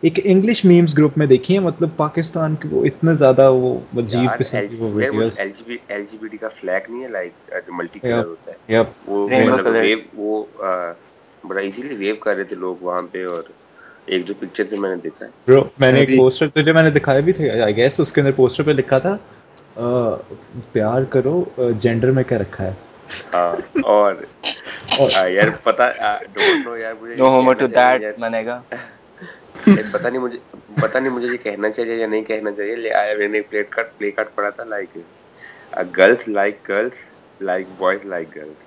ایک 0.04 0.20
انگلش 0.24 0.64
میمز 0.66 0.98
گروپ 0.98 1.18
میں 1.18 1.26
دیکھی 1.28 1.54
ہیں 1.54 1.64
مطلب 1.64 1.90
پاکستان 1.98 2.56
کے 2.56 2.68
وہ 2.72 2.86
اتنے 2.86 3.16
زیادہ 3.16 3.50
وہ 3.54 3.78
عجیب 3.98 4.38
قسم 4.38 4.60
کی 4.62 4.76
وہ 4.76 4.90
videos 4.92 5.38
L 5.38 5.52
G 5.52 5.64
B 5.66 5.78
L 5.88 6.06
G 6.06 6.18
B 6.18 6.28
T 6.28 6.38
کا 6.38 6.48
فلیگ 6.52 6.90
نہیں 6.90 7.04
ہے 7.04 7.08
لائک 7.10 7.34
ملٹی 7.72 8.00
کلر 8.02 8.26
ہوتا 8.26 8.52
ہے۔ 8.52 8.58
وہ 9.08 9.28
ویو 9.74 9.98
وہ 10.16 10.32
uh, 10.62 10.94
بڑا 11.44 11.62
ایزیلی 11.62 11.96
ویو 11.96 12.16
کر 12.18 12.36
رہے 12.36 12.44
تھے 12.44 12.56
لوگ 12.58 12.76
وہاں 12.82 13.02
پہ 13.12 13.26
اور 13.26 13.44
ایک 14.08 14.26
جو 14.28 14.34
پکچر 14.40 14.66
سے 14.66 14.76
میں 14.78 14.90
نے 14.90 15.02
دیکھا 15.04 15.26
ہے۔ 15.26 15.32
برو 15.46 15.64
میں 15.76 15.92
نے 15.92 16.00
ایک 16.00 16.10
پوسٹر 16.12 16.48
تجھے 16.52 16.74
میں 16.74 16.84
نے 16.84 16.90
دکھایا 16.92 17.20
بھی 17.22 17.34
تھا 17.34 17.44
ائی 17.64 17.76
گیس 17.78 18.00
اس 18.00 18.12
کے 18.12 18.22
اندر 18.22 18.32
پوسٹر 18.36 18.64
پہ 18.64 18.72
لکھا 18.72 18.98
تھا 19.00 19.16
پیار 20.74 21.04
کرو 21.10 21.44
جینڈر 21.80 22.12
میں 22.12 22.24
کیا 22.24 22.38
رکھا 22.40 22.64
ہے۔ 22.66 22.72
ہاں 23.34 23.56
اور 23.86 24.14
یار 25.30 25.48
پتہ 25.64 25.84
ڈونٹ 26.34 26.66
نو 26.66 26.76
یار 26.78 26.94
مجھے 26.96 27.16
نو 27.18 27.30
ہومو 27.30 27.54
ٹو 27.54 27.68
دیٹ 27.70 28.20
منے 28.20 28.46
گا 28.46 28.62
پتا 29.92 30.10
نہیں 31.00 31.12
مجھے 31.12 31.28
یہ 31.28 31.38
کہنا 31.40 31.70
چاہیے 31.72 31.96
یا 31.96 32.08
نہیں 32.08 32.24
کہنا 32.24 32.52
چاہیے۔ 32.54 32.76
لے 32.78 32.94
آیا 32.94 33.16
میں 33.18 33.28
نے 33.30 33.42
کارڈ 33.66 33.88
پلے 33.94 34.12
کارڈ 34.12 34.34
پڑھا 34.36 34.50
تھا 34.52 34.64
like 34.66 34.98
girls 35.94 36.28
like 36.30 36.68
girls 36.70 37.00
like 37.40 37.68
boys 37.74 38.06
like 38.06 38.36
girls 38.36 38.58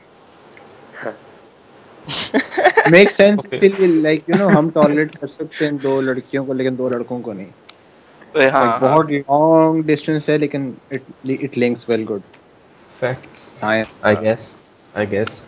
make 2.86 3.10
sense 3.10 3.46
like 3.96 4.20
you 4.24 4.36
know 4.36 4.48
ہم 4.50 4.68
کر 4.70 5.26
سکتے 5.28 5.64
ہیں 5.64 5.78
دو 5.80 6.00
لڑکیوں 6.02 6.44
کو 6.46 6.52
لیکن 6.52 6.78
دو 6.78 6.88
لڑکوں 6.90 7.20
کو 7.22 7.32
نہیں۔ 7.32 7.50
ہاں، 8.52 8.78
بہت 8.80 9.06
لانگ 9.10 9.82
ڈسٹینس 9.86 10.28
ہے 10.28 10.38
لیکن 10.38 10.70
it 10.90 11.56
links 11.56 11.88
well 11.88 12.04
good 12.08 12.36
facts 13.00 13.42
I 14.02 14.16
guess 14.18 14.44
I 14.94 15.10
guess 15.10 15.44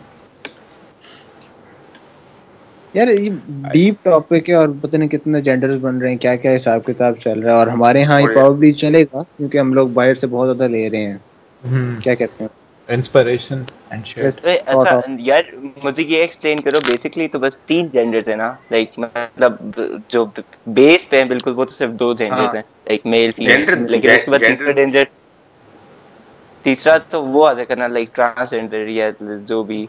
یار 2.95 3.07
یہ 3.09 3.29
ڈیپ 3.71 4.03
ٹاپک 4.03 4.49
ہے 4.49 4.53
اور 4.55 4.67
پتہ 4.81 4.97
نہیں 4.97 5.09
کتنے 5.09 5.41
جینڈرز 5.41 5.79
بن 5.81 5.97
رہے 5.97 6.09
ہیں 6.09 6.17
کیا 6.17 6.35
کیا 6.35 6.55
حساب 6.55 6.85
کتاب 6.85 7.17
چل 7.19 7.39
رہا 7.39 7.51
ہے 7.51 7.57
اور 7.57 7.67
ہمارے 7.67 8.03
ہاں 8.03 8.19
یہ 8.21 8.27
oh, 8.27 8.33
پرابلی 8.33 8.71
چلے 8.73 9.03
گا 9.03 9.23
کیونکہ 9.37 9.57
ہم 9.57 9.73
لوگ 9.73 9.87
باہر 9.93 10.15
سے 10.15 10.27
بہت 10.27 10.47
زیادہ 10.47 10.71
لے 10.71 10.89
رہے 10.89 11.05
ہیں۔ 11.05 11.17
کیا 12.01 12.13
کہتے 12.13 12.43
ہیں؟ 12.43 12.47
انسپریشن 12.89 13.61
اینڈ 13.89 14.19
اچھا 14.65 14.99
یار 15.19 15.43
مجھے 15.83 16.03
یہ 16.03 16.21
ایکسپلین 16.21 16.59
کرو 16.61 16.79
بیسیکلی 16.87 17.27
تو 17.27 17.39
بس 17.39 17.57
تین 17.65 17.87
جینڈرز 17.93 18.29
ہیں 18.29 18.35
نا 18.35 18.53
لائک 18.71 18.99
مطلب 18.99 19.79
جو 20.09 20.25
بیس 20.75 21.09
پہ 21.09 21.17
ہیں 21.17 21.25
بالکل 21.25 21.53
وہ 21.55 21.65
تو 21.65 21.71
صرف 21.71 21.91
دو 21.99 22.13
جینڈرز 22.13 22.45
ہاں۔ 22.45 22.55
ہیں 22.55 22.61
لائک 22.87 23.05
میل 23.05 23.31
فیمیل 23.31 23.91
لیکن 23.91 24.09
اس 24.09 24.23
کے 24.23 24.31
بعد 24.31 24.39
تیسرا 24.39 24.71
جینڈر 24.71 25.03
تیسرا 26.65 26.97
تو 27.09 27.23
وہ 27.25 27.47
آ 27.47 27.53
کرنا 27.63 27.87
لائک 27.89 28.15
ٹرانسجینڈر 28.15 28.87
یا 28.89 29.09
جو 29.21 29.63
بھی۔ 29.63 29.85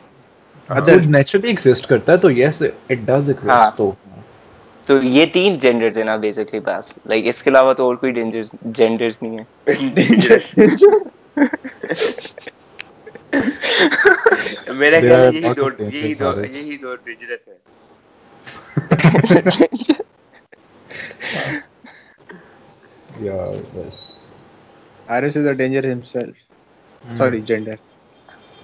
اگر 0.68 1.00
نیچرلی 1.08 1.48
ایگزسٹ 1.48 1.86
کرتا 1.86 2.12
ہے 2.12 2.18
تو 2.18 2.30
یس 2.30 2.62
اٹ 2.62 2.98
ڈز 3.06 3.28
ایگزسٹ 3.30 3.76
تو 3.76 3.90
تو 4.86 5.02
یہ 5.04 5.26
تین 5.32 5.58
جینڈرز 5.58 5.96
ہیں 5.98 6.04
نا 6.04 6.16
بیسیکلی 6.16 6.60
بس. 6.64 6.98
لائک 7.06 7.26
اس 7.28 7.42
کے 7.42 7.50
علاوہ 7.50 7.72
تو 7.74 7.84
اور 7.86 7.96
کوئی 7.96 8.12
ڈینجرز 8.12 8.50
جینڈرز 8.76 9.18
نہیں 9.22 9.38
ہیں. 9.38 9.44
میرا 14.72 15.00
کہنا 15.00 15.24
یہی 15.24 15.52
دو 15.54 15.68
یہی 15.80 16.14
دو 16.14 16.32
یہی 16.44 16.76
دو 16.76 16.94
ڈینجرز 16.96 17.48
ہیں. 17.48 17.58
یا 23.20 23.36
بس 23.74 23.96
R 25.08 25.22
S 25.22 25.36
is 25.36 25.46
a 25.46 25.52
danger 25.52 25.84
himself 25.92 26.36
sorry 27.18 27.40
gender 27.42 27.74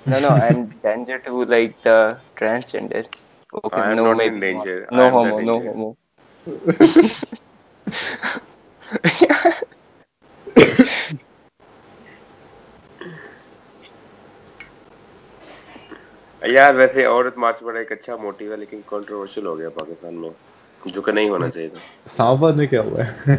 No, 0.07 0.19
no, 0.19 0.31
I'm 0.31 0.69
danger 0.83 1.19
to 1.21 1.45
like 1.45 1.83
the 1.83 2.21
transgender. 2.37 3.07
Okay, 3.53 3.83
uh, 3.83 3.91
I 3.91 3.95
no, 3.95 4.13
not 4.15 4.21
in 4.23 4.41
danger. 4.41 4.89
no 4.91 5.11
I'm 5.11 5.13
homo, 5.13 5.41
no 5.41 5.61
homo. 5.61 5.97
یار 16.43 16.75
ویسے 16.75 17.05
عورت 17.07 17.37
مارچ 17.39 17.63
بڑا 17.63 17.79
ایک 17.79 17.93
اچھا 17.93 18.17
موٹیو 18.17 18.51
ہے 18.53 18.57
لیکن 18.57 18.81
کنٹروورشل 18.87 19.47
ہو 19.47 19.59
گیا 19.59 19.69
پاکستان 19.81 20.21
میں 20.21 20.31
جو 20.87 21.03
کہ 21.03 21.13
نہیں 21.13 21.29
ہونا 21.31 21.49
چاہیے 21.49 21.69
تھا 21.69 21.81
اسلام 22.07 22.29
آباد 22.29 22.53
میں 22.57 22.67
کیا 22.67 22.81
ہوا 22.83 23.05
ہے 23.07 23.37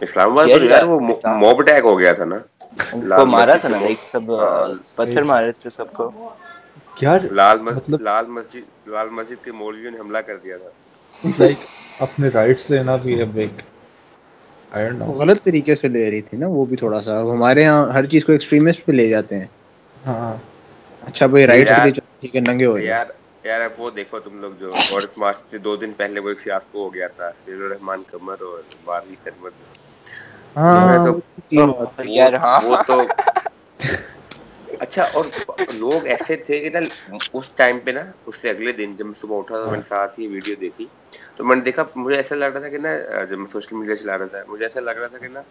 اسلام 0.00 0.30
آباد 0.30 0.48
تو 0.50 0.60
جی 0.60 0.66
یار 0.66 0.82
وہ 0.84 0.98
موب 1.36 1.62
ٹیک 1.62 1.84
ہو 1.84 1.98
گیا 1.98 2.12
تھا 2.14 2.24
نا 2.26 2.38
کو 3.14 3.24
مارا 3.26 3.56
تھا 3.56 3.68
نا 3.70 3.78
ایک 3.82 4.00
سب 4.04 4.24
ہاں، 4.32 4.66
پتھر 4.96 5.22
مارے 5.24 5.52
تھے 5.54 5.70
سب 5.70 5.92
کو۔ 5.92 6.10
کیا 6.96 7.16
لال 7.30 7.58
مسجد 7.60 7.76
مطلب- 7.76 8.00
لال 8.00 8.26
مسجد 8.28 8.62
لال 8.86 9.08
مسجد 9.10 9.40
کے 9.40 9.52
مولویوں 9.54 9.90
نے 9.90 9.98
حملہ 9.98 10.18
کر 10.20 10.38
دیا 10.38 10.56
تھا۔ 10.58 10.70
لائک 11.22 11.60
اپنے 12.00 12.28
رائٹس 12.30 12.68
لینا 12.70 12.96
بھی 12.98 13.18
ہے 13.18 13.24
بیک 13.30 13.62
غلط 15.16 15.42
طریقے 15.44 15.74
سے 15.76 15.88
لے 15.88 16.10
رہی 16.10 16.22
تھی 16.22 16.38
نا 16.38 16.46
وہ 16.48 16.64
بھی 16.66 16.76
تھوڑا 16.76 17.00
سا۔ 17.02 17.20
ہمارے 17.22 17.64
ہاں 17.64 17.82
ہر 17.92 18.06
چیز 18.06 18.24
کو 18.24 18.32
ایکسٹریمسٹ 18.32 18.84
پہ 18.84 18.92
لے 18.92 19.08
جاتے 19.08 19.38
ہیں۔ 19.38 19.46
ہاں۔ 20.06 20.34
اچھا 21.02 21.26
بھائی 21.26 21.46
رائٹس 21.46 21.72
ٹھیک 22.12 22.34
ہے 22.34 22.40
ننگے 22.42 22.66
ہو 22.66 22.78
یار 22.80 23.06
یار 23.44 23.60
اب 23.60 23.80
وہ 23.80 23.90
دیکھو 23.90 24.18
تم 24.20 24.40
لوگ 24.40 24.52
جو 24.58 24.70
عورت 24.70 25.18
مارچ 25.18 25.38
سے 25.50 25.58
دو 25.58 25.74
دن 25.76 25.92
پہلے 25.92 26.20
وہ 26.20 26.28
ایک 26.28 26.40
فیاسکو 26.40 26.84
ہو 26.84 26.92
گیا 26.94 27.06
تھا 27.08 27.30
جیل 27.46 27.62
الرحمان 27.62 28.02
کمر 28.06 28.42
اور 28.42 28.58
بارہویں 28.84 29.50
ہاں۔ 30.56 31.00
خدمت 32.60 32.86
تو 32.86 33.00
اچھا 34.80 35.02
اور 35.12 35.24
لوگ 35.74 36.06
ایسے 36.06 36.36
تھے 36.36 36.58
کہ 36.60 36.70
نا 36.70 36.78
اس 37.32 37.50
ٹائم 37.56 37.78
پہ 37.84 37.90
نا 37.90 38.00
اس 38.26 38.36
سے 38.36 38.50
اگلے 38.50 38.72
دن 38.72 38.94
جب 38.96 39.06
میں 39.06 39.14
صبح 39.20 39.38
اٹھا 39.38 39.56
تو 39.56 39.70
میں 39.70 39.76
نے 39.76 39.88
ساتھ 39.88 40.18
ہی 40.20 40.26
ویڈیو 40.26 40.54
دیکھی۔ 40.60 40.86
تو 41.36 41.44
میں 41.44 41.56
نے 41.56 41.62
دیکھا 41.62 41.84
مجھے 41.96 42.16
ایسا 42.16 42.34
لگ 42.34 42.44
رہا 42.44 42.60
تھا 42.60 42.68
کہ 42.68 42.78
نا 42.78 42.94
جب 43.24 43.38
میں 43.38 43.46
سوشل 43.52 43.76
میڈیا 43.76 43.96
چلا 43.96 44.18
رہا 44.18 44.26
تھا 44.26 44.42
مجھے 44.48 44.64
ایسا 44.64 44.80
لگ 44.80 44.90
رہا 44.90 45.06
تھا 45.06 45.18
کہ 45.18 45.28
نا 45.28 45.42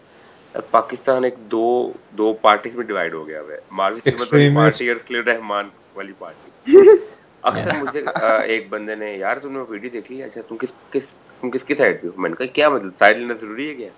پاکستان 0.71 1.23
ایک 1.23 1.35
دو 1.51 1.65
دو 2.11 2.33
پارٹیز 2.41 2.75
میں 2.75 2.85
ڈیوائڈ 2.85 3.13
ہو 3.13 3.27
گیا 3.27 3.41
ہوا 3.41 3.53
ہے۔ 3.53 3.59
ماروی 3.71 3.99
سلمت 4.03 4.33
والی 4.33 4.49
پارٹی 4.55 4.89
اور 4.89 4.97
کلیر 5.07 5.23
رحمان 5.23 5.69
والی 5.95 6.13
پارٹی۔ 6.19 6.49
اکثر 7.43 7.71
مجھے 7.79 8.03
ایک 8.45 8.67
بندے 8.69 8.95
نے 8.95 9.11
یار 9.13 9.37
تم 9.37 9.51
نے 9.51 9.63
ویڈیو 9.69 9.89
دیکھ 9.93 10.11
لی؟ 10.11 10.21
اچھا 10.23 10.41
تم 10.47 10.57
کس 10.57 10.71
کس 10.91 11.05
تم 11.41 11.49
کس 11.51 11.63
کی 11.63 11.75
سائڈ 11.75 12.01
پہ 12.01 12.07
ہو؟ 12.07 12.11
میں 12.17 12.29
نے 12.29 12.35
کہا 12.35 12.53
کیا 12.53 12.69
مطلب 12.69 12.91
سائڈ 12.99 13.17
لینا 13.17 13.33
ضروری 13.41 13.69
ہے 13.69 13.73
کیا؟ 13.75 13.89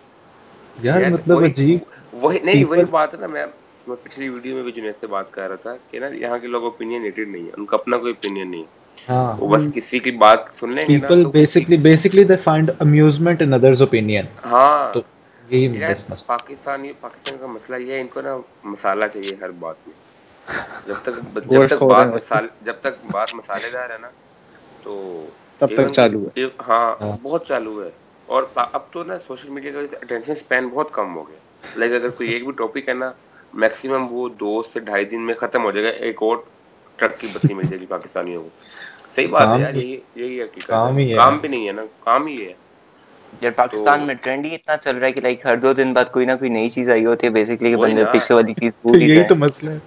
یار 0.78 1.10
مطلب 1.12 1.44
عجیب 1.44 1.80
وہی 2.14 2.40
نہیں 2.44 2.64
وہی 2.66 2.84
بات 2.92 3.14
ہے 3.14 3.20
نا 3.20 3.28
میں 3.28 3.46
میں 3.88 3.96
پچھلی 4.04 4.30
ویڈیو 4.30 4.56
میں 4.56 4.64
بھی 4.64 4.72
جنید 4.72 4.94
سے 5.00 5.08
بات 5.08 5.32
کر 5.32 5.48
رہا 5.48 5.56
تھا 5.62 5.76
کہ 5.92 6.00
نا 6.00 6.08
یہاں 6.16 6.38
کے 6.38 6.48
لوگ 6.48 6.64
اوپینینیٹڈ 6.64 7.28
نہیں 7.28 7.44
ہیں 7.44 7.52
ان 7.58 7.66
کا 7.66 7.78
اپنا 7.78 7.98
کوئی 7.98 8.14
اوپینین 8.14 8.52
نہیں 8.52 8.62
ہے۔ 8.62 8.82
وہ 9.40 9.48
بس 9.48 9.64
کسی 9.74 10.00
کی 10.00 10.12
بات 10.18 10.40
سن 10.60 10.74
لیں 10.74 10.84
گے 10.90 10.94
نا 10.94 11.00
people 11.00 11.26
basically 11.32 11.78
basically 11.78 12.24
they 12.24 12.36
find 12.36 12.72
amusement 12.80 13.42
in 13.42 13.54
others 13.54 13.82
opinion 13.82 14.26
ہاں۔ 14.46 14.94
تو 14.94 15.02
یہ 15.50 15.78
پاکستانی 16.28 16.92
پاکستان 17.00 17.38
کا 17.40 17.48
مسئلہ 17.48 17.78
یہ 17.78 17.94
ہے 17.94 18.02
ان 18.02 18.08
کو 18.08 18.22
نا 18.22 18.38
مسالہ 18.64 19.06
چاہیے 19.14 19.36
ہر 19.42 19.52
بات 19.60 19.88
میں۔ 19.88 20.02
جب 20.86 20.96
تک 21.02 21.20
جب 21.46 21.66
تک 21.66 21.84
بات 21.86 22.14
مثال 22.14 22.48
جب 22.62 22.80
تک 22.82 22.94
بات 23.08 23.34
مسالے 23.34 23.70
دار 23.70 23.90
ہے 23.90 23.98
نا 23.98 24.10
تو 24.84 24.94
تب 25.62 25.74
تک 25.76 25.88
چالو 25.90 26.24
ہے۔ 26.28 26.32
ہاں،, 26.60 26.86
ہاں 27.02 27.18
بہت 27.22 27.48
چالو 27.48 27.84
ہے۔ 27.84 27.90
اور 28.30 28.44
اب 28.56 28.92
تو 28.92 29.04
نا 29.04 29.18
سوشل 29.20 29.50
میڈیا 29.50 29.72
کا 29.74 29.98
اٹینشن 29.98 30.36
سپین 30.38 30.68
بہت 30.68 30.92
کم 30.92 31.16
ہو 31.16 31.24
گیا۔ 31.24 31.40
لائک 31.76 31.92
اگر 31.94 32.10
کوئی 32.12 32.30
ایک 32.30 32.44
بھی 32.44 32.52
ٹاپک 32.58 32.90
ہے 32.90 32.94
نا 32.96 33.12
میکسیمم 33.54 34.08
وہ 34.10 34.28
دو 34.36 34.52
سے 34.64 34.80
ڈھائی 34.82 35.06
دن 35.06 35.26
میں 35.26 35.36
ختم 35.36 35.64
ہو 35.64 35.72
جائے 35.72 35.86
گا۔ 35.86 35.92
ایک 36.00 36.22
اور 36.22 36.38
ٹرک 37.00 37.20
کی 37.20 37.28
بتی 37.30 37.54
مل 37.54 37.64
جائے 37.64 37.80
گی 37.80 37.86
پاکستانیوں 37.88 38.44
کو۔ 38.44 38.50
صحیح 39.16 39.28
بات 39.30 39.50
ہے 39.50 39.60
یار 39.60 39.74
یہی 39.74 39.92
یہی 40.16 40.42
حقیقت 40.42 40.82
کام 41.12 41.38
بھی 41.38 41.50
نہیں 41.50 41.68
ہے 41.68 41.74
نا 41.74 41.82
کام 42.00 42.28
ہی 42.28 42.42
ہے۔ 42.42 42.54
یار 43.42 43.52
پاکستان 43.54 44.02
میں 44.02 44.16
ٹرینڈ 44.16 44.46
ہی 44.46 44.54
اتنا 44.56 44.78
چل 44.78 44.98
رہا 44.98 45.08
ہے 45.08 45.14
کہ 45.14 45.22
لائک 45.22 45.42
ہر 45.42 45.56
دو 45.58 45.74
دن 45.74 45.94
بعد 45.94 46.12
کوئی 46.12 46.26
نہ 46.26 46.36
کوئی 46.36 46.50
نئی 46.52 46.70
چیز 46.70 46.90
آئی 46.90 47.06
ہوتی 47.06 47.28
ہے 47.28 47.32
بیسکلی 47.34 47.70
کہ 47.70 47.78
بندے 47.78 48.06
پکس 48.08 48.32
والی 48.32 48.54
چیز 48.56 48.72
پوری 48.82 49.08
یہی 49.08 49.24
تو 49.26 49.36
مسئلہ 49.38 49.72
ہے۔ 49.72 49.80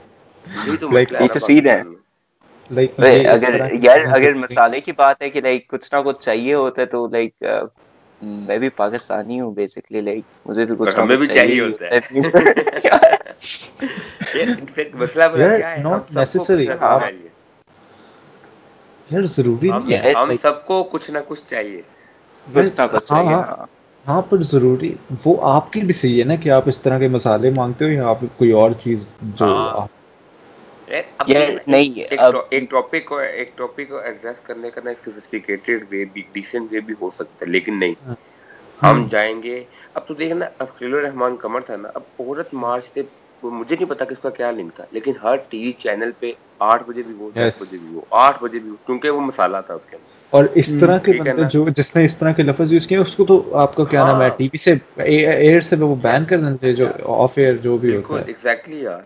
اگر 4.07 4.35
مسالے 4.35 4.81
کی 4.81 4.93
بات 4.93 5.23
ہے 5.23 5.31
کہ 5.31 5.41
لائک 5.41 5.69
کچھ 5.69 5.95
نہ 5.95 5.99
کچھ 6.05 6.21
چاہیے 6.21 6.55
ہوتا 6.55 6.83
ہے 6.83 6.87
تو 6.87 7.07
لائک 7.07 7.45
uh, 7.45 7.67
میں 8.21 8.59
بھی 8.59 8.69
پاکستانی 8.69 9.41
ہوں 9.41 9.55
بیسکلی 9.55 10.01
لائک 10.01 10.25
مجھے 10.47 10.65
بھی 10.65 10.75
کچھ 10.79 10.99
ہمیں 10.99 11.17
بھی 11.17 11.27
چاہیے 11.27 11.61
ہوتا 11.61 11.85
ہے۔ 11.85 11.99
ضروری 19.27 19.71
ہاں،, 19.71 19.81
ہاں۔, 19.81 19.87
ہاں۔, 23.17 23.67
ہاں 24.07 24.23
پر 24.23 24.43
ضروری 24.43 24.95
وہ 25.25 25.37
آپ 25.43 25.73
کی 25.73 25.81
ڈیسیژن 25.81 26.31
ہے 26.31 26.37
کہ 26.37 26.51
آپ 26.51 26.63
اس 26.67 26.81
طرح 26.81 26.99
کے 26.99 27.09
مسالے 27.09 27.51
مانگتے 27.57 27.85
ہو 27.85 27.91
یا 27.91 28.09
آپ 28.09 28.19
کوئی 28.37 28.53
اور 28.53 28.71
چیز 28.71 29.07
جو 29.23 29.57
آپ 29.57 29.89
نہیں 30.89 32.05
لیکن 37.47 37.78
نہیں۔ 37.78 37.95
ہاں۔ 38.07 38.14
ہم 38.82 39.01
ہاں۔ 39.01 39.09
جائیں 39.11 39.43
گے۔ 39.43 39.62
اب 39.95 40.07
تو 40.07 40.14
دیکھنا 40.14 40.47
اب 40.59 40.66
خلیل 40.78 40.95
الرحمان 40.95 41.37
قمر 41.37 41.61
تھا 41.61 41.76
نا 41.76 41.89
اب 41.95 42.03
عورت 42.18 42.55
مارچ 42.55 42.84
سے 42.84 43.03
مجھے 43.43 43.76
نہیں 43.76 43.91
پتا 43.91 44.05
کہ 44.05 44.12
اس 44.12 44.22
کا 44.22 44.30
کیا 44.30 44.51
لنک 44.51 44.74
تھا 44.74 44.84
لیکن 44.91 45.12
ہر 45.22 45.37
ٹی 45.49 45.62
وی 45.62 45.72
چینل 45.78 46.11
پہ 46.18 46.30
آٹھ 46.61 46.82
بجے 46.87 47.03
بھی 47.03 47.14
ہو 47.18 47.30
دس 47.34 47.62
بجے 47.62 47.76
بھی 47.78 47.95
ہو 47.95 48.01
آٹھ 48.16 48.43
بجے 48.43 48.59
بھی 48.59 48.70
ہو 48.70 48.74
کیونکہ 48.87 49.11
وہ 49.11 49.20
مسالہ 49.20 49.57
تھا 49.66 49.74
اس 49.74 49.87
کے 49.87 49.97
اندر۔ 49.97 50.14
اور 50.32 50.45
اس 50.55 50.74
طرح 50.80 50.99
کے 50.99 51.12
بندے 51.12 51.43
جو 51.51 51.64
جس 51.76 51.95
نے 51.97 52.05
اس 52.05 52.16
طرح 52.16 52.32
کے 52.32 52.43
لفظ 52.43 52.72
یوز 52.72 52.87
کیے 52.87 52.99
اس 52.99 53.14
کو 53.14 53.24
تو 53.24 53.57
آپ 53.57 53.74
کا 53.74 53.84
کیا 53.84 54.07
نام 54.07 54.20
ہے 54.22 54.28
ہاں۔ 54.28 54.37
ٹی 54.37 54.49
وی 54.53 54.59
سے 54.59 54.74
ایئر 54.97 55.61
سے 55.61 55.76
وہ 55.80 55.95
بین 55.97 56.24
کر 56.24 56.39
دیتے 56.39 56.72
جو 56.72 56.87
اچھا۔ 56.87 57.12
آف 57.14 57.32
ایئر 57.37 57.57
جو 57.57 57.76
بھی 57.76 57.97
ہوتا 57.97 58.14
ہے۔ 58.14 58.22
ایگزیکٹلی 58.26 58.82
یار۔ 58.82 59.01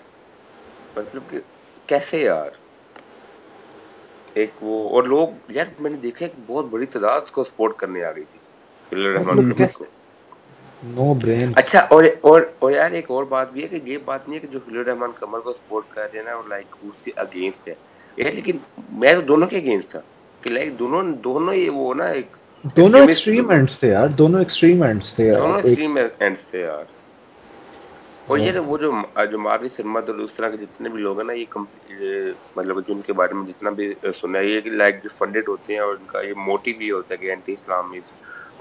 مطلب 0.97 1.23
کہ 1.31 1.39
کیسے 1.91 2.21
یار؟ 2.21 2.51
ایک 4.35 4.51
وہ 4.61 4.89
اور 4.91 5.03
لوگ 5.03 5.51
یار 5.51 5.67
میں 5.79 5.91
نے 5.91 5.97
دیکھا 5.97 6.25
ایک 6.25 6.35
بہت 6.47 6.65
بڑی 6.71 6.87
تعداد 6.87 7.31
کو 7.33 7.45
سپورٹ 7.45 7.77
کرنے 7.77 8.05
آ 8.05 8.11
گئی 8.11 8.25
تھی 8.25 8.39
نو 10.83 11.15
برین 11.15 11.53
اچھا 11.57 11.81
اور 11.89 12.05
اور 12.21 12.43
اور 12.59 12.73
یار 12.73 12.91
ایک 12.91 13.11
اور 13.11 13.25
بات 13.25 13.53
بھی 13.53 13.63
ہے 13.63 13.69
کہ 13.69 13.79
یہ 13.85 13.99
بات 14.05 14.29
نہیں 14.29 14.41
ہے 14.41 14.47
کہ 14.47 14.53
جو 14.53 14.59
ہلو 14.69 14.85
رحمان 14.85 15.11
کمر 15.15 15.39
کو 15.39 15.53
سپورٹ 15.53 15.85
کر 15.89 16.03
رہے 16.03 16.19
ہیں 16.19 16.27
نا 16.27 16.33
اور 16.33 16.45
لائک 16.49 16.77
اس 16.83 17.03
کے 17.03 17.11
اگینسٹ 17.17 17.69
ہے۔ 17.69 17.75
یار 18.17 18.33
لیکن 18.33 18.57
میں 18.93 19.15
تو 19.15 19.21
دونوں 19.21 19.49
کے 19.49 19.57
اگینسٹ 19.57 19.91
تھا 19.91 20.01
کہ 20.41 20.51
لائک 20.51 20.79
دونوں 20.79 21.03
دونوں 21.25 21.55
یہ 21.55 21.71
وہ 21.71 21.95
نا 21.95 22.07
ایک 22.07 22.37
دونوں 22.77 23.01
ایکسٹریم 23.01 23.51
اینڈز 23.51 23.79
تھے 23.79 23.89
یار 23.89 24.09
دونوں 24.09 24.41
ایکسٹریم 24.41 24.83
اینڈز 24.83 25.15
تھے 25.15 25.27
یار۔ 25.27 25.41
دونوں 25.41 25.57
ایکسٹریم 25.57 25.99
اینڈز 26.19 26.43
تھے 26.43 26.61
یار۔ 26.61 26.85
اور 28.31 28.39
یہ 28.39 28.59
وہ 28.61 28.77
جو 28.79 28.91
جو 29.31 29.39
معافی 29.39 29.69
سرمت 29.69 30.09
اور 30.11 30.19
اس 30.19 30.33
طرح 30.33 30.49
کے 30.49 30.57
جتنے 30.57 30.89
بھی 30.89 31.03
لوگ 31.03 31.19
ہیں 31.19 31.27
نا 31.27 31.33
یہ 31.33 32.31
مطلب 32.57 32.79
جو 32.89 32.95
ان 32.95 33.01
کے 33.01 33.13
بارے 33.13 33.35
میں 33.35 33.47
جتنا 33.47 33.71
بھی 33.71 33.93
سنا 34.21 34.39
ہے 34.39 34.45
یہ 34.47 34.61
کہ 34.61 34.71
لائک 34.73 35.03
جو 35.03 35.09
فنڈڈ 35.15 35.49
ہوتے 35.49 35.73
ہیں 35.73 35.81
اور 35.81 35.95
ان 35.95 36.05
کا 36.07 36.21
یہ 36.21 36.35
موٹیو 36.39 36.75
بھی 36.79 36.91
ہوتا 36.91 37.15
ہے 37.15 37.19
کہ 37.19 37.31
اینٹی 37.31 37.53
اسلامسٹ 37.53 38.13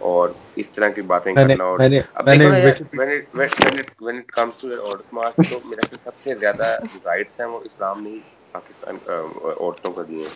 اور 0.01 0.29
اس 0.55 0.69
طرح 0.69 0.89
کی 0.89 1.01
باتیں 1.03 1.33
کرنا 1.35 1.63
اور 1.63 1.79
اب 1.79 2.29
دیکھو 2.29 2.49
نا 2.49 2.57
وین 3.99 4.17
اٹ 4.17 4.31
کمس 4.31 4.57
ٹو 4.57 4.67
عورت 4.69 5.13
معاش 5.13 5.49
تو 5.49 5.59
میرا 5.65 5.81
خیال 5.81 5.97
سب 6.03 6.17
سے 6.19 6.35
زیادہ 6.35 6.75
رائٹس 7.05 7.39
ہیں 7.39 7.47
وہ 7.47 7.59
اسلام 7.65 8.03
نے 8.03 8.17
پاکستان 8.51 8.97
عورتوں 9.07 9.93
کا 9.93 10.03
دیے 10.09 10.23
ہیں۔ 10.23 10.35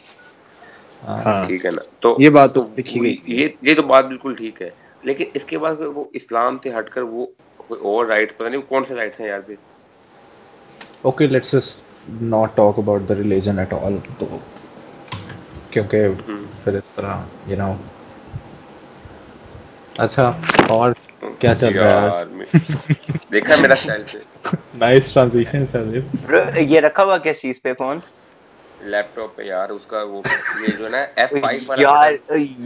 ہاں۔ 1.08 1.46
ٹھیک 1.48 1.66
ہے 1.66 1.72
نا۔ 1.72 1.82
تو 2.00 2.16
یہ 2.20 2.30
بات 2.30 2.54
تو 2.54 2.66
یہ 2.78 3.48
یہ 3.62 3.76
تو 3.76 3.82
بات 3.84 4.06
بالکل 4.06 4.36
ٹھیک 4.36 4.62
ہے 4.62 4.70
لیکن 5.04 5.26
اس 5.34 5.44
کے 5.44 5.58
بعد 5.58 5.80
وہ 5.96 6.04
اسلام 6.14 6.58
سے 6.64 6.78
ہٹ 6.78 6.90
کر 6.90 7.02
وہ 7.02 7.26
کوئی 7.68 7.82
اور 7.82 8.06
رائٹ 8.06 8.38
پتہ 8.38 8.48
نہیں 8.48 8.62
کون 8.70 8.86
سے 8.86 8.96
رائٹس 8.96 9.20
ہیں 9.22 9.28
یار 9.28 9.40
بھی. 9.48 9.56
Okay 11.02 11.28
let's 11.28 11.54
us 11.56 11.82
not 12.22 12.56
talk 12.56 12.80
about 12.80 13.08
the 13.10 13.16
religion 13.16 13.60
at 13.60 13.74
all 13.74 13.98
تو 14.20 14.38
کیونکہ 15.72 16.08
پھر 16.64 16.74
اس 16.78 16.92
طرح 16.96 17.22
یو 17.48 17.58
نو 17.58 17.74
اچھا 20.04 20.32
اور 20.70 20.92
کیا 21.40 21.54
چل 21.56 21.78
رہا 21.78 22.20
ہے 22.20 22.44
دیکھا 23.32 23.56
میرا 23.62 23.76
سٹائل 23.76 24.04
سے. 24.08 24.20
نائس 24.76 25.12
ٹرانزیشن 25.14 25.66
سر 25.68 25.84
یہ 26.58 26.80
رکھا 26.80 27.04
ہوا 27.04 27.18
کیا 27.18 27.34
چیز 27.34 27.62
پہ 27.62 27.74
فون 27.78 28.00
لیپ 28.86 29.16
ٹاپ 29.16 29.36
پہ 29.36 29.44
یار 29.44 29.70
اس 29.70 29.86
کا 29.88 30.02
وہ 30.04 30.22
یہ 30.62 30.76
جو 30.78 30.90
نا 30.90 30.98
ایف 31.16 31.34
فائیو 31.42 31.74
یار 31.80 32.14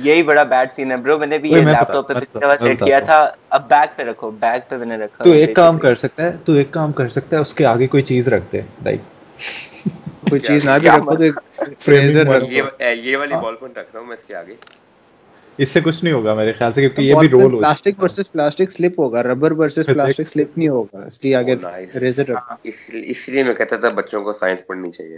یہی 0.03 0.23
بڑا 0.23 0.43
بیڈ 0.43 0.71
سین 0.73 0.91
ہے 0.91 0.97
برو 0.97 1.17
میں 1.17 1.27
نے 1.27 1.37
بھی 1.37 1.51
یہ 1.51 1.61
لیپ 1.61 1.91
ٹاپ 1.93 2.07
پہ 2.07 2.13
پچھلی 2.13 2.45
بار 2.45 2.57
سیٹ 2.57 2.83
کیا 2.83 2.99
تھا۔ 2.99 3.19
اب 3.49 3.67
بیک 3.69 3.97
پہ 3.97 4.03
رکھو 4.03 4.31
بیک 4.39 4.69
پہ 4.69 4.77
میں 4.77 4.87
نے 4.87 4.97
رکھا۔ 4.97 5.23
تو 5.23 5.31
ایک 5.31 5.55
کام 5.55 5.77
کر 5.79 5.95
سکتا 5.95 6.23
ہے 6.23 6.31
تو 6.45 6.53
ایک 6.53 6.71
کام 6.71 6.91
کر 6.91 7.09
سکتا 7.09 7.35
ہے 7.35 7.41
اس 7.41 7.53
کے 7.53 7.65
آگے 7.65 7.87
کوئی 7.87 8.03
چیز 8.03 8.27
رکھ 8.27 8.51
دے 8.53 8.61
لائک 8.83 8.99
کوئی 10.29 10.41
چیز 10.41 10.67
نہ 10.67 10.77
بھی 10.79 10.89
رکھو 10.89 11.13
تو 11.13 11.23
فریزر 11.81 12.41
یہ 12.41 13.17
والی 13.17 13.33
ہاں۔ 13.33 13.41
بال 13.41 13.55
پن 13.55 13.71
رکھ 13.75 13.89
رہا 13.93 13.99
ہوں 13.99 14.07
میں 14.07 14.15
اس 14.17 14.27
کے 14.27 14.35
آگے۔ 14.35 14.55
اس 15.59 15.69
سے 15.69 15.79
کچھ 15.81 16.03
نہیں 16.03 16.13
ہوگا 16.13 16.33
میرے 16.33 16.51
خیال 16.53 16.73
سے 16.73 16.81
کیونکہ 16.81 17.01
یہ 17.01 17.15
بھی 17.19 17.29
رول 17.29 17.43
ہوگا 17.43 17.57
پلاسٹک 17.57 18.03
ورسس 18.03 18.31
پلاسٹک 18.31 18.71
سلپ 18.71 18.99
ہوگا 18.99 19.23
ربر 19.23 19.51
ورسس 19.51 19.85
پلاسٹک 19.85 20.27
سلپ 20.27 20.57
نہیں 20.57 20.69
ہوگا 20.69 21.05
اس 21.05 21.17
کی 21.19 21.33
آگے 21.35 21.55
oh, 21.55 21.99
ریزر 22.01 22.31
اس 22.63 23.27
لیے 23.29 23.43
میں 23.43 23.53
کہتا 23.53 23.77
تھا 23.77 23.89
بچوں 23.89 24.23
کو 24.23 24.33
سائنس 24.33 24.65
پڑھنی 24.67 24.91
چاہیے۔ 24.91 25.17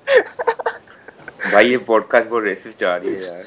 بھائی 1.51 1.71
یہ 1.71 1.77
پوڈ 1.85 2.03
کاسٹ 2.07 2.27
بہت 2.29 2.43
ریسسٹ 2.43 2.83
آ 2.83 2.97
رہی 2.99 3.15
ہے 3.15 3.21
یار 3.21 3.43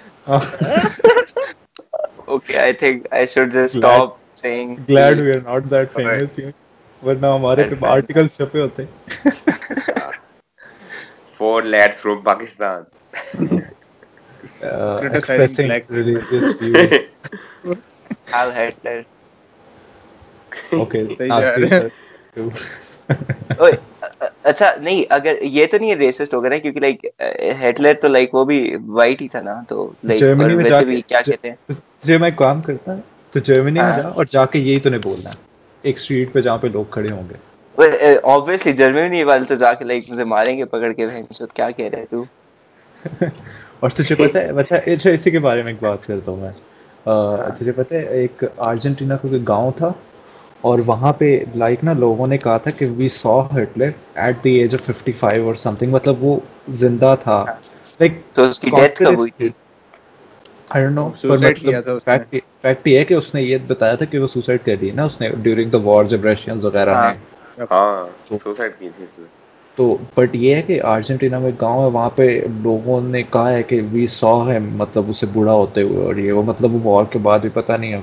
okay 2.26 2.58
I 2.58 2.72
think 2.72 3.06
I 3.10 3.26
should 3.26 3.52
just 3.54 3.76
stop 3.76 4.16
saying 4.36 4.76
glad 4.88 5.20
we 5.20 5.30
are 5.32 5.40
not 5.44 5.70
that 5.70 5.92
famous 5.94 6.38
ورنہ 7.02 7.26
ہمارے 7.26 7.64
پہ 7.70 7.86
آرٹیکل 7.86 8.28
چھپے 8.28 8.60
ہوتے 8.60 8.84
ہیں 8.84 9.30
for 11.40 11.62
let's 11.64 11.96
from 11.96 12.20
Pakistan 12.22 12.82
expressing 14.62 15.90
religious 15.90 16.60
views 16.60 17.76
all 18.32 18.52
head 18.52 18.74
late 18.84 19.06
okay 20.72 21.02
آپ 21.30 21.42
سے 21.54 21.88
اوئے 23.58 23.72
اچھا 24.44 24.70
نہیں 24.78 25.04
اگر 25.10 25.34
یہ 25.42 25.66
تو 25.66 25.78
نہیں 25.78 25.94
ریسسٹ 25.94 26.34
ہوگا 26.34 26.48
نا 26.48 26.58
کیونکہ 26.58 26.80
لائک 26.80 27.04
ہٹلر 27.60 27.94
تو 28.00 28.08
لائک 28.08 28.34
وہ 28.34 28.44
بھی 28.44 28.58
وائٹ 28.88 29.22
ہی 29.22 29.28
تھا 29.28 29.40
نا 29.42 29.60
تو 29.68 29.90
لائک 30.04 30.22
ویسے 30.56 30.84
بھی 30.84 31.00
کیا 31.02 31.20
کہتے 31.22 31.48
ہیں؟ 31.48 31.74
جو 32.04 32.18
میں 32.18 32.30
کام 32.36 32.60
کرتا 32.60 32.92
ہوں 32.92 33.00
تو 33.34 33.40
جرمنی 33.40 33.72
میں 33.72 33.82
ہاں۔ 33.82 33.96
جا 33.98 34.08
اور 34.08 34.24
جا 34.30 34.44
کے 34.44 34.58
یہی 34.58 34.80
تو 34.80 34.90
نے 34.90 34.98
بولنا 34.98 35.30
ایک 35.84 35.98
سٹریٹ 35.98 36.32
پہ 36.32 36.40
جہاں 36.40 36.58
پہ 36.58 36.68
لوگ 36.68 36.84
کھڑے 36.90 37.12
ہوں 37.12 37.22
گے۔ 37.30 38.18
آبویسلی 38.24 38.72
جرمنی 38.72 39.22
والے 39.24 39.44
تو 39.44 39.54
جا 39.54 39.72
کے 39.74 39.84
لائک 39.84 40.10
مجھے 40.10 40.24
ماریں 40.24 40.56
گے 40.58 40.64
پکڑ 40.64 40.92
کے 40.92 41.06
بھائی 41.06 41.22
کیا 41.54 41.70
کہہ 41.70 41.88
رہے 41.88 42.04
تو؟ 42.10 42.24
اور 43.80 43.90
تجھے 43.90 44.14
پتہ 44.14 44.38
ہے 44.38 44.60
اچھا 44.60 44.76
اچھا 44.76 45.10
اسی 45.10 45.30
کے 45.30 45.38
بارے 45.38 45.62
میں 45.62 45.72
ایک 45.72 45.82
بات 45.82 46.06
کرتا 46.06 46.30
ہوں 46.30 46.40
میں۔ 46.40 46.50
ہاں۔ 47.06 47.50
تجھے 47.58 47.72
پتہ 47.72 47.94
ہے 47.94 48.20
ایک 48.20 48.44
ارجنٹینا 48.58 49.16
کا 49.16 49.28
کوئی 49.28 49.40
گاؤں 49.48 49.72
تھا؟ 49.76 49.90
اور 50.64 50.78
وہاں 50.86 51.12
پہ 51.12 51.44
لائک 51.54 51.84
نا 51.84 51.92
لوگوں 51.92 52.26
نے 52.26 52.38
کہا 52.38 52.56
تھا 52.56 52.70
کہ 52.70 52.86
we 52.96 53.08
saw 53.08 53.40
Hitler 53.56 53.90
at 54.14 54.44
the 54.44 54.50
age 54.50 54.74
of 54.74 54.86
fifty 54.86 55.12
five 55.12 55.46
اور 55.46 55.54
سم 55.54 55.74
تھنگ 55.74 55.90
مطلب 55.90 56.24
وہ 56.24 56.38
زندہ 56.68 57.14
تھا۔ 57.22 57.44
لائک 58.00 58.12
تو 58.32 58.44
اس 58.44 58.60
کی 58.60 58.70
ڈیتھ 58.70 59.02
کب 59.02 59.18
ہوئی 59.18 59.30
تھی؟ 59.30 59.48
فیکٹ 62.04 62.34
مطلب 62.64 62.86
یہ 62.86 62.98
ہے 62.98 63.04
کہ 63.04 63.14
اس 63.14 63.34
نے 63.34 63.42
یہ 63.42 63.58
بتایا 63.66 63.94
تھا 63.94 64.04
کہ 64.04 64.18
وہ 64.18 64.28
سوسائڈ 64.28 64.64
کر 64.64 64.76
دی 64.80 64.90
نا 64.90 65.04
اس 65.04 65.20
نے 65.20 65.28
ڈیورنگ 65.42 65.70
دا 65.70 65.78
وار 65.82 66.04
جب 66.04 66.26
وغیرہ 66.62 66.94
ہاں، 66.94 67.14
تو 69.78 69.96
بٹ 70.14 70.34
یہ 70.34 70.54
ہے 70.54 70.62
کہ 70.62 70.82
ارجنٹینا 70.84 71.38
میں 71.38 71.50
گاؤں 71.60 71.82
ہے 71.82 71.90
وہاں 71.90 72.10
پہ 72.10 72.40
لوگوں 72.62 73.00
نے 73.00 73.22
کہا 73.22 73.52
ہے 73.52 73.62
کہ 73.62 73.80
وی 73.92 74.06
ہے 74.22 74.58
مطلب 74.58 75.10
اسے 75.10 75.26
بوڑھا 75.32 75.52
ہوتے 75.52 75.82
ہوئے 75.82 76.04
اور 76.04 76.16
یہ 76.16 76.32
وہ 76.32 76.42
مطلب 76.42 76.74
وہ 76.74 76.80
وار 76.82 77.04
کے 77.04 77.18
بعد 77.18 77.38
بھی 77.38 77.48
پتہ 77.54 77.72
نہیں 77.72 77.94
اب۔ 77.94 78.02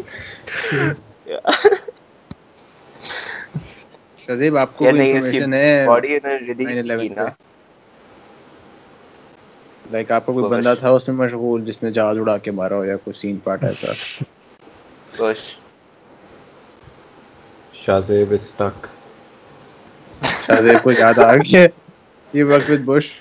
شزیب 4.28 4.58
آپ 4.58 4.76
کو 4.76 4.86
انفارمیشن 4.86 5.54
ہے؟ 5.54 5.86
باڈی 5.86 6.18
نے 6.24 6.36
ریلیز 6.38 6.76
کی 6.76 7.10
نا۔ 7.10 7.28
لائک 9.84 10.12
آپ 10.12 10.26
کا 10.26 10.32
کوئی 10.32 10.46
بندہ 10.46 10.74
تھا 10.80 10.90
اس 10.90 11.08
میں 11.08 11.16
مشغول 11.16 11.64
جس 11.64 11.82
نے 11.82 11.90
جہاز 11.90 12.18
اڑا 12.18 12.38
کے 12.38 12.52
مارا 12.52 12.76
ہو 12.76 12.84
یا 12.84 12.96
کوئی 12.96 13.18
سین 13.18 13.38
پارٹ 13.44 13.64
ایسا؟ 13.64 13.92
خوش 15.12 15.58
شازیب 17.76 18.32
اسٹک 18.32 18.86
شازیب 20.46 20.82
کو 20.82 20.92
یاد 20.92 21.20
آ 21.20 21.36
گیا۔ 21.36 21.66
یہ 22.34 22.44
وقت 22.44 22.70
وتھ 22.70 22.82
بش 22.84 23.12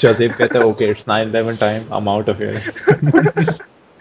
شازیب 0.00 0.36
کہتا 0.36 0.58
ہے 0.58 0.64
okay 0.64 0.88
it's 0.90 1.08
9 1.08 1.24
11 1.32 1.58
time 1.58 1.82
I 1.90 2.08
out 2.08 2.28
of 2.28 2.40
here 2.40 2.54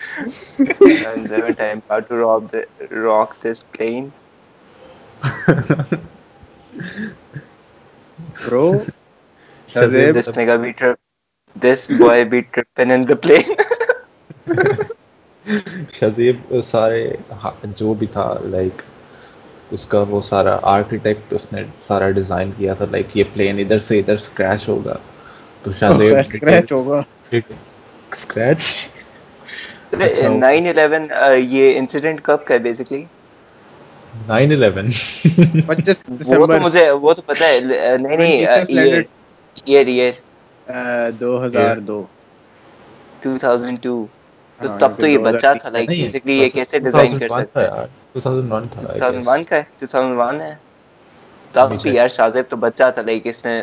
and 0.57 1.27
they 1.27 1.41
were 1.41 1.53
time 1.53 1.81
about 1.85 2.07
to 2.09 2.15
rob 2.15 2.51
the, 2.51 2.67
rock 2.89 3.39
this 3.41 3.61
plane. 3.61 4.11
Bro, 8.45 8.85
Shazib, 9.69 10.13
this 10.13 10.29
nigga 10.29 10.61
be 10.61 10.73
trip. 10.73 10.99
This 11.55 11.87
boy 11.87 12.25
be 12.25 12.43
tripping 12.43 12.91
in 12.91 13.05
the 13.05 13.15
plane. 13.17 13.55
Shahzaib 15.93 16.53
سارے 16.65 17.07
جو 17.77 17.93
بھی 17.93 18.07
تھا 18.13 18.33
like 18.43 18.81
اس 19.71 19.85
کا 19.87 20.03
وہ 20.09 20.21
سارا 20.21 20.57
architect 20.71 21.33
اس 21.33 21.51
نے 21.53 21.63
سارا 21.87 22.09
design 22.11 22.51
کیا 22.57 22.73
تھا 22.73 22.85
لائک 22.91 23.17
یہ 23.17 23.23
پلین 23.33 23.59
ادھر 23.59 23.79
سے 23.79 23.99
ادھر 23.99 24.15
اسکریچ 24.15 24.67
ہوگا 24.69 24.95
تو 25.63 25.71
شزیب 25.79 26.17
اسکریچ 26.17 26.71
ہوگا 26.71 27.01
اسکریچ 27.31 28.69
یہ 31.37 31.77
انسیڈنٹ 31.77 32.21
کب 32.21 32.45
کا 32.45 32.53
ہے 32.53 32.57
بیسکلی 32.63 33.05
تو 52.43 52.55
بچہ 52.55 52.89
تھا 52.93 53.01
لائک 53.01 53.27
اس 53.27 53.45
نے 53.45 53.61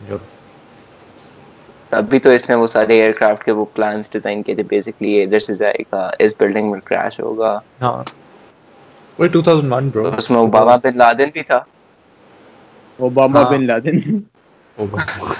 تو 1.90 1.96
ابھی 1.96 2.18
تو 2.18 2.30
اس 2.30 2.48
نے 2.48 2.54
وہ 2.54 2.66
سارے 2.66 3.00
ایئر 3.00 3.12
کرافٹ 3.12 3.44
کے 3.44 3.52
وہ 3.52 3.64
پلانس 3.74 4.10
ڈیزائن 4.12 4.42
کیے 4.42 4.54
تھے 4.54 4.62
بیسکلی 4.62 5.22
ادھر 5.22 5.38
سے 5.38 5.54
جائے 5.54 5.82
گا 5.92 6.10
اس 6.18 6.34
بلڈنگ 6.38 6.70
میں 6.70 6.80
کریش 6.80 7.20
ہوگا۔ 7.20 7.58
ہاں۔ 7.82 8.02
وہ 9.18 9.26
2001 9.26 9.90
برو 9.92 10.10
اس 10.16 10.30
میں 10.30 10.38
اوباما 10.38 10.76
بن 10.76 10.98
لادن 10.98 11.30
بھی 11.32 11.42
تھا۔ 11.42 11.60
اوباما 12.98 13.42
بن 13.42 13.66
لادن 13.66 13.98
اوباما 14.76 15.32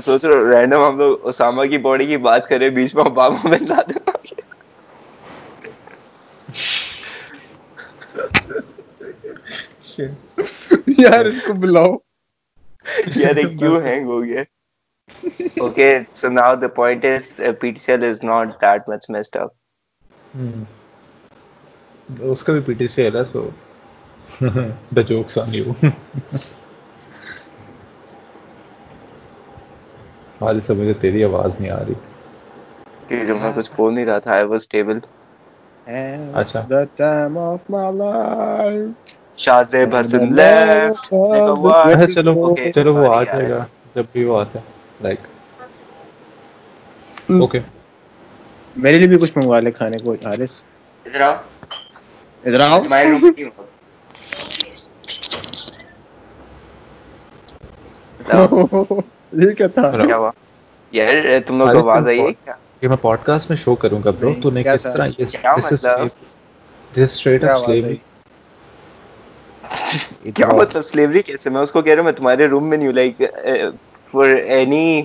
سوچ 0.00 0.24
رہا 0.24 0.52
رینڈم 0.52 0.84
ہم 0.84 0.98
لوگ 0.98 1.26
اسامہ 1.26 1.64
کی 1.64 1.78
باڈی 1.78 2.06
کی 2.06 2.16
بات 2.16 2.48
کر 2.48 2.56
کریں 2.56 2.68
بیچ 2.70 2.94
میں 2.94 3.04
اوباما 3.04 3.48
بن 3.48 3.64
لادن 3.68 4.10
شیٹ 9.96 10.40
یار 10.98 11.24
اس 11.24 11.42
کو 11.46 11.52
بلاؤ۔ 11.52 11.96
یار 13.16 13.36
ایک 13.36 13.58
کیوں 13.58 13.80
ہینگ 13.82 14.06
ہو 14.06 14.22
گیا۔ 14.24 14.42
Okay 15.60 15.98
so 16.14 16.28
now 16.28 16.54
the 16.54 16.66
point 16.66 17.04
is 17.04 17.24
P 17.60 17.70
T 17.70 17.80
C 17.80 17.92
is 17.92 18.24
not 18.24 18.60
that 18.62 18.88
much 18.88 19.10
messed 19.10 19.36
up 19.36 19.50
اس 22.22 22.42
کا 22.44 22.52
بھی 22.52 22.60
پی 22.60 22.72
ٹی 22.72 22.88
سی 22.88 23.04
ہے 23.04 23.24
سو 23.32 23.48
دا 24.96 25.00
جوکس 25.00 25.38
آن 25.38 25.54
یو 25.54 25.72
آج 30.40 30.60
سب 30.62 30.76
مجھے 30.76 30.92
تیری 30.92 31.24
آواز 31.24 31.60
نہیں 31.60 31.70
آ 31.70 31.78
رہی۔ 31.78 31.94
کہ 33.06 33.24
جب 33.24 33.36
میں 33.36 33.52
کچھ 33.56 33.70
بول 33.76 33.94
نہیں 33.94 34.06
رہا 34.06 34.18
تھا 34.18 34.32
آئی 34.32 34.44
واز 34.44 34.68
ٹیبل 34.68 34.98
اچھا۔ 36.34 36.60
The 36.70 36.84
time 37.00 37.36
of 37.40 37.70
my 37.70 37.88
life 37.96 39.14
Hassan 39.38 40.34
left 40.34 41.12
چلو 42.14 42.34
چلو 42.74 42.94
وہ 42.94 43.14
آ 43.14 43.22
جائے 43.22 43.48
گا 43.50 43.64
جب 43.94 44.04
بھی 44.12 44.24
وہ 44.24 44.40
آتا 44.40 44.58
ہے 44.58 44.64
لائک 45.02 45.20
اوکے 47.32 47.60
میرے 48.76 48.98
لیے 48.98 49.08
بھی 49.08 49.18
کچھ 49.18 49.36
منگوا 49.36 49.60
لے 49.60 49.70
کھانے 49.70 49.98
کو 49.98 50.14
ادھر 51.04 51.20
آؤ۔ 51.20 51.34
ادھر 52.44 52.60
آؤ۔ 52.60 52.80
روم 52.80 53.32
کی 53.32 53.44
یہ 59.32 59.50
کیا 59.52 59.66
تھا؟ 59.66 59.90
کیا 59.96 60.16
ہوا؟ 60.16 60.30
یار 60.92 61.14
تم 61.46 61.58
لوگ 61.58 61.76
آواز 61.76 62.08
آئی 62.08 62.20
ہے 62.20 62.32
کیا؟ 62.34 62.54
یہ 62.82 62.88
میں 62.88 62.96
میں 63.50 63.56
شو 63.56 63.74
کروں 63.74 64.00
گا 64.04 64.10
برو 64.10 64.32
تو 64.42 64.50
نے 64.50 64.62
کس 64.62 64.82
طرح 64.82 65.06
یہ 65.18 65.24
دس 65.58 65.72
از 65.72 65.84
اسٹریٹ 66.96 67.44
اپ 67.44 67.68
کیا 70.34 70.46
مطلب 70.48 70.82
سلیوری 70.82 71.22
کیسے؟ 71.22 71.50
میں 71.50 71.60
اس 71.60 71.72
کو 71.72 71.82
کہہ 71.82 71.92
رہا 71.92 72.00
ہوں 72.00 72.04
میں 72.04 72.12
تمہارے 72.12 72.46
روم 72.46 72.68
میں 72.68 72.76
نہیں 72.76 72.86
ہوں 72.86 72.94
like 72.94 73.22
for 74.10 74.34
any 74.34 75.02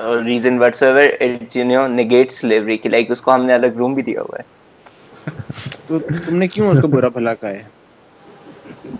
reason 0.00 0.62
whatsoever 0.82 1.04
it 1.20 1.56
you 1.56 1.64
know 1.64 1.86
negate 1.86 2.32
slavery 2.32 2.76
کہ 2.76 2.88
لائک 2.88 3.10
اس 3.10 3.20
کو 3.20 3.34
ہم 3.34 3.44
نے 3.44 3.54
الگ 3.54 3.78
روم 3.78 3.94
بھی 3.94 4.02
دیا 4.02 4.22
ہوا 4.22 4.38
ہے۔ 4.38 4.50
تو 5.86 5.98
تم 5.98 6.36
نے 6.36 6.48
کیوں 6.48 6.68
اس 6.68 6.78
کو 6.82 6.86
برا 6.86 7.08
بھلا 7.08 7.34
کہا 7.34 7.50
ہے؟ 7.50 7.62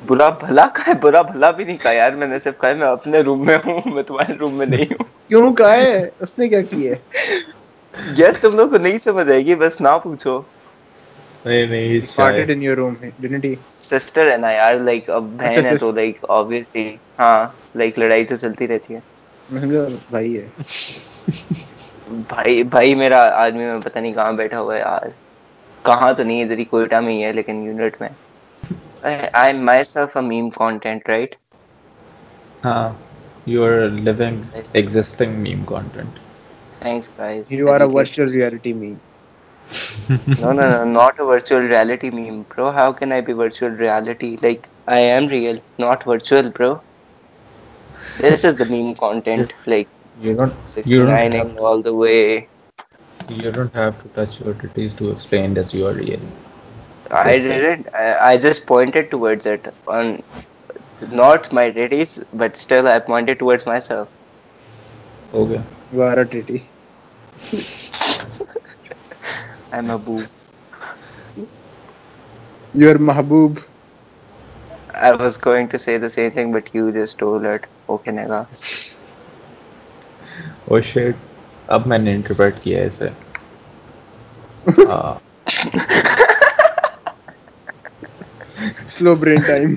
برا 0.07 0.29
بھلا 0.29 0.67
کا 0.75 0.83
ہے؟ 0.89 0.93
برا 1.01 1.23
بھلا 1.23 1.51
بھی 1.51 1.65
نہیں 1.65 1.77
کہا 1.77 1.93
یار 1.93 2.13
میں 2.13 2.27
نے 2.27 2.39
صرف 2.39 2.59
کہا 2.59 2.73
میں 2.79 2.87
اپنے 2.87 3.21
روم 3.21 3.47
میں 3.47 3.59
ہوں 3.67 3.81
میں 3.87 4.03
تمہارے 4.03 4.33
روم 4.33 4.55
میں 4.55 4.67
نہیں 4.67 4.85
ہوں۔ 4.85 5.05
کیوں 5.29 5.55
کہا 5.55 5.73
ہے؟ 5.73 6.09
اس 6.21 6.39
نے 6.39 6.49
کیا 6.49 6.63
کیا 6.63 6.93
ہے؟ 6.93 6.97
یار 8.17 8.33
تم 8.41 8.57
لوگ 8.57 8.69
کو 8.69 8.79
نہیں 8.79 8.99
سمجھ 8.99 9.31
آئے 9.31 9.47
گی 9.47 9.55
بس 9.55 9.81
نہ 9.81 9.89
پوچھو۔ 10.03 10.41
نہیں 11.45 11.67
نہیں 11.67 12.01
farted 12.13 12.51
in 12.51 12.61
your 12.61 12.77
room 12.77 12.95
didn't 13.19 13.45
he 13.45 13.55
sister 13.83 14.31
ہے 14.31 14.37
نا 14.37 14.51
یار 14.51 14.75
لائک 14.81 15.11
اب 15.11 15.25
بہن 15.39 15.65
ہے 15.65 15.75
اچھا، 15.75 15.77
تو 15.77 15.91
لائک 15.93 16.17
obviously 16.33 16.87
ہاں 17.19 17.39
لائک 17.77 17.99
لڑائی 17.99 18.27
تو 18.27 18.37
چلتی 18.37 18.69
رہتی 18.69 18.95
ہے۔ 18.95 19.01
کہا 19.49 19.87
بھائی 20.11 20.37
ہے۔ 20.37 20.47
بھائی 22.27 22.63
بھائی 22.65 22.95
میرا 22.95 23.21
آدمی 23.37 23.65
میں 23.65 23.81
پتہ 23.81 23.99
نہیں 23.99 24.15
کہاں 24.15 24.33
بیٹھا 24.33 24.61
ہوا 24.61 24.75
ہے 24.75 24.81
یار۔ 24.81 25.09
کہاں 25.85 26.13
تو 26.13 26.23
نہیں 26.23 26.43
ادھر 26.43 26.59
ہی 26.59 26.65
کوئٹہ 26.67 27.01
میں 27.01 27.13
ہی 27.13 27.25
ہے 27.25 27.33
لیکن 27.33 27.63
یونٹ 27.65 28.01
میں۔ 28.01 28.09
I 29.35 29.53
myself 29.85 30.17
a 30.17 30.23
meme 30.27 30.47
content 30.59 31.09
right 31.09 31.31
ہاں 32.63 32.85
you 33.47 33.63
are 33.65 33.79
living 34.01 34.37
existing 34.75 35.33
meme 35.43 35.65
content 35.67 36.21
thanks 36.81 37.11
guys 37.19 37.47
you 37.51 37.69
are 37.69 37.81
a 37.81 37.89
virtual 37.89 38.27
reality 38.29 38.73
meme 38.75 39.01
no 40.43 40.53
no 40.53 40.65
no 40.73 40.85
not 40.85 41.19
a 41.21 41.25
virtual 41.31 41.61
reality 41.73 42.11
meme 42.19 42.43
bro 42.55 42.71
how 42.79 42.87
can 43.01 43.13
i 43.17 43.21
be 43.29 43.33
virtual 43.41 43.71
reality 43.85 44.31
like 44.47 44.69
i 44.87 44.99
am 45.17 45.27
real 45.35 45.59
not 45.85 46.05
virtual 46.13 46.51
bro 46.59 46.71
this 48.19 48.45
is 48.45 48.57
the 48.63 48.67
meme 48.73 48.95
content 48.95 49.55
like 49.67 49.89
you 50.21 50.35
don't 50.35 50.55
you 50.85 50.99
don't 51.07 51.09
69ing 51.09 51.49
have, 51.55 51.59
all 51.71 51.83
the 51.89 51.95
way 51.95 52.49
you 53.29 53.51
don't 53.59 53.75
have 53.75 54.01
to 54.03 54.09
touch 54.21 54.41
your 54.41 54.55
titties 54.63 54.97
to 55.03 55.11
explain 55.11 55.55
that 55.55 55.73
you 55.75 55.87
are 55.87 55.95
real 55.95 56.21
I 57.11 57.33
Just 57.35 57.47
say- 57.47 57.61
didn't. 57.61 57.89
I, 57.95 58.05
I 58.31 58.37
just 58.39 58.67
pointed 58.67 59.11
towards 59.11 59.45
it 59.45 59.67
on 59.87 60.23
not 61.11 61.53
my 61.53 61.71
titties, 61.71 62.13
but 62.33 62.57
still 62.57 62.89
I 62.89 62.99
pointed 63.01 63.39
towards 63.39 63.67
myself. 63.67 64.09
okay 65.41 65.61
you 65.93 66.03
are 66.03 66.19
a 66.21 66.27
titty 66.27 66.59
I'm 69.73 69.91
a 69.91 69.99
boo. 69.99 70.25
you 72.75 72.89
are 72.91 72.99
mahboob 73.11 73.63
I 74.95 75.11
was 75.15 75.37
going 75.39 75.69
to 75.71 75.79
say 75.79 75.97
the 75.99 76.09
same 76.09 76.31
thing, 76.31 76.53
but 76.53 76.73
you 76.75 76.93
just 76.93 77.13
stole 77.15 77.45
it. 77.53 77.67
Okay, 77.89 78.13
nega. 78.13 78.41
oh 80.71 80.81
shit 80.93 81.29
اب 81.77 81.87
میں 81.87 81.99
نے 81.99 82.13
interpret 82.15 82.55
کیا 82.63 82.81
ہے 82.81 82.87
اسے 82.87 83.09
آ, 84.89 85.13
slow 88.95 89.15
brain 89.23 89.41
time 89.51 89.77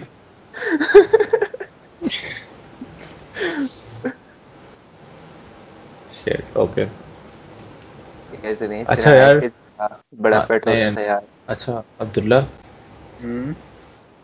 shit 6.13 6.43
okay 6.55 6.87
Here's 8.41 8.61
an 8.61 8.71
eight. 8.73 8.85
اچھا 8.89 9.13
یار۔ 9.15 9.35
بڑا 10.18 10.39
fat 10.41 10.68
ہوتا 10.68 10.89
تھا 10.89 11.01
یار 11.01 11.22
اچھا 11.47 11.82
عبداللہ؟ 11.99 12.39
ہم 13.24 13.53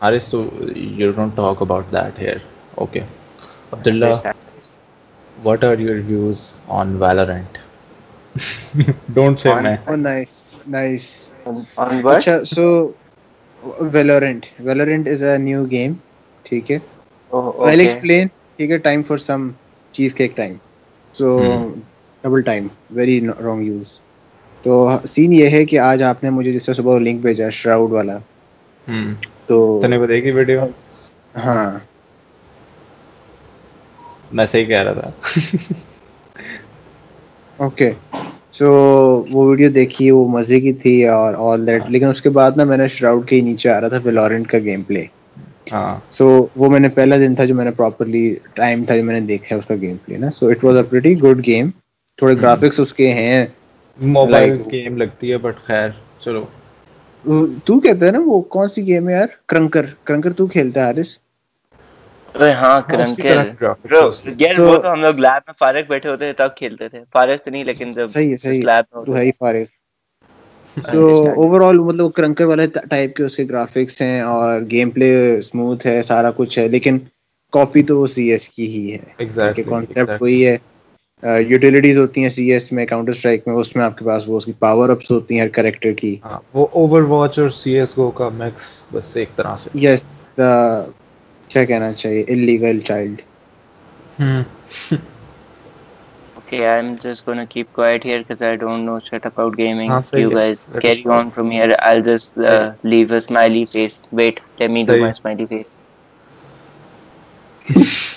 آرس 0.00 0.28
تو 0.28 0.42
you 0.74 1.10
don't 1.12 1.36
talk 1.36 1.62
about 1.62 1.92
that 1.92 2.18
here 2.18 2.38
okay 2.74 3.00
Abdullah 3.72 4.14
what 5.36 5.64
are 5.64 5.78
your 5.78 6.00
views 6.06 6.40
on 6.70 6.96
Valorant 7.00 7.58
don't 9.14 9.40
say 9.40 9.54
میں 9.54 9.76
نائس 9.98 10.36
نائس 10.66 11.06
آن 11.78 12.00
واٹ 12.02 12.16
اچھا 12.16 12.44
سو 12.46 12.66
ویلورنٹ 13.92 14.46
ویلورنٹ 14.60 15.08
از 15.08 15.22
اے 15.22 15.36
نیو 15.38 15.64
گیم 15.70 15.92
ٹھیک 16.44 16.70
ہے 16.70 16.78
ویل 17.30 17.80
ایکسپلین 17.80 18.26
ٹھیک 18.58 18.70
ہے 18.70 18.78
time 18.80 19.02
for 19.02 19.18
some 19.20 19.50
cheesecake 20.14 20.36
time 20.36 20.54
so 21.14 21.36
double 22.24 22.42
time 22.42 22.66
very 22.90 23.20
wrong 23.40 23.62
use 23.62 24.00
تو 24.64 24.74
scene 25.06 25.32
یہ 25.32 25.48
ہے 25.48 25.64
کہ 25.66 25.78
آج 25.80 26.02
آپ 26.04 26.22
نے 26.22 26.30
مجھے 26.30 26.52
جس 26.52 26.66
سے 26.66 26.74
صبح 26.74 26.98
لنک 26.98 27.20
بھیجا 27.22 27.48
شراؤڈ 27.52 27.90
والا۔ 27.92 28.18
تو 29.48 29.58
بتائی 29.98 30.20
کی 30.22 30.30
ویڈیو؟ 30.32 30.60
ہاں۔ 31.36 31.70
میں 34.32 34.46
صحیح 34.46 34.64
کہہ 34.66 34.82
رہا 34.82 35.00
تھا۔ 35.00 35.10
اوکے۔ 37.58 37.90
سو 38.54 38.66
وہ 39.30 39.44
ویڈیو 39.46 39.70
دیکھی 39.72 40.10
وہ 40.10 40.26
مزے 40.28 40.60
کی 40.60 40.72
تھی 40.74 40.94
اور 41.08 41.34
آل 41.42 41.66
دیٹ 41.66 41.82
لیکن 41.88 42.06
اس 42.08 42.22
کے 42.22 42.30
بعد 42.30 42.56
نا 42.56 42.64
میں 42.64 42.76
نے 42.76 42.88
شراؤڈ 42.90 43.26
کے 43.26 43.36
ہی 43.36 43.40
نیچے 43.42 43.68
آ 43.70 43.80
رہا 43.80 43.88
تھا 43.88 43.98
ویلورنٹ 44.04 44.46
کا 44.46 44.58
گیم 44.60 44.82
پلے 44.82 45.04
ہاں۔ 45.72 45.94
سو 46.12 46.26
وہ 46.56 46.68
میں 46.70 46.80
نے 46.80 46.88
پہلا 46.90 47.16
دن 47.18 47.34
تھا 47.34 47.44
جو 47.44 47.54
میں 47.54 47.64
نے 47.64 47.70
پراپرلی 47.72 48.24
ٹائم 48.54 48.84
تھا 48.84 48.96
جو 48.96 49.04
میں 49.04 49.14
نے 49.14 49.26
دیکھا 49.26 49.56
اس 49.56 49.66
کا 49.66 49.74
گیم 49.80 49.96
پلے 49.96 50.16
نا۔ 50.18 50.28
So 50.32 50.48
it 50.48 50.64
was 50.64 50.76
a 50.76 50.82
pretty 50.84 51.14
good 51.20 51.46
game 51.46 51.70
تھوڑے 52.18 52.34
گرافکس 52.36 52.80
اس 52.80 52.92
کے 52.94 53.12
ہیں۔ 53.14 53.44
موبائل 53.98 54.50
Like- 54.50 54.70
گیم 54.72 54.96
لگتی 54.96 55.32
ہے 55.32 55.38
بٹ 55.38 55.56
خیر 55.66 55.88
چلو 56.20 56.44
تو 57.64 57.78
کہتا 57.80 58.06
ہے 58.06 58.10
نا 58.10 58.18
وہ 58.24 58.40
کون 58.50 58.68
سی 58.68 58.86
گیم 58.86 59.08
ہے 59.08 59.14
یار 59.14 59.26
کرنکر 59.48 59.84
کرنکر 60.04 60.32
تو 60.32 60.46
کھیلتا 60.48 60.80
ہے 60.80 60.86
حارث 60.86 61.16
اوے 62.34 62.50
ہاں 62.52 62.80
کرنکر۔ 62.82 63.36
یار 64.38 64.58
وہ 64.58 64.76
تو 64.76 64.92
ہم 64.92 65.00
لوگ 65.00 65.16
لیب 65.16 65.42
میں 65.46 65.54
فارغ 65.58 65.82
بیٹھے 65.88 66.08
ہوتے 66.10 66.24
تھے 66.24 66.32
تب 66.38 66.54
کھیلتے 66.56 66.88
تھے۔ 66.88 67.00
فارغ 67.12 67.36
تو 67.36 67.50
نہیں 67.50 67.64
لیکن 67.64 67.92
جب 67.92 68.10
صحیح 68.10 68.30
ہے 68.30 68.36
صحیح 68.38 68.60
لیب 68.62 68.84
میں 68.90 69.04
تو 69.04 69.16
ہے 69.16 69.22
ہی 69.22 69.30
فارغ 69.38 69.64
تھے 69.66 69.80
تو 70.92 71.02
اوور 71.36 71.60
آل 71.60 71.78
مطلب 71.80 72.12
کرنکر 72.12 72.44
والے 72.44 72.66
ٹائپ 72.84 73.14
کے 73.16 73.24
اس 73.24 73.36
کے 73.36 73.44
گرافکس 73.44 74.00
ہیں 74.02 74.20
اور 74.22 74.60
گیم 74.70 74.90
پلے 74.90 75.10
اسموتھ 75.38 75.86
ہے 75.86 76.00
سارا 76.02 76.30
کچھ 76.36 76.58
ہے 76.58 76.66
لیکن 76.68 76.98
کاپی 77.52 77.82
تو 77.82 77.98
وہ 77.98 78.06
سی 78.06 78.30
ایس 78.30 78.48
کی 78.48 78.66
ہی 78.68 78.92
ہے۔ 78.92 78.98
کانسیپٹ. 79.64 80.20
وہی 80.20 80.46
ہے۔ 80.46 80.56
یوٹیلیٹیز 81.22 81.98
ہوتی 81.98 82.22
ہیں 82.22 82.28
سی 82.28 82.50
ایس 82.52 82.70
میں 82.72 82.86
کاؤنٹر 82.86 83.12
اسٹرائک 83.12 83.46
میں 83.46 83.54
اس 83.54 83.74
میں 83.76 83.84
آپ 83.84 83.98
کے 83.98 84.04
پاس 84.04 84.22
وہ 84.26 84.36
اس 84.36 84.44
کی 84.44 84.52
پاور 84.58 84.88
اپس 84.88 85.10
ہوتی 85.10 85.34
ہیں 85.34 85.42
ہر 85.42 85.48
کریکٹر 85.48 85.92
کی 85.92 86.16
ہاں 86.24 86.38
وہ 86.54 86.66
اوور 86.72 87.02
واچ 87.08 87.38
اور 87.38 87.48
سی 87.50 87.78
ایس 87.78 87.96
گو 87.96 88.10
کا 88.10 88.28
مکس 88.28 88.82
بس 88.92 89.16
ایک 89.16 89.36
طرح 89.36 89.56
سے 89.56 89.70
یس 89.74 90.04
کیا 90.36 91.64
کہنا 91.64 91.92
چاہیے 91.92 92.24
انلیگل 92.28 92.80
چائلڈ 92.80 93.20
ہم 94.20 94.42
Okay, 96.44 96.66
I'm 96.68 96.98
just 96.98 97.24
gonna 97.24 97.46
keep 97.46 97.68
quiet 97.72 98.02
here 98.04 98.18
because 98.18 98.42
I 98.42 98.56
don't 98.56 98.84
know 98.84 98.96
shit 99.00 99.24
about 99.24 99.54
gaming. 99.56 99.90
ہاں، 99.90 100.00
You 100.14 100.30
guys 100.30 100.58
carry 100.76 101.06
on 101.08 101.30
from 101.30 101.50
here. 101.50 101.68
I'll 101.80 102.02
just 102.02 102.36
uh, 102.46 102.72
leave 102.84 103.10
a 103.10 103.20
smiley 103.22 103.64
face. 103.66 103.96
Wait, 104.12 104.42
let 104.60 104.70
me 104.70 104.84
do 104.84 104.98
my 105.00 105.10
smiley 105.12 105.46
face. 105.46 105.70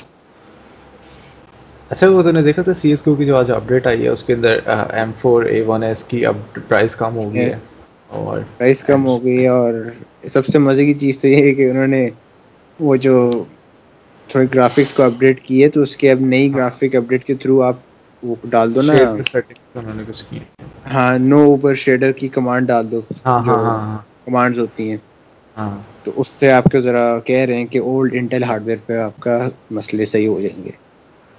اچھا 1.92 2.08
وہ 2.10 2.22
تو 2.24 2.32
نے 2.32 2.42
دیکھا 2.42 2.62
تھا 2.62 2.74
C 2.74 2.90
S 2.90 3.06
گو 3.06 3.14
کی 3.16 3.26
جو 3.26 3.36
آج 3.38 3.52
اپڈیٹ 3.52 3.88
آئی 3.88 4.04
ہے 4.04 4.10
اس 4.10 4.24
کے 4.24 4.34
اندر 4.34 4.60
M 4.94 5.12
four 5.20 5.44
A 5.46 5.62
one 5.64 5.84
S 5.84 6.04
کی 6.06 6.26
اب 6.26 6.36
پرائز 6.60 6.96
کم 6.96 7.16
ہو 7.16 7.34
گئی 7.34 7.46
ہے 7.46 7.58
اور 8.10 8.40
پرائس 8.58 8.84
کم 8.84 9.06
ہو 9.06 9.24
گئی 9.24 9.46
اور 9.50 9.74
سب 10.34 10.46
سے 10.46 10.60
مزے 10.60 10.86
کی 10.86 10.94
چیز 10.96 11.20
تو 11.20 11.28
یہ 11.28 11.44
ہے 11.44 11.54
کہ 11.54 11.70
انہوں 11.70 11.88
نے 11.90 12.08
وہ 12.80 12.96
جو 12.98 13.16
تھوڑے 14.30 14.46
گرافکس 14.54 14.94
کو 14.94 15.04
اپڈیٹ 15.04 15.42
کی 15.42 15.64
ہے 15.64 15.70
تو 15.70 15.82
اس 15.82 15.96
کے 15.98 16.12
اب 16.12 16.22
نئی 16.24 16.54
گرافک 16.54 16.96
اپڈیٹ 16.96 17.24
کے 17.24 17.36
تھرو 17.36 17.62
آپ 17.64 17.76
وہ 18.24 18.36
ڈال 18.46 18.76
دو 18.76 18.82
نا۔ 18.84 18.94
ہاں 20.94 21.12
نو 21.22 21.40
اوپر 21.46 21.74
شیڈر 21.78 22.12
کی 22.14 22.28
کمانڈ 22.30 22.68
ڈال 22.68 22.92
دو۔ 22.92 23.00
جو 23.02 23.14
ہاں 23.26 23.64
ہاں 23.64 23.80
ہاں۔ 23.80 23.98
کمانڈز 24.26 24.60
ہوتی 24.60 24.90
ہیں۔ 24.90 24.98
ہاں۔ 25.58 25.78
تو 26.04 26.12
اس 26.16 26.28
سے 26.32 26.52
آپ 26.52 26.64
کو 26.66 26.82
ذرا 26.82 27.04
کہہ 27.22 27.46
رہے 27.46 27.58
ہیں 27.58 27.68
کہ 27.68 27.80
اولڈ 27.82 28.14
انٹل 28.14 28.44
ہارڈ 28.44 28.66
ویئر 28.66 28.78
پہ 28.86 28.98
آپ 29.00 29.20
کا 29.20 29.38
مسئلے 29.72 30.06
صحیح 30.08 30.28
ہو 30.28 30.40
جائیں 30.42 30.64
گے۔ 30.64 30.72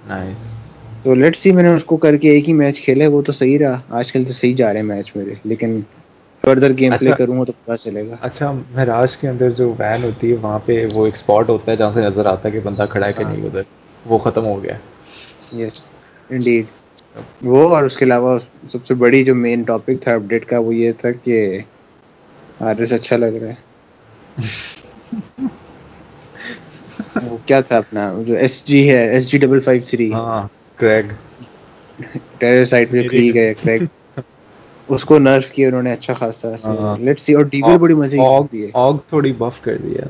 نائس 0.07 0.55
تو 1.03 1.13
لیٹ 1.13 1.37
سی 1.37 1.51
میں 1.51 1.63
نے 1.63 1.69
اس 1.69 1.83
کو 1.85 1.97
کر 1.97 2.15
کے 2.17 2.29
ایک 2.29 2.47
ہی 2.47 2.53
میچ 2.53 2.81
کھیلا 2.81 3.07
وہ 3.07 3.21
تو 3.21 3.31
صحیح 3.31 3.57
رہا۔ 3.59 3.79
آج 3.89 4.11
کل 4.11 4.23
تو 4.23 4.33
صحیح 4.33 4.55
جا 4.55 4.71
رہے 4.73 4.79
ہیں 4.79 4.87
میچ 4.87 5.11
میرے 5.15 5.33
لیکن 5.43 5.79
فردر 6.43 6.71
گیم 6.77 6.93
پلے۔ 6.93 7.11
کروں 7.13 7.37
گا 7.39 7.43
تو 7.43 7.51
پتا 7.53 7.77
چلے 7.77 8.07
گا۔ 8.07 8.15
اچھا 8.21 8.51
مہراج 8.51 9.15
کے 9.17 9.27
اندر 9.27 9.49
جو 9.51 9.73
وین 9.79 10.03
ہوتی 10.03 10.31
ہے 10.31 10.37
وہاں 10.41 10.59
پہ 10.65 10.85
وہ 10.93 11.05
ایک 11.05 11.15
اسپاٹ 11.15 11.49
ہوتا 11.49 11.71
ہے 11.71 11.77
جہاں 11.77 11.91
سے 11.91 12.01
نظر 12.01 12.25
آتا 12.25 12.47
ہے 12.47 12.53
کہ 12.53 12.59
بندہ 12.63 12.85
کھڑا 12.89 13.05
ہے 13.07 13.13
کہ 13.13 13.23
ہاں۔ 13.23 13.31
نہیں 13.31 13.45
ادھر۔ 13.45 13.61
وہ 14.05 14.17
ختم 14.17 14.45
ہو 14.45 14.61
گیا۔ 14.63 14.75
یس 15.53 15.81
انڈیڈ 16.29 16.65
وہ 17.41 17.67
اور 17.69 17.83
اس 17.83 17.97
کے 17.97 18.05
علاوہ 18.05 18.37
سب 18.71 18.85
سے 18.85 18.93
بڑی 18.95 19.23
جو 19.23 19.35
مین 19.35 19.61
ٹاپک 19.63 20.01
تھا 20.01 20.13
اپڈیٹ 20.13 20.45
کا 20.45 20.59
وہ 20.59 20.75
یہ 20.75 20.91
تھا 20.91 21.11
کہ 21.23 21.37
آرس 22.61 22.93
اچھا 22.93 23.17
لگ 23.17 23.35
رہا 23.41 23.49
ہے۔ 23.49 23.55
وہ 27.21 27.37
کیا 27.45 27.59
تھا 27.61 27.77
اپنا؟ 27.77 28.11
جو 28.25 28.35
ایس 28.37 28.63
جی 28.65 28.89
ہے 28.89 29.07
S 29.09 29.29
G 29.31 29.37
double 29.37 29.59
five 29.59 29.81
three 29.85 30.11
ہاں 30.13 30.47
کریگ 30.77 31.11
ٹیرر 32.39 32.65
سائٹ 32.65 32.91
پہ 32.91 33.03
کریگ 33.03 33.37
ہے 33.37 33.53
کریگ 33.55 33.81
اس 34.87 35.03
کو 35.05 35.17
نرف 35.19 35.51
کیا 35.51 35.67
انہوں 35.67 35.81
نے 35.83 35.91
اچھا 35.93 36.13
خاصا 36.13 36.49
ہاں۔ 36.63 36.97
لیٹس 36.97 37.21
سی 37.21 37.33
اور 37.33 37.43
ڈیگل 37.45 37.77
بڑی 37.77 37.93
مزے 37.93 38.17
کی 38.51 38.63
ہے. 38.63 38.69
آگ 38.75 38.97
تھوڑی 39.07 39.31
بف 39.37 39.61
کر 39.61 39.77
دی 39.77 39.95
ہے 39.95 40.07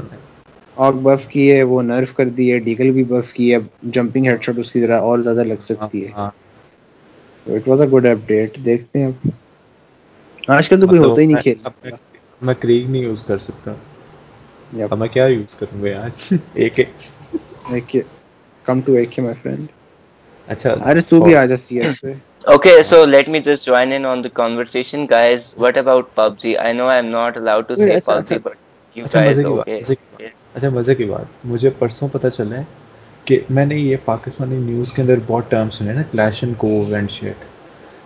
آگ 0.77 0.93
بف 1.03 1.25
کی 1.27 1.51
ہے 1.51 1.61
وہ 1.63 1.81
نرف 1.83 2.13
کر 2.13 2.29
دی 2.29 2.51
ہے. 2.51 2.59
ڈیگل 2.59 2.91
بھی 2.91 3.03
بف 3.05 3.31
کی 3.33 3.53
ہے. 3.53 3.57
جمپنگ 3.91 4.27
ہیڈ 4.27 4.43
شاٹ 4.43 4.59
اس 4.59 4.71
کی 4.71 4.81
ذرا 4.81 4.97
اور 4.99 5.19
زیادہ 5.19 5.43
لگ 5.43 5.65
سکتی 5.65 6.05
ہے. 6.05 6.11
ہاں. 6.11 6.29
It 7.45 7.67
was 7.67 7.81
a 7.81 7.87
good 7.89 8.05
update 8.05 8.57
دیکھتے 8.65 9.03
ہیں. 9.03 9.11
آج 10.49 10.69
کل 10.69 10.81
تو 10.81 10.87
کوئی 10.87 10.99
ہوتا 10.99 11.21
ہی 11.21 11.25
نہیں 11.25 11.37
کھیل. 11.37 11.57
میں- 11.83 11.97
میں 12.41 12.53
کریگ 12.53 12.89
نہیں 12.89 13.01
یوز 13.01 13.23
کر 13.23 13.37
سکتا. 13.39 13.73
اب 14.71 14.97
میں 14.97 15.07
کیا 15.07 15.25
یوز 15.25 15.57
کروں 15.59 15.81
گا 15.83 15.89
یار؟ 15.89 16.33
ایک 16.55 16.79
کم 18.65 18.81
ٹو 18.81 18.93
ایک 18.93 19.19
مائی 19.19 19.35
فرینڈ 19.41 19.65
اچھا. 20.47 20.73
ارے 20.85 21.01
تو 21.09 21.21
بھی 21.21 21.35
آ 21.35 21.45
جا 21.45 21.57
سی 21.57 21.79
ایس 21.81 22.01
پہ 22.01 22.13
Okay, 22.45 22.83
so 22.83 22.97
let 23.03 23.27
me 23.27 23.39
just 23.39 23.65
join 23.65 23.91
in 23.91 24.05
on 24.05 24.21
the 24.21 24.29
conversation, 24.29 25.05
guys. 25.05 25.53
What 25.57 25.77
about 25.77 26.13
PUBG? 26.15 26.51
I 26.57 26.71
know 26.71 26.87
I'm 26.87 27.09
not 27.11 27.37
allowed 27.37 27.67
to 27.67 27.75
say 27.75 27.89
اچھا, 27.95 28.13
PUBG, 28.13 28.21
اچھا. 28.21 28.37
but 28.45 28.55
you 28.95 29.05
اچھا 29.05 29.19
guys 29.19 29.37
مزے 29.37 29.43
کی 29.43 29.55
بات۔ 29.55 29.67
okay? 29.91 30.27
اچھا 30.55 30.69
مزے 30.69 30.95
کی 30.95 31.05
بات۔ 31.05 31.45
مجھے 31.45 31.69
پرسوں 31.69 32.07
پتہ 32.07 32.27
چلا 32.27 32.57
ہے 32.57 32.63
کہ 33.25 33.39
میں 33.49 33.65
نے 33.65 33.75
یہ 33.75 33.95
پاکستانی 34.05 34.57
نیوز 34.57 34.93
کے 34.93 35.01
اندر 35.01 35.17
بہت 35.27 35.51
ٹرم 35.51 35.69
سنے 35.69 35.93
نا 35.93 36.01
clash 36.11 36.43
and 36.43 36.57
Koo 36.57 36.83
and 36.95 37.11
sheet 37.11 37.43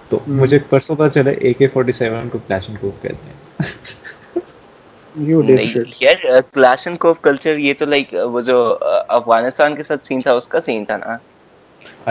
تو 0.10 0.20
مجھے 0.28 0.60
پرسوں 0.70 0.96
پتہ 0.96 1.10
چلا 1.10 1.32
اے 1.32 1.54
کے 1.54 1.68
فورٹی 1.68 1.92
سیون 1.92 2.30
کو 2.30 2.38
کلیش 2.48 2.70
اینڈ 2.70 2.82
کوو 2.82 2.92
کہتے 3.02 3.16
ہیں 3.26 3.30
یو 3.60 3.60
ڈیپ 3.62 4.40
نہیں 4.40 4.40
شٹ 4.40 4.50
یار 6.02 6.16
کلاش 6.54 6.86
اینڈ 6.88 7.00
کوف 7.00 7.20
کلچر 7.22 7.58
یہ 7.60 7.74
تو 7.78 7.86
لائک 7.86 8.14
وہ 8.26 8.42
جو 8.42 8.58
افغانستان 9.10 9.76
کے 9.76 9.84
ساتھ 9.84 10.08
سین 10.08 10.22
تھا 10.22 10.34
اس 10.34 10.48
کا 10.48 10.60
سین 10.62 10.86
تھا 10.86 10.98
نا۔ 10.98 11.16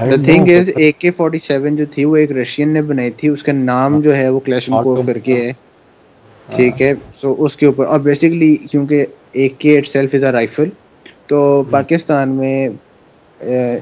the 0.03 0.17
thing 0.25 0.49
is 0.51 0.71
a 0.77 0.91
K 0.95 1.11
forty 1.13 1.39
seven 1.41 1.77
جو 1.77 1.85
تھی 1.93 2.05
وہ 2.05 2.17
ایک 2.17 2.33
رشین 2.33 2.69
نے 2.69 2.83
بنائی 2.85 3.11
تھی 3.13 3.29
اس 3.29 3.43
کا 3.43 3.53
نام 3.55 4.01
جو 4.01 4.17
ہے 4.17 4.29
وہ 4.29 4.41
کلیشن 4.41 4.77
کو 4.79 4.95
کر 5.03 5.19
کے 5.21 5.37
ہے۔ 5.37 5.53
ٹھیک 6.49 6.81
ہے 6.83 6.93
سو 7.21 7.35
اس 7.39 7.57
کے 7.57 7.67
اوپر 7.67 7.87
اور 7.87 8.01
بیسکلی 8.01 8.55
کیونکہ 8.71 9.05
A 9.33 9.49
K 9.59 9.77
itself 9.89 10.15
is 10.15 10.25
a 10.25 10.33
rifle 10.33 10.69
تو 11.29 11.39
پاکستان 11.71 12.29
میں 12.31 12.69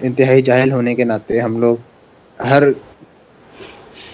انتہائی 0.02 0.42
جاہل 0.42 0.72
ہونے 0.72 0.94
کے 0.94 1.04
ناطے 1.04 1.40
ہم 1.40 1.58
لوگ 1.60 1.76
ہر 2.38 2.62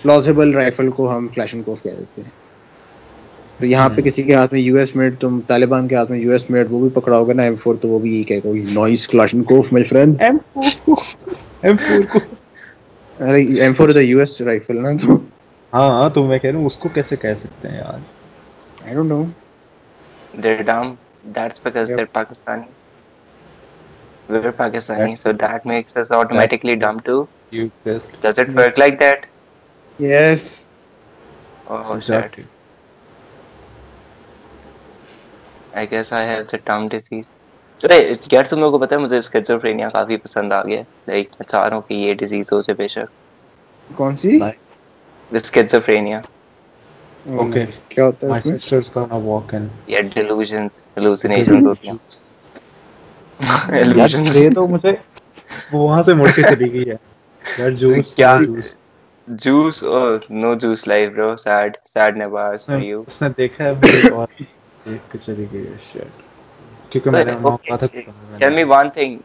پلازیبل 0.02 0.54
رائفل 0.54 0.90
کو 0.90 1.10
ہم 1.10 1.28
کلیشن 1.28 1.62
کوف 1.62 1.82
کہہ 1.82 1.98
دیتے 1.98 2.22
ہیں۔ 2.22 2.30
تو 3.58 3.66
یہاں 3.66 3.88
پہ 3.88 4.02
کسی 4.02 4.22
کے 4.22 4.34
ہاتھ 4.34 4.52
میں 4.52 4.60
یو 4.60 4.76
ایس 4.76 4.94
میڈ 4.96 5.20
تم 5.20 5.40
طالبان 5.46 5.88
کے 5.88 5.94
ہاتھ 5.94 6.10
میں 6.10 6.18
یو 6.18 6.32
ایس 6.32 6.48
میڈ 6.50 6.66
وہ 6.70 6.80
بھی 6.80 6.88
پکڑاؤ 6.94 7.24
گے 7.24 7.32
نا 7.32 7.42
ایم 7.42 7.56
فور 7.62 7.74
تو 7.80 7.88
وہ 7.88 7.98
بھی 7.98 8.14
یہی 8.14 8.22
کہے 8.22 8.38
گا 8.44 8.72
نوائز 8.72 9.06
کلیشن 9.08 9.42
کوف 9.42 9.72
مائی 9.72 9.84
فرینڈ 9.84 10.22
ایم 10.22 11.76
فور 11.76 12.02
کو 12.12 12.18
ارے 13.18 13.42
M 13.62 13.74
four 13.74 13.88
is 13.88 13.96
U 13.96 14.18
S 14.18 14.40
rifle 14.40 14.82
نا 14.82 14.96
تو 15.02 15.18
ہاں 15.72 15.88
ہاں 15.90 16.08
تو 16.08 16.24
میں 16.26 16.38
کہہ 16.38 16.50
رہا 16.50 16.58
ہوں 16.58 16.66
اس 16.66 16.76
کو 16.76 16.88
کیسے 16.94 17.16
کہہ 17.16 17.34
سکتے 17.40 17.68
ہیں 17.68 17.78
یار؟ 17.78 17.98
I 18.84 18.94
don't 18.94 19.08
know 19.08 19.24
they're 20.34 20.64
dumb. 20.64 20.98
That's 21.24 21.58
because 21.58 21.90
Yep. 21.90 21.96
they're 21.96 22.06
pakistani. 22.08 22.66
We're 24.28 24.52
pakistani 24.52 25.18
so 25.18 25.32
that 25.34 25.66
makes 25.66 25.96
us 25.96 26.10
automatically 26.10 26.76
dumb 26.76 27.00
too. 27.00 27.24
You 27.52 27.66
test 27.82 28.16
does 28.22 28.38
it 28.38 28.48
work 28.54 28.78
like 28.78 28.98
that? 29.00 29.26
Yes 29.98 30.46
oh 31.68 31.98
shit. 32.00 32.38
I 35.74 35.86
guess 35.86 36.12
I 36.12 36.22
have 36.22 36.46
the 36.48 36.58
dumb 36.60 36.88
disease. 36.88 37.28
ارے 37.80 37.98
یار 38.32 38.44
تم 38.44 38.58
لوگوں 38.58 38.70
کو 38.70 38.84
پتا 38.84 38.96
ہے 38.96 39.00
مجھے 39.00 39.16
schizophrenia 39.18 39.88
کافی 39.90 40.16
پسند 40.18 40.52
آ 40.52 40.62
گیا 40.64 40.82
لائک 41.08 41.28
میں 41.30 41.46
چاہ 41.46 41.64
رہا 41.64 41.76
ہوں 41.76 41.82
کہ 41.88 41.94
یہ 41.96 42.14
ڈیزیز 42.16 42.52
ہو 42.52 42.60
جائے 42.60 42.74
بے 42.76 42.88
شک 42.90 43.08
کون 43.90 44.16
سی 44.16 44.38
اسکیزوفرینیا 45.30 46.20
Okay. 47.34 47.64
کیا 47.88 48.04
ہوتا 48.04 48.26
ہے 48.26 48.32
اس 48.32 48.46
میں 48.46 48.56
sister's 48.56 48.88
gonna 48.90 49.18
walk 49.20 49.52
in. 49.52 49.66
یا 49.88 50.00
ڈیلوژنس 50.14 50.84
ہلوسینیشنز 50.96 51.66
ہوتی 51.66 51.88
ہیں 51.88 51.96
Illusions. 53.80 54.36
یہ 54.36 54.50
تو 54.54 54.66
مجھے 54.68 54.92
وہ 55.72 55.78
وہاں 55.78 56.02
سے 56.02 56.14
مڑ 56.14 56.28
کے 56.30 56.42
چلی 56.44 56.72
گئی 56.72 56.88
ہے 56.90 56.96
یار 57.44 57.70
جوس 57.80 58.14
کیا؟ 58.14 58.36
Juice 58.40 58.76
juice 59.28 59.82
no 60.32 60.54
juice 60.56 60.86
life 60.88 61.12
bro 61.12 61.34
sad 61.38 61.76
sad 61.86 62.16
نباز 62.18 62.66
for 62.66 62.78
you 62.80 63.02
اس 63.08 63.20
نے 63.22 63.28
دیکھا 63.38 63.64
ہے 63.64 63.70
اور 64.10 64.26
دیکھ 64.84 65.10
کے 65.12 65.18
چلی 65.18 65.46
گئی 65.52 65.66
ہے 65.66 65.76
شیٹ 65.84 66.22
کیونکہ 66.90 67.10
میں 67.10 67.24
نے 67.24 67.32
کہا 67.42 67.76
تھا 67.76 67.86
ٹیل 68.38 68.54
می 68.54 68.62
ون 68.68 68.90
تھنگ 68.90 69.18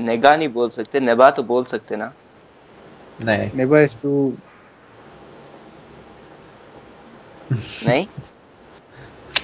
نگاہ 0.00 0.36
نہیں 0.36 0.48
بول 0.50 0.70
سکتے 0.70 0.98
نبا 1.00 1.28
تو 1.30 1.42
بول 1.44 1.64
سکتے 1.66 1.96
نا۔ 1.96 2.08
نہیں۔ 3.20 3.48
نیبا 3.54 3.78
از 3.78 3.94
ٹو 4.00 4.12
نہیں؟ 7.82 8.04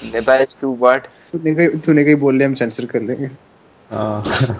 نبا 0.07 0.35
از 0.37 0.55
ٹو 0.61 0.75
واٹ 0.79 1.07
تو 1.33 1.93
نے 1.93 2.05
کہیں 2.05 2.15
بول 2.17 2.39
لے 2.39 2.45
ہم 2.45 2.55
سینسر 2.55 2.87
کر 2.87 3.01
لیں 3.01 3.17
گے۔ 3.19 3.27
I 3.91 4.57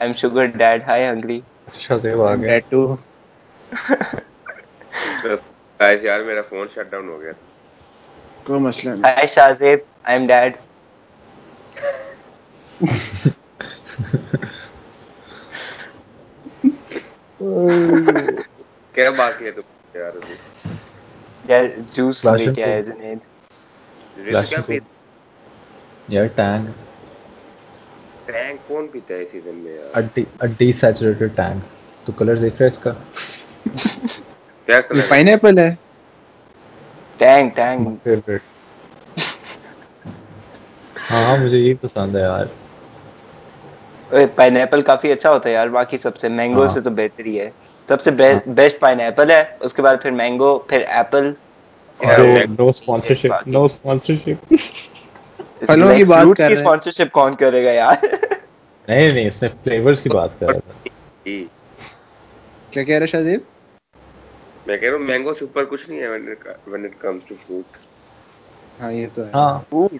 am 0.00 0.12
sugar 0.16 0.46
dad 0.54 0.82
hi 0.86 1.04
hungry 1.04 1.40
اچھا 1.66 1.98
سے 2.00 2.12
آ 2.12 2.34
گیا۔ 2.34 2.50
ڈیٹ 2.50 2.70
ٹو 2.70 2.80
گائز 5.80 6.04
یار 6.04 6.20
میرا 6.22 6.42
فون 6.48 6.66
شٹ 6.68 6.90
ڈاؤن 6.90 7.08
ہو 7.08 7.20
گیا۔ 7.20 7.32
کوئی 8.44 8.60
مسئلہ 8.60 8.90
نہیں۔ 8.90 9.02
Hi 9.06 9.26
Shahzaib 9.26 9.78
I 10.04 10.18
am 10.18 10.26
dad 10.26 10.56
کیا 18.94 19.10
بات 19.10 19.42
ہے 19.42 19.50
تم 19.50 19.60
یار 19.94 20.14
یار 21.48 21.64
جوس 21.90 22.24
لے 22.26 22.46
کے 22.46 22.64
آیا. 22.64 22.80
جنید۔ 22.80 23.20
یار 26.08 26.26
ٹینگ۔ 26.34 26.66
ٹینک 28.26 28.68
کون 28.68 28.86
پیتا 28.88 29.14
ہے 29.14 29.26
سیزن 29.26 29.54
میں 29.54 29.72
یار؟ 29.72 30.02
Desaturated 30.72 31.36
thing. 31.36 31.60
تو 32.04 32.12
کلر 32.12 32.36
دیکھ 32.36 32.54
رہا 32.54 32.64
ہے 32.64 32.70
اس 32.70 32.78
کا؟ 32.78 32.92
کیا 34.68 34.80
کلر 34.80 35.06
پائن 35.08 35.28
ایپل 35.28 35.58
ہے۔ 35.58 35.74
ٹینگ 37.22 37.50
ٹینگ 37.50 37.86
ہاں 41.10 41.36
مجھے 41.36 41.58
یہی 41.58 41.74
پسند 41.76 42.14
ہے 42.16 42.20
یار 42.22 42.46
پائن 44.34 44.56
ایپل 44.56 44.82
کافی 44.82 45.12
اچھا 45.12 45.30
ہوتا 45.30 45.48
ہے 45.48 45.54
یار 45.54 45.68
باقی 45.70 45.96
سب 45.98 46.16
سے 46.16 46.28
مینگو۔ 46.30 46.66
سے 46.68 46.80
تو 46.80 46.90
بہتر 46.92 47.26
ہی 47.26 47.38
ہے 47.40 47.50
سب 47.88 48.00
سے 48.00 48.10
بیسٹ 48.48 48.80
پائن 48.80 49.00
ایپل 49.00 49.30
ہے 49.30 49.42
اس 49.60 49.74
کے 49.74 49.82
بعد 49.82 49.96
پھر 50.02 50.10
مینگو 50.14 50.58
پھر 50.64 50.82
apple 50.90 51.32
no 52.50 52.68
sponsorship 52.68 53.22
no 53.48 53.64
sponsorship 53.64 54.40
پھلوں 55.62 55.92
کی 55.94 56.04
بات 56.06 56.34
کر 56.34 56.52
رہے 56.52 56.64
ہیں 56.64 56.70
اسپانسرشپ 56.70 57.12
کون 57.12 57.34
کرے 57.36 57.64
گا 57.64 57.72
یار 57.72 58.04
نہیں 58.88 59.08
نہیں 59.08 59.28
اس 59.28 59.42
نے 59.42 59.48
فلیورز 59.54 60.02
کی 60.02 60.10
بات 60.10 60.38
کر 60.38 60.48
رہا 60.48 60.60
تھا 60.60 60.72
کیا 62.72 62.82
کہہ 62.82 62.94
رہے 62.94 63.06
شاہدیب 63.08 63.40
میں 64.66 64.76
کہہ 64.76 64.88
رہا 64.88 64.96
ہوں 64.96 65.04
مینگو 65.04 65.34
سے 65.34 65.44
اوپر 65.44 65.64
کچھ 65.64 65.88
نہیں 65.88 66.00
ہے 66.00 66.08
when 66.66 66.84
it 66.84 66.98
comes 66.98 67.24
to 67.24 67.36
fruit. 67.38 67.78
ہاں 68.80 68.92
یہ 68.92 69.06
تو 69.14 69.24
ہے۔ 69.24 69.30
ہاں۔ 69.34 69.58
فوڈ 69.70 69.96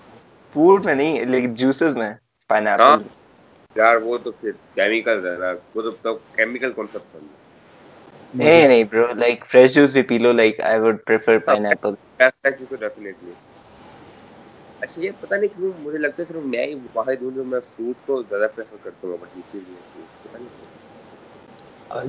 فوڈ 0.52 0.84
میں 0.86 0.94
نہیں 0.94 1.24
لیکن 1.26 1.54
جوسز 1.56 1.96
میں 1.96 2.12
پائن 2.50 2.66
ہاں۔ 2.78 2.90
ایپل 2.90 3.06
یار 3.76 3.96
وہ 3.98 4.18
تو 4.18 4.32
پھر 4.32 4.52
کیمیکل 4.74 5.26
ہے 5.26 5.36
نا۔ 5.38 5.52
وہ 5.74 5.90
تو 6.02 6.14
کیمیکل 6.32 6.72
پسند 6.72 7.22
ہے 7.22 7.40
نہیں 8.34 8.66
نہیں 8.68 8.84
برو 8.84 9.06
لائک 9.14 9.44
فریش 9.46 9.74
جوس 9.74 9.92
بھی 9.92 10.02
پی 10.02 10.18
لو 10.18 10.32
like 10.32 10.60
I 10.62 10.80
would 10.80 11.04
prefer 11.06 11.38
pineapple 11.66 11.94
definitely 12.78 13.32
اچھا 14.80 15.02
یہ 15.02 15.10
پتہ 15.20 15.34
نہیں 15.34 15.50
کیوں 15.50 15.72
مجھے 15.78 15.98
لگتا 15.98 16.22
ہے 16.22 16.26
صرف 16.26 16.44
میں 16.44 16.66
ہی 16.66 16.74
واحد 16.94 17.22
ہوں 17.22 17.30
جو 17.30 17.44
میں 17.44 17.60
فروٹ 17.66 18.06
کو 18.06 18.22
زیادہ 18.22 18.46
پریفر 18.54 18.76
کرتا 18.82 19.06
ہوں 19.06 19.16
بٹ 19.16 19.34
دوسری 19.34 19.60
چیز 19.84 19.94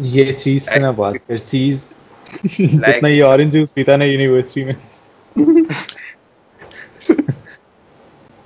یہ 0.06 0.32
چیز 0.36 0.66
سے 0.66 0.80
نہ 0.80 0.91
بات 0.95 1.16
کر 1.28 1.38
چیز 1.47 1.91
جتنا 2.78 3.10
یہ 3.10 3.24
اورنج 3.24 3.54
جوس 3.54 3.74
پیتا 3.74 3.96
نا 3.98 4.06
یونیورسٹی 4.06 4.64
میں۔ 4.64 4.74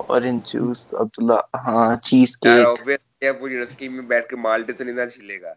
اورنج 0.02 0.40
جوس 0.46 0.80
عبداللہ 0.94 1.38
ہاں 1.64 1.88
چیز 2.02 2.36
کیک 2.38 2.68
وہ 3.32 3.50
یونیورسٹی 3.50 3.88
میں 3.88 4.02
بیٹھ 4.04 4.28
کے 4.28 4.36
مالٹے 4.38 4.72
تو 4.72 4.84
نہیں 4.84 4.96
نہ 4.96 5.08
چھیلے 5.08 5.40
گا۔ 5.40 5.52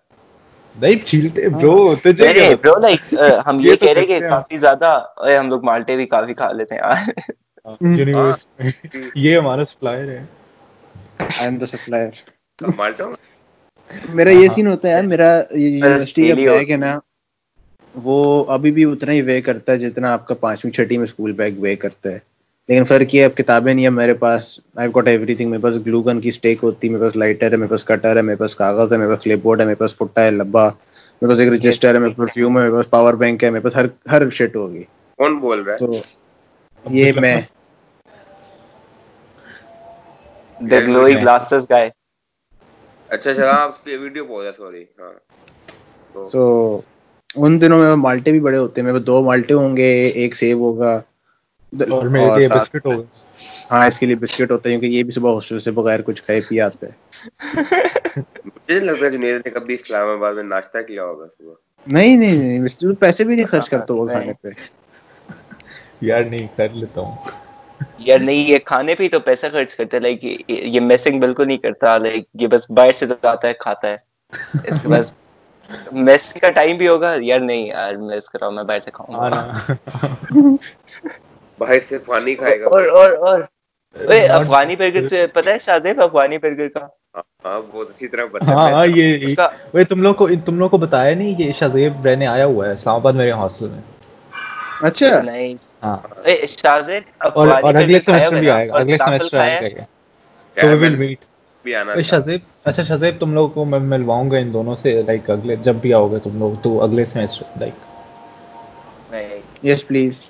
نہیں 0.76 1.06
چھیلتے 1.06 1.48
برو 1.52 1.74
تجھے 1.96 2.28
کیا 2.30 2.50
برو 2.56 2.76
لائک 2.80 3.02
ہم 3.46 3.60
یہ 3.60 3.76
کہہ 3.76 3.94
رہے 3.94 4.06
کہ۔ 4.06 4.20
کافی 4.30 4.56
زیادہ 4.58 4.90
اے 5.26 5.38
ہم 5.38 5.50
لوگ 5.50 5.64
مالٹے 5.66 5.96
بھی 5.96 6.06
کافی 6.08 6.34
کھا 6.34 6.52
لیتے 6.52 6.76
ہیں۔ 6.76 6.82
یار 6.82 6.98
یونیورسٹی 7.98 8.64
میں۔ 8.64 8.72
یہ 9.16 9.38
ہمارا 9.38 9.66
سپلائر 9.66 10.08
ہے۔ 10.10 10.24
آئی 11.34 11.48
ایم 11.48 11.58
دا 11.58 11.66
سپلائر 11.68 12.10
مالٹا 12.78 13.06
میرا 14.10 14.32
یہ 14.32 14.48
سین 14.50 14.68
ہوتا 14.68 14.90
ہے 14.90 15.02
میرا 15.04 15.30
یونیورسٹی 15.56 16.24
کا 16.26 16.36
بیگ 16.44 16.70
ہے 16.72 16.78
نا 16.78 16.92
وہ 17.96 18.18
ابھی 18.48 18.72
بھی 18.72 18.84
اتنا 18.86 19.14
ہی 19.14 19.22
وے 19.22 19.40
کرتا 19.42 19.72
ہے 19.72 19.78
جتنا 19.80 20.12
آپ 20.14 20.28
کا 20.28 20.36
پانچویں 20.36 20.72
چھٹی 20.72 20.98
میں 20.98 21.04
اسکول 21.04 21.32
بیگ 21.32 21.60
وے 21.60 21.76
کرتا 21.76 22.12
ہے 22.12 22.20
لیکن 22.70 22.84
فرق 22.86 23.14
یہ 23.16 23.20
ہے 23.20 23.26
اب 23.26 23.36
کتابیں 23.36 23.74
نہیں 23.74 23.86
ہے 23.86 23.90
میرے 23.92 24.14
پاس 24.14 24.44
آئی 24.76 24.90
گاٹ 24.96 25.08
ایوری 25.08 25.36
تھنگ 25.36 25.50
میرے 25.50 25.62
پاس 25.62 25.76
گلو 25.86 26.02
گن 26.02 26.20
کی 26.22 26.30
اسٹیک 26.30 26.60
ہوتی 26.64 26.88
ہے 26.88 26.94
میرے 26.94 27.04
پاس 27.04 27.16
لائٹر 27.16 27.52
ہے 27.52 27.58
میرے 27.58 27.70
پاس 27.70 27.84
کٹر 27.84 28.16
ہے 28.16 28.22
میرے 28.22 28.36
پاس 28.36 28.56
کاغذ 28.56 28.94
ہے 28.94 28.98
میرے 28.98 29.10
پاس 29.10 29.24
کلپ 29.24 29.44
بورڈ 29.44 29.60
ہے 29.60 29.66
میرے 29.66 29.76
پاس 29.76 29.96
فٹا 29.96 30.24
ہے 30.24 30.32
لبا 30.32 30.68
میرے 30.68 31.30
پاس 31.30 31.40
ایک 31.40 31.50
رجسٹر 31.50 31.94
ہے 31.94 32.00
میرے 32.00 32.10
پاس 32.10 32.18
پرفیوم 32.18 32.58
ہے 32.58 32.64
میرے 32.64 32.74
پاس 32.74 32.90
پاور 32.90 33.14
بینک 33.16 33.44
ہے 33.44 33.50
میرے 33.50 33.64
پاس 33.64 33.76
ہر 33.76 33.86
ہر 34.12 34.30
شٹ 34.30 34.56
ہوگی 34.56 34.84
کون 35.20 35.40
بول 35.40 35.62
رہا 35.62 35.74
ہے 35.74 35.80
تو 35.80 36.02
یہ 36.86 37.12
میں 37.20 37.40
دا 40.60 40.80
گلوئی 40.80 41.16
گلاسز 41.22 41.70
گائے 41.70 41.90
اچھا 43.10 43.32
اچھا 43.32 43.46
ہاں 43.46 43.68
اس 43.68 43.78
کی 43.84 43.96
ویڈیو 43.98 44.26
بول 44.26 44.44
رہا 44.44 44.54
سوری 44.54 44.84
ہاں 45.00 45.14
تو 46.16 46.32
ان 47.36 47.62
دنوں 47.62 47.80
میں 47.80 47.96
مالٹے 47.96 48.32
بھی 48.32 48.40
بڑے 48.40 48.58
ہوتے 48.58 48.82
ہیں۔ 48.82 48.86
میرے 48.86 48.98
پاس 48.98 49.08
دو 49.08 49.24
مالٹے 49.24 49.54
ہوں 49.54 49.78
گے 49.78 50.08
ایک 50.08 50.36
سیب 50.36 50.60
ہوگا۔ 50.60 51.02
اور 51.90 52.08
میرے 52.08 52.36
لیے 52.38 52.48
ساتھ- 52.48 52.62
بسکٹ 52.62 52.86
ہوگا۔ 52.86 53.04
ہاں 53.72 53.88
اس 53.88 54.00
کے 54.00 54.06
لیے 54.06 54.16
بسکٹ 54.16 54.52
ہوتا 54.52 54.70
ہے 54.70 54.74
کیونکہ 54.74 54.86
یہ 54.86 55.04
بھی 55.04 55.12
صبح 55.12 55.36
ہاسٹل 55.36 55.60
سے 55.60 55.72
بغیر 55.72 56.02
کچھ 56.02 56.24
کھائے 56.24 56.42
پی 56.50 56.62
آتے 56.62 56.86
ہیں۔ 56.86 57.24
مجھے 58.46 58.76
نہیں 58.76 58.80
لگتا 58.80 59.10
جنید 59.10 59.36
نے 59.46 59.50
کبھی 59.50 59.74
اسلام 59.74 60.08
آباد 60.08 60.34
میں 60.34 60.44
ناشتہ 60.44 60.78
کیا 60.88 61.04
ہوگا 61.04 61.26
صبح۔ 61.38 61.54
نہیں 61.88 62.18
نہیں 62.18 62.60
نہیں 62.60 62.94
پیسے 63.00 63.24
بھی 63.24 63.36
نہیں 63.36 63.46
خرچ 63.46 63.70
کرتا 63.70 63.94
وہ 63.94 64.08
کھانے 64.08 64.34
پہ۔ 64.42 64.48
یار 66.02 66.24
نہیں 66.24 66.48
کر 66.58 66.68
لیتا 66.74 67.02
ہوں۔ 67.02 67.16
یار 67.98 68.20
نہیں 68.20 68.36
یہ 68.36 68.58
کھانے 68.58 68.96
پہ 68.96 69.04
ہی 69.04 69.10
تو 69.10 69.20
پیسہ 69.20 69.48
خرچ 69.52 69.76
کرتے 69.76 69.98
ہیں۔ 69.98 70.02
لائک 70.02 70.26
یہ 70.50 70.80
میسنگ 70.80 71.20
بالکل 71.20 71.48
نہیں 71.48 71.58
کرتا۔ 71.58 71.98
لائک 71.98 72.24
یہ 72.34 72.48
بس 72.48 72.72
باہر 72.72 72.92
سے 72.92 73.06
جاتا 73.06 73.48
ہے 73.48 73.54
کھاتا 73.60 73.88
ہے۔ 73.88 73.98
اس 74.64 74.82
کے 74.82 74.88
بس 74.88 75.14
میس 76.00 76.34
کا 76.36 76.50
ٹائم 76.52 76.78
بھی 76.78 76.88
ہوگا؟ 76.88 77.14
یار 77.22 77.40
نہیں 77.42 77.66
یار 77.68 77.94
میس 78.02 78.30
کر 78.30 78.40
رہا 78.40 78.48
ہوں 78.48 78.56
میں 78.56 78.64
باہر 78.64 78.80
سے 78.80 78.92
کھاؤں 78.92 79.16
گا۔ 79.16 79.30
باہر 81.60 81.80
سے 81.82 81.98
فانی 82.00 82.36
کھائے 82.36 82.60
گا۔ 82.60 82.68
اور 82.68 82.88
اور 82.94 83.12
اور۔ 83.26 83.40
اوے 83.96 84.20
افغانی 84.30 84.76
برگر 84.76 85.04
سے 85.04 85.26
پتہ 85.30 85.50
ہے 85.50 85.60
شادیب 85.62 86.02
افغانی 86.02 86.38
برگر 86.40 86.68
کا؟ 86.70 86.86
ہاں 87.10 87.24
ہاں 87.46 87.62
بہت 87.64 87.90
اچھی 87.90 88.08
طرح 88.08 88.26
پتا 88.30 88.52
ہاں 88.52 88.70
ہاں 88.70 88.86
یہ 88.90 89.26
اس 89.26 89.36
کا 89.36 89.48
وہی 89.74 89.84
تم 89.86 90.02
لوگ 90.02 90.16
کو 90.16 90.28
تم 90.46 90.60
لوگ 90.60 90.70
کو 90.70 90.78
بتایا 90.80 91.16
نہیں 91.16 91.34
یہ 91.38 91.52
شازیب 91.56 92.06
رہنے 92.06 92.28
آیا 92.28 92.46
ہوا 92.46 92.68
ہے 92.68 92.74
اسلام 92.74 92.96
آباد 92.96 93.14
میرے 93.14 93.32
ہاسٹل 93.34 93.68
میں۔ 93.68 93.82
اچھا۔ 94.82 95.12
ہاں۔ 95.84 95.98
اے 96.26 96.36
شازیب 96.50 97.04
اور 97.32 97.48
افغانی 97.48 97.60
اور 97.60 97.76
اگلے 97.76 98.00
سیمسٹر 98.02 98.36
بھی 98.38 98.50
آئے؟ 98.50 98.68
گا 98.70 98.76
اگلے 98.76 98.98
سیمسٹر 99.00 99.38
آئے 99.40 99.58
گا 99.58 99.84
سو 100.58 100.68
وی 100.70 100.76
ول 100.78 100.96
میٹ 100.96 101.26
بھی 101.66 101.76
آنا 101.76 101.96
شازیب 102.04 102.40
اچھا 102.66 102.84
شازیب 102.84 103.20
تم 103.20 103.34
لوگ 103.34 103.50
کو 103.50 103.66
میں 103.66 103.80
ملواؤں 103.82 104.32
گا 104.32 104.38
ان 104.38 104.54
دونوں 104.54 104.76
سے 104.76 105.02
لائک 105.02 105.30
اگلے 105.30 105.56
جب 105.64 105.76
بھی 105.82 105.94
آؤ 105.94 106.08
گے 106.12 106.20
تم 106.24 106.38
لوگ 106.40 106.56
تو 106.64 106.82
اگلے 106.84 107.06
سیمسٹر 107.08 107.60
لائک. 107.60 107.74
یس 109.64 109.88
پلیز 109.88 110.22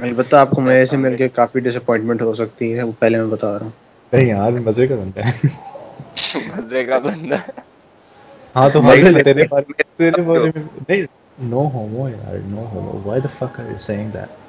البتہ 0.00 0.36
آپ 0.36 0.50
کو 0.50 0.60
میرے 0.60 0.84
سے 0.86 0.96
مل 0.96 1.16
کے 1.16 1.28
کافی 1.30 1.60
ڈس 1.60 1.76
اپوائنٹمنٹ 1.76 2.22
ہو 2.22 2.34
سکتی 2.34 2.76
ہے 2.76 2.82
وہ 2.82 2.92
پہلے 2.98 3.18
میں 3.18 3.26
بتا 3.26 3.52
رہا 3.52 3.64
ہوں۔ 3.64 3.70
نہیں 4.12 4.26
یار 4.26 4.52
مزے 4.60 4.86
کا 4.86 4.96
بنتا 4.96 5.26
ہے۔ 5.26 5.48
مزے 6.48 6.84
کا 6.84 6.98
بندہ 7.00 7.36
ہاں 8.54 8.68
تو 8.70 8.80
لیتے 8.84 9.22
تیرے۔ 9.24 9.46
بارے 9.50 9.72
تیرے 9.96 10.22
بارے 10.22 10.50
میں 10.50 10.62
نہیں 10.80 11.02
نو 11.44 11.68
ہومو 11.72 12.08
یار 12.08 12.36
no 12.46 12.64
homo 12.66 13.00
why 13.04 13.20
the 13.20 13.32
fuck 13.32 13.58
are 13.58 13.68
you 13.68 13.80
saying 13.80 14.10
that? 14.12 14.39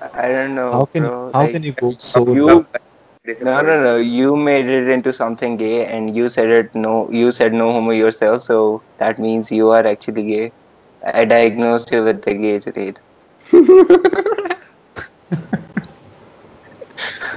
I 0.00 0.28
don't 0.28 0.54
know, 0.54 0.70
how 0.72 0.84
can 0.86 1.02
bro. 1.02 1.30
how 1.34 1.42
like, 1.42 1.52
can 1.52 1.62
you 1.62 1.72
go 1.72 1.90
so 1.98 2.20
you 2.34 2.46
no 3.42 3.60
no 3.62 3.74
no 3.82 3.96
you 3.96 4.34
made 4.36 4.66
it 4.66 4.88
into 4.88 5.12
something 5.12 5.56
gay 5.56 5.84
and 5.86 6.16
you 6.16 6.28
said 6.28 6.48
it 6.50 6.74
no 6.74 6.92
you 7.10 7.30
said 7.30 7.52
no 7.52 7.70
homo 7.72 7.90
yourself 7.90 8.40
so 8.42 8.82
that 8.98 9.18
means 9.18 9.52
you 9.52 9.68
are 9.70 9.86
actually 9.86 10.22
gay 10.30 10.52
i 11.02 11.24
diagnosed 11.24 11.92
you 11.92 12.02
with 12.04 12.22
the 12.22 12.34
gay 12.34 12.56
Junaid. 12.58 13.00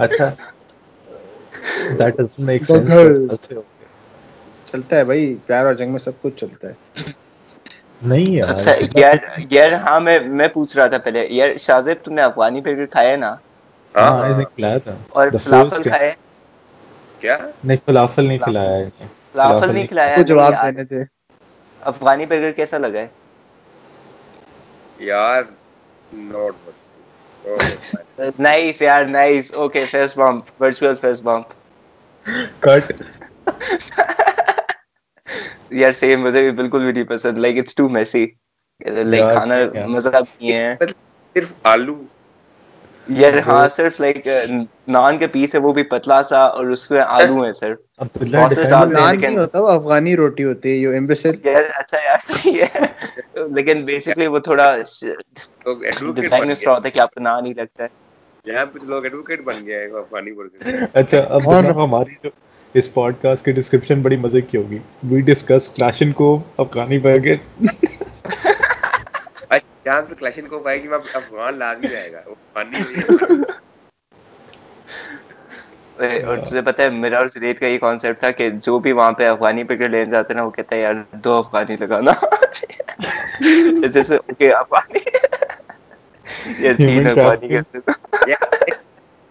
اچھا 0.06 0.28
that 2.00 2.18
doesn't 2.20 2.46
make 2.46 2.64
تو 2.68 2.74
sense 2.74 2.88
پھر- 2.90 3.12
but 3.28 3.32
ایسے 3.32 3.56
ہو 3.56 3.62
گیا۔ 3.62 3.88
چلتا 4.72 4.96
ہے 4.96 5.04
بھائی 5.12 5.34
پیار 5.48 5.66
اور 5.66 5.74
جنگ 5.82 5.92
میں 5.92 6.00
سب 6.00 6.22
کچھ 6.22 6.36
چلتا 6.40 6.68
ہے 6.70 6.74
نہیں 8.04 8.32
یار 8.32 8.50
اچھا 8.50 8.72
یار 8.96 9.18
یار 9.52 9.72
ہاں 9.84 10.00
میں 10.00 10.18
میں 10.32 10.48
پوچھ 10.50 10.76
رہا 10.78 10.88
تھا 10.88 10.98
پہلے 11.00 11.26
یار 11.30 11.56
شازیب 11.60 12.04
تم 12.04 12.14
نے 12.14 12.22
افغانی 12.22 12.62
برگر 12.62 12.86
کھایا 12.88 13.12
ہے 13.12 13.18
نا؟ 13.18 13.36
ہاں 13.96 14.12
ہاں۔ 14.14 14.44
کھلایا 14.46 14.78
تھا۔ 14.80 14.96
اور 15.12 15.28
فلافل 15.40 15.84
کھائے؟ 15.84 16.12
کیا؟ 17.22 17.38
نہیں 17.60 17.78
فلافل 17.86 18.26
نہیں 18.26 18.38
کھلایا۔ 18.40 18.88
فلافل 19.34 19.72
نہیں 19.72 19.86
کھلایا 19.86 20.22
جواب 20.24 20.54
دینے 20.58 20.84
تھے 20.86 21.04
افغانی 21.82 22.26
برگر 22.28 22.52
کیسا 22.54 22.78
لگا 22.80 23.00
ہے؟ 23.00 23.08
یار 25.00 25.44
نوٹ 26.26 26.56
نائس 28.40 28.82
یار 28.82 29.04
nice. 29.08 29.46
Okay 29.54 29.86
fist 29.88 30.12
bump 30.18 30.44
virtual 30.60 30.96
fist 30.98 31.18
bump. 31.24 31.48
Cut. 32.62 32.86
یار 35.74 35.92
سیم 35.94 36.22
مجھے 36.22 36.42
بھی 36.42 36.52
بالکل 36.54 36.84
بھی 36.84 36.92
نہیں 36.94 37.04
پسند. 37.06 37.38
Like 37.38 37.58
it's 37.58 37.76
too 37.76 37.88
messy 37.90 38.26
like 39.06 39.30
کھانا۔ 39.30 39.56
مزہ 39.88 40.10
نہیں 40.14 40.52
ہے۔ 40.52 40.76
صرف 41.36 41.50
آلو۔ 41.66 41.96
یار 43.14 43.34
ہاں 43.46 43.68
صرف 43.70 44.00
لائک 44.00 44.28
نان 44.90 45.18
کے 45.18 45.28
پیس 45.30 45.56
ہے 45.56 45.60
وہ 45.60 45.74
بھی 45.74 45.84
پتلا 45.86 46.22
سا 46.24 46.42
اور 46.48 46.66
اس 46.68 46.90
میں 46.92 47.02
آلو 47.10 47.42
ہیں 47.42 47.52
وہ 49.56 49.70
افغانی 49.70 50.16
روٹی 50.16 50.44
ہوتی 50.44 50.64
ہے 50.66 50.78
یار 51.44 51.64
اچھا 51.74 51.98
یار 52.00 52.20
ہے۔ 52.46 52.86
لیکن 53.56 53.84
بیسکلی 53.86 54.28
وہ 54.28 54.40
تھوڑا 54.42 54.68
ڈیزائن 56.16 56.50
اس 56.52 56.64
طرح 56.64 56.74
ہوتا 56.74 56.88
ہے 56.88 56.92
کہ 56.92 57.00
آپ 57.00 57.14
کو 57.14 57.20
نان 57.22 57.44
نہیں 57.44 57.54
لگتا 57.56 57.84
ہے۔ 57.84 57.90
یہاں 58.46 58.66
کچھ 58.68 58.86
لوگ 58.86 59.04
ایڈوکیٹ 59.04 59.42
بن 59.44 59.66
گئے 59.66 59.80
ہیں 59.80 59.92
افغانی 59.96 60.32
برگر 60.34 60.62
اچھا 60.94 61.20
اب 61.30 61.50
ہماری 61.84 62.16
جو 62.18 62.30
اس 62.74 62.94
پوڈ 62.94 63.16
کاسٹ 63.22 63.46
کی 63.46 63.52
ڈسکرپشن 63.52 64.02
بڑی 64.02 64.16
مزے 64.18 64.42
کی 64.42 64.58
ہوگی۔ 64.58 64.80
وی 65.04 65.22
ڈسکس 65.22 65.70
کلاشن 65.70 66.12
کو 66.12 66.42
افغانی 66.58 66.98
برگر 67.00 67.36
جہاں 69.86 70.02
پہ 70.02 70.42
کو 70.50 70.60
پائے 70.60 70.84
گی 70.84 70.88
وہاں 70.88 71.00
پہ 71.00 71.18
افغان 71.18 71.58
لازمی 71.58 71.96
آئے 71.96 72.12
گا۔ 72.12 72.22
اور 76.26 76.38
تجھے 76.38 76.62
پتا 76.62 76.84
ہے 76.84 76.90
میرا 76.90 77.18
اور 77.18 77.28
جنید 77.28 77.60
کا 77.60 77.68
یہ 77.68 77.78
کانسیپٹ 77.78 78.20
تھا 78.20 78.32
کہ 78.32 78.50
جو 78.50 78.80
بھی 78.80 78.92
وہاں 78.92 79.12
پہ 79.12 79.28
افغانی 79.28 79.64
برگر 79.64 79.90
لینے 79.90 80.12
جاتے 80.12 80.34
ہیں 80.34 80.42
نا 80.42 80.46
وہ 80.46 80.52
کہتا 80.52 80.76
ہے 80.76 80.82
یار 80.82 80.94
دو 81.12 81.34
افغانی 81.34 81.76
لگانا۔ 81.80 82.12
جیسے 83.88 84.16
اوکے 84.16 84.52
افغانی۔ 84.54 85.00
یار 86.60 86.74
تین 86.74 87.08
افغانی 87.08 87.22
trafficking. 87.22 87.64
کہتے 87.74 87.78
ہیں۔ 87.78 87.94
یار، 88.28 88.48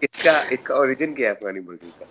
اس 0.01 0.22
کا 0.24 0.43
اس 0.51 0.59
کا 0.62 0.74
اوریجن 0.74 1.14
کیا 1.14 1.26
ہے 1.26 1.30
افغانی 1.30 1.61
برگر 1.61 1.88
کا؟ 1.99 2.05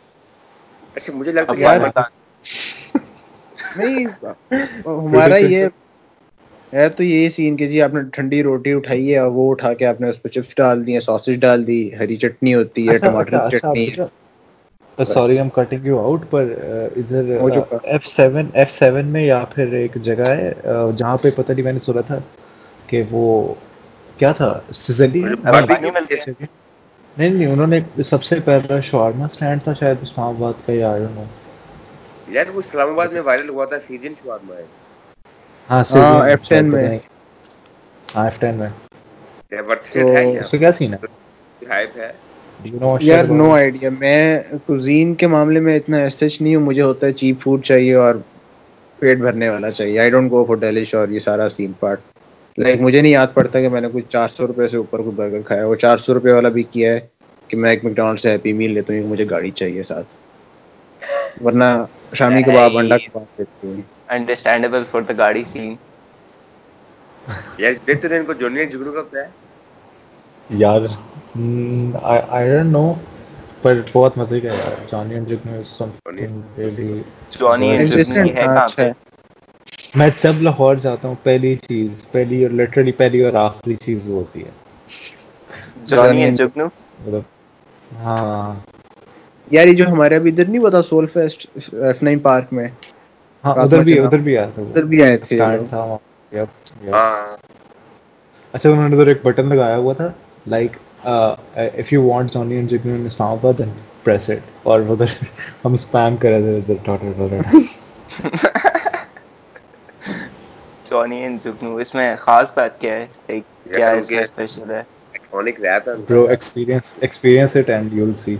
اچھا 0.95 1.13
مجھے 1.13 1.31
لگتا 1.33 1.69
ہے 1.69 1.79
نہیں 3.75 4.05
ہمارا 4.87 5.37
یہ 5.37 5.65
ہے 6.73 6.87
تو 6.89 7.03
یہی 7.03 7.29
سین 7.29 7.57
کہ 7.57 7.67
جی 7.67 7.81
آپ 7.81 7.93
نے 7.93 8.01
ٹھنڈی 8.13 8.41
روٹی 8.43 8.73
اٹھائی 8.73 9.11
ہے 9.11 9.17
اور 9.19 9.31
وہ 9.31 9.49
اٹھا 9.51 9.73
کے 9.73 9.85
آپ 9.85 10.01
نے 10.01 10.09
اس 10.09 10.21
پہ 10.21 10.29
چپس 10.29 10.55
ڈال 10.55 10.85
دی 10.87 10.93
ہیں 10.93 10.99
ساسج 11.01 11.39
ڈال 11.39 11.67
دی 11.67 11.79
ہری 11.95 12.15
چٹنی 12.17 12.53
ہوتی 12.53 12.73
اچھا، 12.85 12.91
ہے 12.91 12.97
ٹماٹر 13.01 13.37
کی 13.37 13.49
چٹنی۔ 13.49 13.89
ہے 14.97 15.05
sorry 15.05 15.37
am 15.37 15.49
cutting 15.51 15.85
you 15.85 15.99
out 15.99 16.29
پر 16.29 16.51
ادھر۔ 16.95 17.29
ایف 17.83 18.05
سیون 18.07 18.49
ایف 18.53 18.71
سیون 18.71 19.05
میں 19.07 19.21
یا 19.23 19.43
پھر 19.47 19.73
ایک 19.73 19.95
جگہ 20.01 20.29
ہے 20.29 20.51
جہاں 20.93 21.15
پہ 21.17 21.29
پتہ 21.35 21.51
نہیں 21.51 21.63
میں 21.63 21.73
نے 21.73 21.79
سنا 21.81 22.01
تھا 22.03 22.17
کہ 22.87 23.01
وہ 23.11 23.23
کیا 24.19 24.31
تھا؟ 24.33 24.51
نہیں 27.21 27.29
نہیں 27.31 27.47
انہوں 27.47 27.67
نے 27.67 27.79
سب 28.05 28.23
سے 28.23 28.39
پہلا 28.45 28.79
شارما 28.83 29.25
اسٹینڈ 29.25 29.63
تھا 29.63 29.73
شاید 29.75 29.97
اسلام 30.01 30.35
آباد 30.35 30.65
کا 30.65 30.73
یا 30.73 30.93
یار 32.27 32.47
وہ 32.49 32.59
اسلام 32.59 32.89
آباد 32.89 33.07
میں 33.09 33.21
وائرل 33.23 33.49
ہوا 33.49 33.65
تھا 33.67 33.79
سیجن 33.81 34.13
شوارما 34.15 34.55
ہے۔ 34.55 34.65
ہاں 35.69 35.83
ہاں 35.91 36.27
ایف 36.27 36.41
ٹین 36.49 36.65
میں۔ 36.71 36.87
ہاں 38.07 38.25
ایف 38.25 38.39
ٹین 38.39 38.55
میں۔ 38.55 38.69
ورتھ 39.61 39.89
تو 39.93 40.03
ہے 40.07 40.23
اس 40.31 40.51
کا 40.51 40.57
کیا 40.57 40.71
سین 40.73 40.93
ہے؟ 40.93 40.99
ہائپ 41.61 41.97
ہے۔ 41.97 42.11
یار 43.01 43.25
نو 43.31 43.49
آئیڈیا 43.51 43.89
میں 43.91 44.21
کوزین 44.65 45.13
کے 45.15 45.27
معاملے 45.27 45.59
میں 45.59 45.75
اتنا 45.77 45.97
ایسچ 45.99 46.41
نہیں 46.41 46.55
ہوں 46.55 46.63
مجھے 46.63 46.81
ہوتا 46.81 47.07
ہے 47.07 47.13
چیپ 47.13 47.41
فوڈ 47.41 47.63
چاہیے 47.65 47.93
اور 47.95 48.15
پیٹ 48.99 49.17
بھرنے 49.19 49.49
والا 49.49 49.71
چاہیے۔ 49.71 49.99
I 49.99 50.09
don't 50.09 50.31
go 50.31 50.43
for 50.45 50.57
delish 50.57 50.93
اور 50.95 51.07
یہ 51.09 51.19
سارا 51.21 51.49
سین 51.51 51.71
پارٹ 51.79 51.99
لائک 52.57 52.81
مجھے 52.81 53.01
نہیں 53.01 53.11
یاد 53.11 53.27
پڑتا 53.33 53.59
کہ 53.61 53.69
میں 53.69 53.81
نے 53.81 53.87
کچھ 53.91 54.05
چار 54.07 54.27
سو 54.29 54.47
روپے 54.47 54.67
سے 54.67 54.77
اوپر 54.77 54.99
کوئی 54.99 55.15
برگر 55.15 55.41
کھایا۔ 55.43 55.65
وہ 55.65 55.75
چار 55.77 55.97
سو 55.99 56.13
روپے 56.13 56.31
والا 56.31 56.49
بھی 56.51 56.63
کیا 56.65 56.93
ہے 56.93 56.99
کہ 57.49 57.57
میں 57.57 57.69
ایک 57.69 57.83
میکڈونلڈ 57.83 58.19
سے 58.19 58.31
ہیپی 58.31 58.53
میل 58.53 58.71
لیتا 58.71 58.93
ہوں 58.93 59.07
مجھے 59.07 59.25
گاڑی 59.29 59.51
چاہیے 59.53 59.83
ساتھ۔ 59.85 60.07
ورنہ 61.37 61.69
شامی 62.13 62.43
کباب 62.43 62.77
انڈا 62.77 62.97
کباب 62.99 63.25
لیتی 63.35 63.67
ہوں۔ 63.67 63.81
انڈرسٹینڈیبل 64.09 64.83
فار 64.85 65.01
دا 65.03 65.13
گاڑی 65.17 65.43
سین 65.45 65.71
یار 67.57 67.73
بہتر 67.85 68.11
ان 68.11 68.25
کو 68.25 68.33
جونیئر 68.35 68.69
جگڑو 68.71 68.91
کا 68.93 69.03
پتا 69.03 69.19
ہے 69.19 69.29
یار 70.49 70.81
آئی 72.29 72.49
ڈونٹ 72.49 72.71
نو 72.71 72.85
پر 73.61 73.81
بہت 73.93 74.17
مزے 74.17 74.39
کا 74.41 74.53
یار 74.53 74.85
جانی 74.87 75.13
اینڈ 75.13 75.29
جگنو 75.29 75.57
از 75.57 75.73
جوانی 77.31 77.69
اینڈ 77.69 77.87
جگنو 77.89 78.15
ہے 78.19 78.47
کہاں 78.47 78.69
پہ 78.75 78.91
میں 79.93 80.07
جب 80.21 80.41
لاہور 80.41 80.75
جاتا 80.77 81.07
ہوں 81.07 81.15
پہلی 81.23 81.55
چیز 81.61 82.05
پہلی 82.11 82.41
اور 82.43 82.51
لٹرلی 82.53 82.91
پہلی 82.93 83.21
اور 83.21 83.33
آخری 83.37 83.75
چیز 83.75 84.07
وہ 84.07 84.15
ہوتی 84.15 84.43
ہے۔ 84.43 84.49
مطلب 86.97 87.21
ہاں۔ 87.99 88.53
یار 89.51 89.67
یہ 89.67 89.73
جو 89.73 89.87
ہمارے 89.87 90.15
ابھی 90.15 90.31
ادھر 90.31 90.45
نہیں 90.45 90.63
پتا 90.63 90.81
soul 90.83 91.05
fest 91.13 91.45
F 91.75 92.03
nine 92.03 92.19
park 92.19 92.53
میں؟ 92.53 92.67
ہاں 93.43 93.53
ادھر 93.55 93.79
بھی۔ 93.81 93.97
ادھر 93.99 94.17
بھی 94.19 94.37
آیا 94.37 94.47
تھا 94.55 94.61
ادھر 94.61 94.83
بھی 94.85 95.03
آئے 95.03 95.17
تھے. 95.19 95.39
ہاں۔ 95.41 97.35
اچھا 98.53 98.69
انہوں 98.69 98.87
نے 98.89 98.95
ادھر 98.95 99.07
ایک 99.07 99.21
بٹن 99.23 99.49
لگایا 99.49 99.77
ہوا 99.77 99.93
تھا 99.93 100.07
like 100.45 100.75
if 101.05 101.91
you 101.93 102.03
want 102.03 102.33
Johnny 102.33 102.55
and 102.55 102.69
Jugnu 102.69 102.93
in 102.93 103.05
Islamabad 103.31 103.57
then 103.59 103.69
press 104.03 104.29
it 104.29 104.39
اور 104.63 104.79
ادھر 104.89 105.13
ہم 105.65 105.73
اسپیم 105.73 106.15
کر 106.15 106.29
رہے 106.31 106.59
تھے 106.61 106.73
ادھر 106.85 107.41
جونی 110.91 111.21
اینڈ 111.21 111.41
جگنو 111.43 111.75
اس 111.75 111.93
میں 111.95 112.15
خاص 112.19 112.53
بات 112.55 112.79
کیا 112.81 112.93
ہے؟ 112.93 113.05
یار 113.27 113.41
کیا 113.73 113.89
ان 113.89 113.97
اس 113.97 114.09
میں 114.11 114.21
اسپیشل 114.21 114.71
ہے؟ 114.71 114.81
الیکٹرانک 115.13 115.59
ریپ 115.61 115.89
ہے۔ 115.89 115.93
Bro 116.09 116.25
experience 116.27 116.93
experience 116.99 117.55
it 117.55 117.69
and 117.69 117.93
you 117.93 118.05
will 118.05 118.13
see 118.17 118.35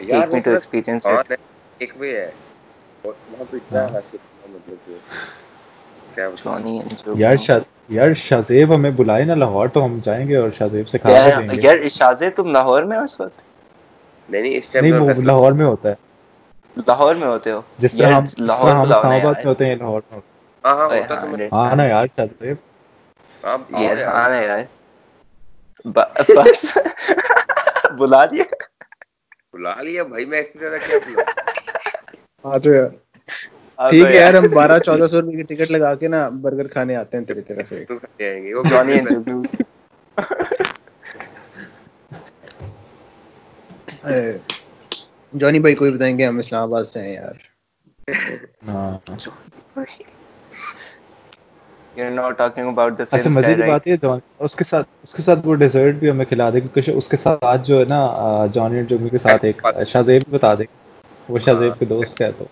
یار 0.00 0.20
ایک 0.20 0.32
میں 0.32 0.40
تو 0.40 0.52
ایکسپیرینس 0.52 1.06
ہاں 1.06 1.22
ایک 1.80 1.92
وے 1.96 2.10
ہے۔ 2.16 2.30
وہاں 3.04 3.44
پہ 3.50 3.56
اتنا 3.56 3.80
ہاں۔ 3.80 3.88
حاصل 3.94 4.16
مطلب 4.46 4.86
کہ 4.86 4.96
کیا 6.16 7.28
یار 7.90 8.12
شازیب 8.16 8.74
ہمیں 8.74 8.90
بلائے 8.90 9.24
نا 9.24 9.34
لاہور 9.34 9.68
تو 9.68 9.84
ہم 9.84 9.98
جائیں 10.04 10.28
گے 10.28 10.36
اور 10.36 10.50
شازیب 10.58 10.88
سے 10.88 10.98
کھا 10.98 11.10
کے 11.10 11.34
دیں 11.38 11.48
گے۔ 11.50 11.60
یار 11.62 11.88
شازے 11.90 12.30
تم 12.30 12.50
لاہور 12.50 12.82
میں 12.82 12.98
ہو 12.98 13.02
اس 13.02 13.20
وقت؟ 13.20 13.42
نہیں 14.28 14.42
نہیں 14.42 14.56
اس 14.56 14.68
ٹائم 14.68 14.84
نہیں 14.84 15.00
وہ 15.00 15.22
لاہور 15.22 15.52
میں 15.52 15.64
ہوتا 15.66 15.88
ہے۔ 15.90 15.94
لاہور 16.76 17.14
میں 17.14 17.28
ہوتے 17.28 17.50
ہو؟ 17.50 17.60
جس 17.78 17.92
طرح 17.92 18.12
ہم 18.12 18.24
لاہور 18.40 18.74
میں 19.06 19.44
ہوتے 19.44 19.66
ہیں 19.66 19.76
لاہور 19.76 20.00
میں 20.10 20.20
ہوتے 20.64 20.74
ہاں 20.76 20.76
ہاں 20.76 20.86
اوے 20.86 20.98
ہوتا 20.98 21.16
تو 21.16 21.26
ہاں 21.26 21.28
میں 21.28 21.38
ہیں 21.40 21.50
ہاں 21.52 21.76
نا 21.76 21.84
یار 21.84 22.06
بس 26.34 26.60
بلا 27.92 28.24
دیا 28.26 28.44
بلا 29.52 29.74
لیا 29.80 30.02
بھائی 30.04 30.24
میں 30.26 30.38
ایسی 30.38 30.58
طرح 30.58 30.78
کیا 30.80 30.98
بلا 31.00 31.24
ہاں 32.44 32.58
تو 32.58 32.70
یار 32.70 32.90
آ 33.78 33.86
ٹھیک 33.88 34.08
ہے 34.08 34.14
یار 34.14 34.34
ہم 34.34 34.46
بارہ 34.50 34.78
چودہ 34.80 35.06
سو 35.08 35.20
روپے 35.20 35.36
کی 35.38 35.44
ٹکٹ 35.44 35.70
لگا 35.70 35.94
کے 35.96 36.08
نا 36.08 36.20
برگر 36.42 36.66
کھانے 36.68 36.96
آتے 36.96 37.16
ہیں 37.16 37.24
تیری 37.26 37.42
طرف 37.44 37.72
جونی 45.32 45.58
بھائی 45.60 45.74
کوئی 45.74 45.92
بتائیں 45.92 46.16
گے 46.18 46.26
ہم 46.26 46.38
اسلام 46.38 46.62
آباد 46.64 46.84
سے 46.86 47.00
ہیں 47.00 47.14
یار 47.14 47.34
ہاں 48.66 48.98
You're 51.96 52.10
not 52.10 52.36
talking 52.38 52.68
about 52.68 52.96
the 52.98 53.02
اچھا 53.02 53.18
Sims 53.18 53.36
مزے 53.36 53.48
guy, 53.48 53.54
کی 53.54 53.60
right? 53.60 53.70
بات 53.70 53.86
یہ 53.86 53.96
جون 54.02 54.18
اس 54.38 54.54
کے 54.56 54.64
ساتھ 54.64 54.88
اس 55.02 55.12
کے 55.14 55.22
ساتھ 55.22 55.40
وہ 55.44 55.54
ڈیزرٹ 55.54 55.94
بھی 55.94 56.10
ہمیں 56.10 56.24
کھلا 56.24 56.48
دے 56.50 56.60
کیونکہ 56.60 56.90
اس 56.90 57.08
کے 57.08 57.16
ساتھ 57.16 57.66
جو 57.66 57.78
ہے 57.80 57.84
نا 57.90 58.00
جانی 58.54 58.76
اینڈ 58.76 58.88
جگنو 58.90 59.08
کے 59.08 59.18
ساتھ 59.18 59.44
ایک 59.44 59.62
شازیب 59.88 60.22
بھی 60.24 60.32
بتا 60.32 60.54
دے 60.54 60.64
وہ 61.28 61.38
شازیب 61.38 61.78
کے 61.78 61.84
دوست 61.84 62.22
ہے 62.22 62.30
تو 62.38 62.44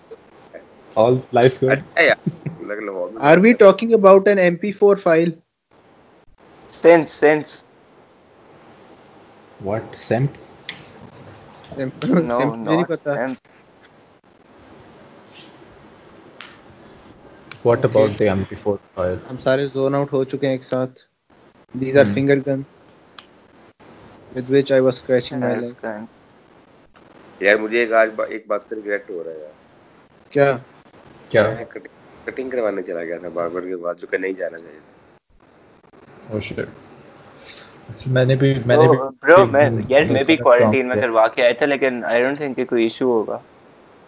آل 0.95 1.17
لائف 1.33 1.63
گڈ 1.63 1.99
یار 1.99 2.29
لگ 2.67 2.81
لاہور 2.83 3.09
میں 3.09 3.21
are 3.31 3.37
we 3.37 3.53
talking 3.59 3.93
about 3.93 4.27
an 4.27 4.39
M 4.39 4.55
P 4.55 4.71
file. 5.03 5.31
What 9.65 10.11
نہیں 10.11 10.27
what 17.65 17.85
about 17.85 18.19
the 18.19 18.27
M 18.27 18.43
P 18.43 18.55
four 18.57 18.77
file 18.93 19.17
ہم 19.29 19.37
سارے 19.39 19.67
زون 19.69 19.95
آؤٹ 19.95 20.13
ہو 20.13 20.23
چکے 20.25 20.45
ہیں 20.47 20.53
ایک 20.53 20.63
ساتھ. 20.65 21.01
These 21.75 21.97
are. 21.97 22.05
Finger 22.07 22.39
gun 22.47 22.61
with 24.31 24.47
which 24.47 24.71
I 24.71 24.79
was 24.79 24.97
scratching 24.97 25.41
my 25.41 25.55
leg. 25.55 25.75
Guns. 25.77 26.15
یار 27.41 27.57
مجھے 27.57 27.79
ایک 27.79 27.91
آج 27.93 28.09
ایک 28.27 28.47
بات 28.47 28.63
کا 28.63 28.75
ریگریٹ 28.75 29.09
ہو 29.09 29.23
رہا 29.23 29.31
ہے 29.31 29.39
یار 29.39 29.53
کیا 30.33 30.47
کیا 31.31 31.43
کٹنگ- 32.27 32.51
کروانے 32.51 32.83
چلا 32.83 33.03
گیا 33.03 33.17
تھا 33.19 33.29
باربر 33.31 33.67
کے 33.67 33.77
بعد 33.77 33.95
جو 33.97 34.07
کہ 34.07 34.17
نہیں 34.17 34.33
جانا 34.35 34.57
چاہیے 34.59 34.79
تھا 34.81 34.93
Oh 36.29 36.39
shit. 36.41 36.67
اچھا، 37.89 38.11
میں 38.11 38.25
نے 38.25 38.35
بھی 38.37 38.53
میں 38.65 38.77
نے 38.77 38.87
Bro, 38.87 38.89
بھی 38.89 38.97
bro, 39.21 39.37
میں 39.47 39.65
یار 39.87 40.03
میں 40.07 40.23
بھی 40.23 40.35
کوارنٹین 40.37 40.87
میں۔ 40.87 41.01
کروا 41.01 41.27
کے 41.29 41.43
آیا 41.43 41.53
تھا 41.57 41.65
لیکن 41.67 42.03
آئی 42.05 42.21
ڈونٹ 42.23 42.37
تھنک 42.37 42.55
کہ 42.55 42.65
کوئی 42.65 42.83
ایشو 42.83 43.05
ہوگا 43.07 43.39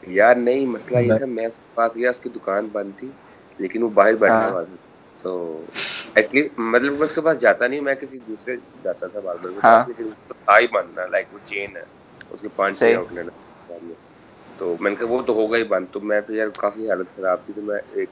یار 0.03 0.35
نہیں 0.37 0.65
مسئلہ 0.67 0.99
یہ 0.99 1.13
تھا 1.13 1.25
میں 1.27 1.45
اس 1.45 1.57
کے 1.57 1.71
پاس 1.73 1.95
گیا 1.95 2.09
اس 2.09 2.19
کی 2.19 2.29
دکان 2.31 2.67
بند 2.71 2.91
تھی 2.97 3.11
لیکن 3.59 3.83
وہ 3.83 3.89
باہر 3.91 4.15
بیٹھنے 4.17 4.45
ہاں۔ 4.45 4.47
والا 4.47 4.65
تھا۔ 4.65 4.75
تو 5.19 5.31
ایٹلی 6.15 6.41
مطلب 6.65 6.93
میں 6.93 7.03
اس 7.03 7.11
کے 7.11 7.21
پاس 7.21 7.39
جاتا 7.39 7.67
نہیں 7.67 7.81
میں 7.81 7.95
کسی 7.95 8.19
دوسرے 8.21 8.55
جاتا 8.83 9.07
تھا 9.07 9.19
باربر 9.21 9.51
کے 9.51 9.61
ہاں۔ 9.61 9.83
پاس 9.83 9.87
لیکن 9.87 10.11
تھا 10.29 10.57
ہی 10.57 10.67
بند 10.69 10.89
نا 10.91 11.05
لائک 11.07 11.27
وہ 11.29 11.39
چین 11.43 11.75
ہے۔ 11.75 11.83
اس 12.31 12.41
کے 12.41 12.49
پانچ 12.51 12.75
آؤٹ 12.89 13.11
لیٹ 13.11 13.27
تو 14.59 14.75
میں 14.79 14.91
نے 14.91 14.97
کہا 14.97 15.07
وہ 15.07 15.21
تو 15.23 15.33
ہوگا 15.33 15.57
ہی 15.57 15.63
بند۔ 15.65 15.85
تو 15.89 16.01
میں 16.01 16.19
پھر 16.21 16.35
یار 16.35 16.47
کافی 16.57 16.89
حالت 16.89 17.07
خراب 17.11 17.43
تھی 17.43 17.53
تو 17.53 17.61
میں 17.63 17.79
ایک 17.91 18.09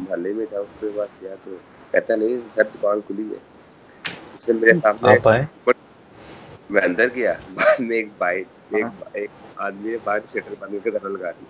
محلے 0.00 0.32
میں 0.32 0.46
تھا 0.46 0.58
اس 0.60 0.72
کے 0.74 0.90
بعد 0.90 1.08
گیا 1.14 1.34
تو 1.36 1.58
کہتا 1.94 2.16
نہیں 2.16 2.38
سر 2.50 2.68
دکان 2.70 3.00
کھلی 3.02 3.30
ہے۔ 3.30 3.38
اس 4.34 4.48
نے 4.48 4.54
میرے 4.56 4.74
سامنے 4.76 5.18
میں 6.70 6.82
اندر 6.82 7.08
گیا۔ 7.14 7.32
بعد 7.50 7.80
میں 7.80 7.96
ایک 7.96 8.08
بائک 8.16 8.46
ایک 8.70 8.86
ہاں۔ 8.86 8.90
ایک 9.12 9.30
آدمی 9.56 9.90
نے 9.90 9.98
باہر 10.00 10.24
شٹر 10.26 10.54
بند 10.54 10.72
کر 10.74 10.80
کے 10.80 10.90
دروازہ 10.90 11.12
لگا 11.14 11.30
دی 11.32 11.44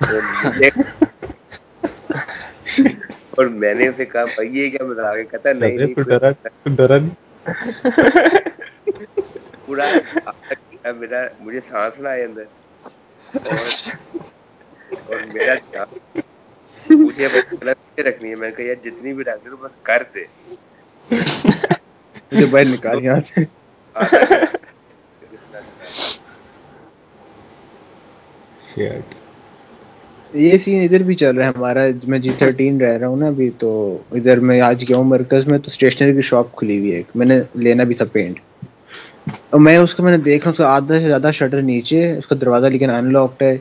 اور 3.30 3.46
میں 3.60 3.74
نے 3.74 3.88
اسے 3.88 4.04
کہا 4.06 4.24
بھائی 4.26 4.58
یہ 4.58 4.70
کیا 4.70 4.84
مزاق 4.86 5.16
ہے 5.16 5.24
کہتا 5.24 5.52
نہیں 5.52 5.94
تو 5.94 6.02
ڈرا 6.02 6.30
تو 6.32 6.74
ڈرا 6.76 6.98
نہیں۔ 6.98 7.14
پورا 9.66 9.86
میرا 10.92 11.20
مجھے 11.40 11.60
سانس 11.60 11.98
نہ 12.00 12.08
آئے 12.08 12.24
اندر۔ 12.24 12.44
اور 15.06 15.20
میرا 15.32 15.54
مجھے 16.90 17.26
رکھنی 18.02 18.30
ہے 18.30 18.34
میں 18.34 18.48
نے 18.48 18.56
کہا 18.56 18.64
یار 18.64 18.84
جتنی 18.84 19.12
بھی 19.14 19.24
رکھ 19.24 19.44
دے 19.44 19.50
بس 19.60 19.72
کر 19.82 20.02
دے۔ 20.14 20.24
مجھے 22.32 22.46
باہر 22.46 22.64
نکال 22.66 23.04
یہاں 23.04 23.20
سے۔ 23.28 23.44
Shit. 28.68 29.04
یہ 30.34 30.58
سین 30.58 30.82
ادھر 30.82 31.02
بھی 31.02 31.14
چل 31.14 31.36
رہا 31.36 31.44
ہے 31.44 31.52
ہمارا 31.52 31.80
میں 32.04 32.18
جی 32.18 32.32
تھرٹین 32.34 32.80
رہ 32.80 32.96
رہا 32.98 33.06
ہوں 33.06 33.16
نا 33.16 33.26
ابھی 33.28 33.48
تو 33.58 33.70
ادھر 34.12 34.40
میں 34.42 34.60
آج 34.62 34.82
گیا 34.82 34.96
ہوں 34.96 35.04
مرکز 35.06 35.46
میں 35.46 35.58
تو 35.58 35.68
اسٹیشنری 35.68 36.14
کی 36.14 36.22
شاپ 36.24 36.54
کھلی 36.54 36.78
ہوئی 36.78 36.94
ہے 36.94 37.02
میں 37.14 37.26
نے 37.26 37.38
لینا 37.56 37.84
بھی 37.84 37.94
تھا 37.94 38.04
پینٹ 38.12 38.38
اور 39.50 39.60
میں 39.60 39.76
اس 39.78 39.94
کو 39.94 40.02
میں 40.02 40.12
نے 40.12 40.18
دیکھا 40.20 40.50
اس 40.50 40.56
کا 40.56 40.68
آدھا 40.68 40.94
سے 40.94 41.06
زیادہ 41.06 41.30
شٹر 41.34 41.62
نیچے 41.64 42.10
اس 42.12 42.26
کا 42.26 42.36
دروازہ 42.40 42.66
لیکن 42.68 42.90
ان 42.90 43.12
لاکڈ 43.12 43.42
ہے۔ 43.42 43.56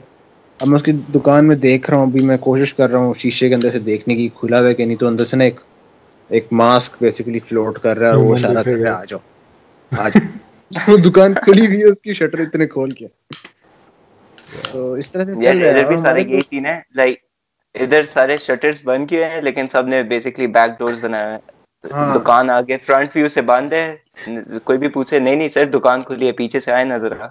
اب 0.59 0.67
میں 0.67 0.75
اس 0.75 0.83
کی 0.83 0.91
دکان 1.11 1.47
میں 1.47 1.55
دیکھ 1.57 1.89
رہا 1.89 1.97
ہوں 1.97 2.05
ابھی 2.05 2.21
میں 2.21 2.37
کوشش 2.39 2.73
کر 2.73 2.89
رہا 2.89 2.99
ہوں 2.99 3.13
شیشے 3.17 3.49
کے 3.49 3.55
اندر 3.55 3.69
سے 3.69 3.79
دیکھنے 3.81 4.15
کی 4.15 4.27
کھلا 4.35 4.59
ہوا 4.59 4.69
ہے 4.69 4.75
کہ 4.75 4.85
نہیں 4.85 4.97
تو 4.97 5.07
اندر 5.07 5.25
سے 5.25 5.37
نا 5.37 5.43
ایک 5.43 5.59
ایک 6.29 6.47
ماسک 6.53 6.95
بیسیکلی 6.97 7.39
فلوٹ 7.41 7.79
کر 7.79 7.97
رہا 7.97 8.07
ہے 8.07 8.13
اور 8.13 8.19
وہ 8.19 8.33
اشارہ 8.33 8.63
کر. 8.63 8.75
رہا 8.75 8.89
ہے 8.89 8.93
آ 8.93 9.03
جاؤ۔ 9.05 9.19
آ 9.91 10.09
جاؤ۔ 10.09 10.27
دکان 11.05 11.33
کھلی 11.35 11.65
ہوئی 11.65 11.79
ہے 11.79 11.87
اس 11.87 11.99
کی 11.99 12.13
شٹر 12.15 12.39
اتنے 12.39 12.67
کھول 12.67 12.89
کے۔ 12.91 13.07
تو 14.63 14.93
اس 14.93 15.09
طرح 15.09 15.25
سے 15.25 15.33
یار 15.37 15.43
چل 15.43 15.59
رہا 15.59 15.71
ہے 15.71 15.73
ادھر 15.73 15.85
بھی 15.85 15.97
سارے 15.97 16.13
ہمارے 16.13 16.23
یہی 16.23 16.43
سین 16.43 16.65
ہے 16.65 16.81
لائک 16.93 17.23
ادھر 17.75 18.07
سارے 18.07 18.39
شٹرز 18.39 18.83
بند 18.83 19.07
کیے 19.07 19.25
ہیں 19.25 19.41
لیکن 19.41 19.67
سب 19.67 19.87
نے 19.87 20.05
بیسکلی 20.05 20.49
بیک 20.49 20.79
ڈورز 20.79 21.01
بنائے 21.01 21.31
ہیں۔ 21.31 21.39
ہاں۔ 21.83 22.15
دکان 22.15 22.49
آگے 22.49 22.79
فرنٹ 22.79 23.15
ویو 23.15 23.29
سے 23.29 23.43
بند 23.43 23.73
ہے۔ 23.73 23.95
کوئی 24.65 24.79
بھی 24.79 24.89
پوچھے 24.89 25.19
نہیں 25.19 25.35
نہیں 25.35 25.49
سر 25.49 25.71
دکان 25.71 26.03
کھلی 26.03 26.27
ہے 26.27 26.33
پیچھے 26.33 26.59
سے 26.59 26.71
آئے 26.71 26.85
نظر 26.85 27.17
آ۔ 27.17 27.27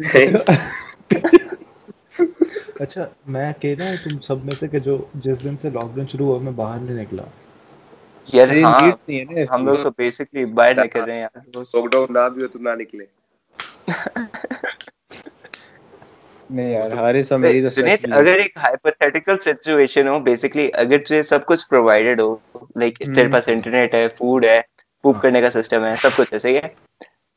اچھا 2.80 3.06
میں 3.26 3.44
اکیلا 3.44 3.84
ہوں 3.84 3.96
تم 4.02 4.22
سب 4.22 4.44
میں 4.44 4.54
سے 4.54 4.68
کہ 4.68 4.80
جو 4.80 5.04
جس 5.24 5.40
دن 5.40 5.56
سے 5.56 5.70
لاک 5.70 5.88
ڈاؤن 5.88 6.08
شروع 6.08 6.26
ہوا 6.26 6.40
میں 6.40 6.54
باہر 6.54 6.80
نہیں 6.80 6.96
نکلا۔ 6.96 7.28
یار 8.26 8.48
ہاں 8.62 8.90
ہم۔ 9.48 9.62
لوگ 9.62 9.78
تو 9.78 9.92
بیسکلی 9.92 10.44
باہر 10.54 10.76
نکل 10.76 11.02
رہے 11.02 11.14
ہیں۔ 11.14 11.22
یار 11.22 11.36
لاک 11.72 11.90
ڈاؤن 11.90 12.08
نہ 12.10 12.26
بھی 12.32 12.42
ہو 12.42 12.48
تو 12.48 12.58
نہ 12.60 12.74
نکلے۔ 12.78 13.04
نہیں 16.50 16.70
یار 16.70 16.92
حارث 16.94 17.30
اور 17.32 17.40
میری 17.40 17.62
تو 17.62 17.68
جنید 17.70 17.92
especially- 17.94 18.18
اگر 18.20 18.38
ایک 18.38 18.56
ہائپوتھیٹیکل 18.56 19.38
سچویشن 19.40 20.08
ہو 20.08 20.18
بیسکلی 20.20 20.68
اگر 20.74 20.98
تجھے 20.98 21.22
سب 21.22 21.44
کچھ 21.46 21.68
پرووائڈیڈ 21.68 22.20
ہو 22.20 22.34
لائک 22.76 22.98
تیرے۔ 23.06 23.28
پاس 23.30 23.48
انٹرنیٹ 23.48 23.94
ہے 23.94 24.06
فوڈ 24.18 24.44
ہے 24.44 24.60
پوپ 25.04 25.14
ہاں۔ 25.14 25.22
کرنے 25.22 25.40
کا 25.40 25.50
سسٹم 25.52 25.84
ہے 25.84 25.94
سب 26.02 26.16
کچھ 26.16 26.32
ہے 26.32 26.38
صحیح 26.38 26.56
ہے 26.56 26.68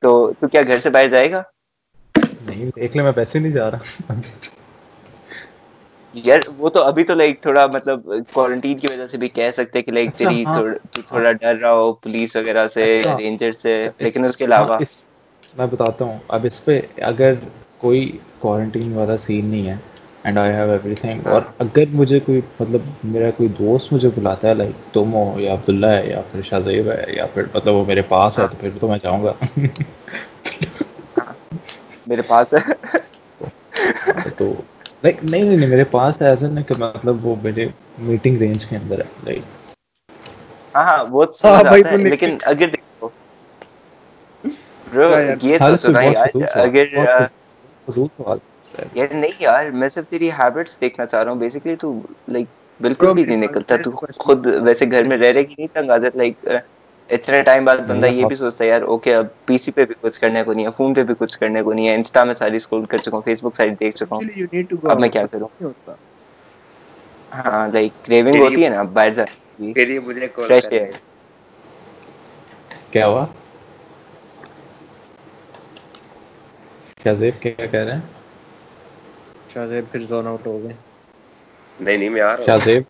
تو 0.03 0.12
تو 0.39 0.47
کیا 0.47 0.62
گھر 0.64 0.80
سے 0.80 0.89
باہر 0.89 1.07
جائے 1.07 1.32
گا 1.32 1.41
نہیں 2.45 2.70
دیکھ 2.76 2.95
لے 2.97 3.03
میں 3.03 3.12
پیسے 3.12 3.39
نہیں 3.39 3.51
جا 3.53 3.70
رہا 3.72 4.14
یار 6.14 6.39
وہ 6.57 6.70
تو 6.70 6.84
ابھی 6.84 7.03
تو 7.03 7.16
لائک 7.16 7.41
تھوڑا 7.41 7.66
مطلب 7.68 7.99
کوارنٹین 8.32 8.78
کی 8.78 8.88
وجہ 8.91 9.05
سے 9.07 9.18
بھی 9.18 9.28
کہہ 9.30 9.49
سکتے 9.49 9.82
کہ 9.82 9.91
لائک 9.91 10.09
اچھا، 10.09 10.18
تیری 10.20 10.43
ہاں۔ 10.45 10.53
تھوڑا- 11.01 11.34
ڈر 11.34 11.55
رہا 11.55 11.72
ہو 11.74 11.91
پولیس 11.95 12.36
وغیرہ 12.36 12.66
سے 12.68 12.84
اچھا۔ 12.99 13.18
رینجر 13.18 13.51
سے 13.53 13.78
اچھا، 13.80 13.91
لیکن 13.99 14.26
اس 14.26 14.38
کے 14.38 14.45
ہاں، 14.45 14.49
علاوہ 14.53 14.78
اس 14.82 14.99
میں 15.57 15.66
بتاتا 15.68 16.05
ہوں 16.05 16.18
اب 16.28 16.45
اس 16.45 16.64
پہ 16.66 16.80
اگر 17.01 17.34
کوئی 17.78 18.12
کوارنٹین 18.41 18.93
والا 18.93 19.17
سین 19.19 19.45
نہیں 19.45 19.67
ہے 19.67 19.75
and 20.23 20.37
I 20.37 20.53
have 20.53 20.69
every 20.71 20.95
thing 20.95 21.27
اور 21.27 21.41
اگر 21.59 21.85
مجھے 21.93 22.19
کوئی 22.21 22.41
مطلب 22.59 22.81
میرا 23.05 23.29
کوئی 23.37 23.49
دوست 23.59 23.93
مجھے 23.93 24.09
بلاتا 24.11 24.41
ہے 24.41 24.53
لائک 24.53 24.93
تم 24.93 25.13
ہو 25.13 25.23
یا 25.37 25.53
عبداللہ 25.53 25.87
ہے 25.89 26.05
یا 26.05 26.21
پھر 26.25 26.41
شاہزیب 26.43 26.89
ہے 26.89 27.03
یا 27.09 27.25
پھر 27.27 27.43
مطلب 27.53 27.73
وہ 27.75 27.85
میرے 27.85 28.01
پاس 28.09 28.39
ہے 28.39 28.47
تو 28.47 28.57
پھر 28.59 28.77
تو 28.79 28.87
میں 28.87 28.97
چاہوں 28.99 29.23
گا. 29.23 29.33
میرے 32.07 32.21
پاس 32.23 32.53
ہے. 32.55 32.59
تو 34.37 34.45
لائک 35.03 35.17
نہیں 35.23 35.43
نہیں 35.47 35.67
میرے 35.67 35.83
پاس 35.91 36.21
ہے 36.21 36.27
ایسا 36.27 36.47
نہیں 36.47 36.65
کہ 36.65 36.75
مطلب 36.77 37.25
وہ 37.25 37.35
میرے 37.43 37.67
میٹنگ 37.99 38.37
رینج 38.37 38.65
کے 38.65 38.75
اندر 38.77 38.99
ہے 38.99 39.09
لائک 39.23 39.43
ہاں 40.75 40.83
ہاں 40.85 41.03
وہ 41.07 41.25
ہاں 41.45 41.61
لیکن 42.03 42.31
اگر 42.43 42.67
دیکھو؟ 42.69 43.09
یہ 45.43 45.57
سوچو 45.59 45.91
اگر 46.59 46.85
فضول 47.88 48.07
سوال۔ 48.09 48.39
یار 48.93 49.13
نہیں 49.13 49.32
یار 49.39 49.69
میں 49.73 49.89
صرف 49.89 50.07
تیری 50.07 50.29
ہیبٹس 50.34 50.79
دیکھنا 50.82 51.05
چاہ 51.05 51.23
رہا 51.23 51.32
ہوں۔ 51.32 51.39
بیسکلی 51.39 51.75
تو 51.77 51.91
لائک 52.27 52.47
بالکل 52.79 53.11
بھی 53.11 53.23
نہیں 53.23 53.38
نکلتا۔ 53.39 53.77
تو 53.79 53.91
خود 54.19 54.45
ویسے 54.63 54.86
گھر 54.88 55.03
میں 55.05 55.17
رہ 55.17 55.32
رہے 55.32 55.43
کی 55.43 55.53
نہیں 55.53 55.73
تنگ 55.73 55.91
آزر 55.91 56.15
لائک 56.15 56.47
اتنے 57.09 57.41
ٹائم 57.43 57.65
بعد 57.65 57.77
بندہ 57.86 58.07
یہ 58.07 58.25
بھی 58.25 58.36
سوچتا 58.36 58.63
ہے 58.63 58.69
یار 58.69 58.82
اوکے 58.84 59.13
اب 59.15 59.25
پی 59.41 59.57
سی 59.57 59.71
پہ 59.71 59.86
بھی 59.86 59.95
کچھ 59.99 60.19
کرنے 60.19 60.43
کو 60.43 60.53
نہیں 60.53 60.65
ہے 60.65 60.71
فون 60.73 60.93
پہ 60.93 61.03
بھی 61.03 61.15
کچھ 61.17 61.38
کرنے 61.39 61.61
کو 61.61 61.73
نہیں 61.73 61.88
ہے 61.88 61.95
انسٹا 61.95 62.23
میں 62.25 62.34
ساری 62.36 62.55
اسکرول 62.57 62.86
کر 62.86 62.97
چکا 62.99 63.11
ہوں 63.13 63.23
فیس 63.23 63.43
بک 63.43 63.55
ساری 63.55 63.69
دیکھ 63.75 63.95
چکا 63.95 64.15
ہوں۔ 64.15 64.23
اب 64.86 64.99
میں. 64.99 65.09
کیا 65.09 65.25
کروں. 65.25 65.47
ہاں 67.36 67.67
لائک 67.69 67.93
کریونگ 68.01 68.39
ہوتی 68.39 68.63
ہے 68.63 68.69
نا 68.69 68.82
باہر 68.89 69.11
جانے 69.11 69.36
کی۔ 69.57 69.73
پھر 69.75 69.89
یہ 69.89 69.99
مجھے. 70.01 70.27
کیا 72.91 73.07
ہوا؟ 73.07 73.25
شاہزیب 77.02 77.41
کیا 77.41 77.66
کہہ 77.66 77.80
رہے 77.80 77.93
ہیں؟ 77.93 78.02
شاہزیب 79.49 79.86
پھر 79.91 80.02
زون 80.06 80.28
آؤٹ 80.28 80.43
ہو 80.47 80.64
گئے۔ 80.64 80.74
نہیں 81.80 81.97
نہیں 81.97 82.10
میں 82.10 82.22
آ 82.24 82.36
رہا 82.38 82.45
ہوں۔ 82.45 82.47
شاہزیب۔ 82.47 82.84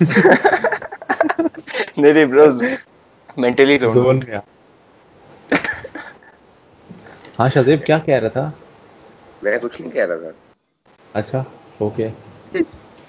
نہیں 1.96 2.12
نہیں 2.12 2.26
بروز 2.26 2.62
مینٹلی 3.36 3.76
زون 3.78 3.98
آ۔ 4.30 4.40
ہاں 7.38 7.48
شاہزیب 7.48 7.84
کیا 7.84 7.98
کہہ 8.00 8.18
رہا 8.18 8.28
تھا؟ 8.30 8.50
میں 9.42 9.58
کچھ 9.62 9.80
نہیں 9.80 9.90
کہہ 9.90 10.06
رہا 10.06 10.16
تھا۔ 10.20 10.30
اچھا 11.14 11.42
اوکے۔ 11.80 12.08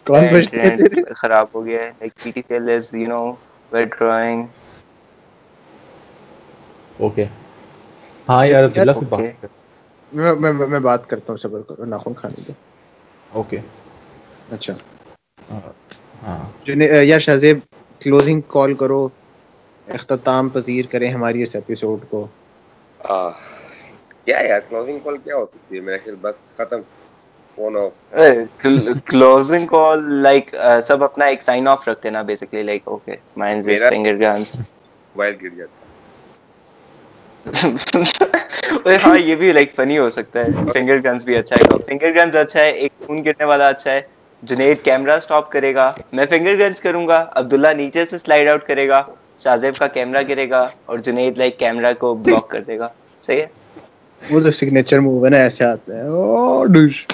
کون 0.08 0.24
پوچھتے 0.30 0.58
ہیں 0.60 0.76
تیرے 0.80 1.14
خراب 1.16 1.48
ہو 1.54 1.66
گیا 1.66 1.82
ہے۔ 1.82 1.92
Like 1.92 2.14
P 2.16 2.32
T 2.32 2.42
cell 2.48 2.66
is 2.70 2.84
you 2.94 3.08
know 3.10 3.22
well 3.72 3.86
drawing 3.94 4.40
okay. 7.00 7.26
ہاں 8.28 8.46
یار 8.46 8.64
عبداللہ 8.66 8.92
اوکے۔ 8.94 9.06
بات 9.10 9.28
کر۔ 9.34 9.48
میں 10.14 10.36
میں 10.36 10.54
میں- 10.54 10.70
میں 10.70 10.80
بات 10.80 11.10
کرتا 11.10 11.26
ہوں 11.30 11.38
صبر 11.38 11.62
کرو 11.62 11.86
ناخن 11.86 12.14
کھانے 12.14 12.42
دو۔ 12.48 12.54
اوکے۔ 13.32 13.60
اچھا۔ 14.52 14.74
ہاں، 16.24 16.70
یا 17.04 17.20
شاہزیب 17.20 17.60
کلوزنگ 18.00 18.42
کال 18.48 18.74
کرو 18.74 19.10
اختتام 19.88 20.50
پذیر 20.50 20.86
کریں 20.86 21.12
ہماری 21.12 21.44
اس 21.44 21.56
ایپیسوڈ 21.56 22.00
کو۔ 22.10 22.28
آہ، 23.00 23.30
کیا 24.26 24.40
یار 24.42 24.60
کلوزنگ 24.70 25.00
کال 25.04 25.18
کیا 25.18 25.36
ہو 25.36 25.46
سکتی 25.46 25.76
ہے؟ 25.76 25.82
میرا 25.82 25.98
خیال 26.04 26.16
بس 26.22 26.36
ختم۔ 26.54 26.82
Phone 27.56 27.78
off 27.78 28.16
closing 29.06 29.68
call 29.68 30.14
like 30.14 30.56
سب 30.88 31.04
اپنا 31.04 31.26
ایک 31.26 31.42
سائن 31.42 31.68
آف 31.68 31.88
رکھتے 31.88 32.10
نا 32.10 32.22
بیسکلی 32.22 32.64
لائک 32.64 32.82
اوکے 32.86 33.16
مائنز 33.38 33.66
میرا- 33.66 33.90
فنگر 33.90 34.16
گنس 34.16 34.60
موبائل 34.60 35.36
گر 35.42 35.50
جاتا۔ 35.50 35.81
ہاں 39.04 39.18
یہ 39.20 39.36
بھی 39.36 39.52
لائک 39.52 39.74
فنی 39.76 39.98
ہو 39.98 40.10
سکتا 40.10 40.40
ہے۔ 40.40 40.72
فنگر 40.74 40.98
گنس 41.04 41.26
بھی 41.26 41.36
اچھا 41.36 41.56
ہے۔ 41.56 41.78
فنگر 41.88 42.12
گنس 42.16 42.36
اچھا 42.36 42.62
ہے۔ 42.62 42.70
ایک 42.72 42.92
خون 43.08 43.24
گرنے 43.26 43.46
والا 43.46 43.68
اچھا 43.70 43.92
ہے۔ 43.92 44.02
جنید 44.44 44.82
کیمرہ 44.84 45.20
سٹاپ 45.20 45.52
کرے 45.52 45.74
گا۔ 45.76 45.86
میں 46.12 46.26
فنگر 46.30 46.58
گنس 46.60 46.82
کروں 46.82 47.08
گا۔ 47.08 47.24
عبداللہ 47.34 47.68
نیچے 47.78 48.06
سے 48.06 48.18
سلائڈ 48.18 48.48
آؤٹ 48.50 48.64
کرے 48.64 48.88
گا۔ 48.90 49.02
شاہزیب 49.40 49.78
کا 49.78 49.88
کیمرہ 49.88 50.22
گرے 50.30 50.50
گا 50.50 50.62
اور 50.86 50.98
جنید 51.00 51.38
لائک 51.38 51.58
کیمرہ 51.60 51.94
کو 52.00 52.14
بلاک 52.16 52.48
کر 52.50 52.62
دے 52.62 52.78
گا۔ 52.80 52.88
صحیح 53.24 53.40
ہے؟ 53.40 53.46
وہ 54.22 54.40
تو 54.40 54.52
سگنیچر 54.52 55.00
موو 55.00 55.24
ہے 55.26 55.30
نا 55.30 55.38
ایسے 55.38 55.64
آتا 55.64 55.94
ہے۔ 55.94 56.04
ڈش 56.74 57.06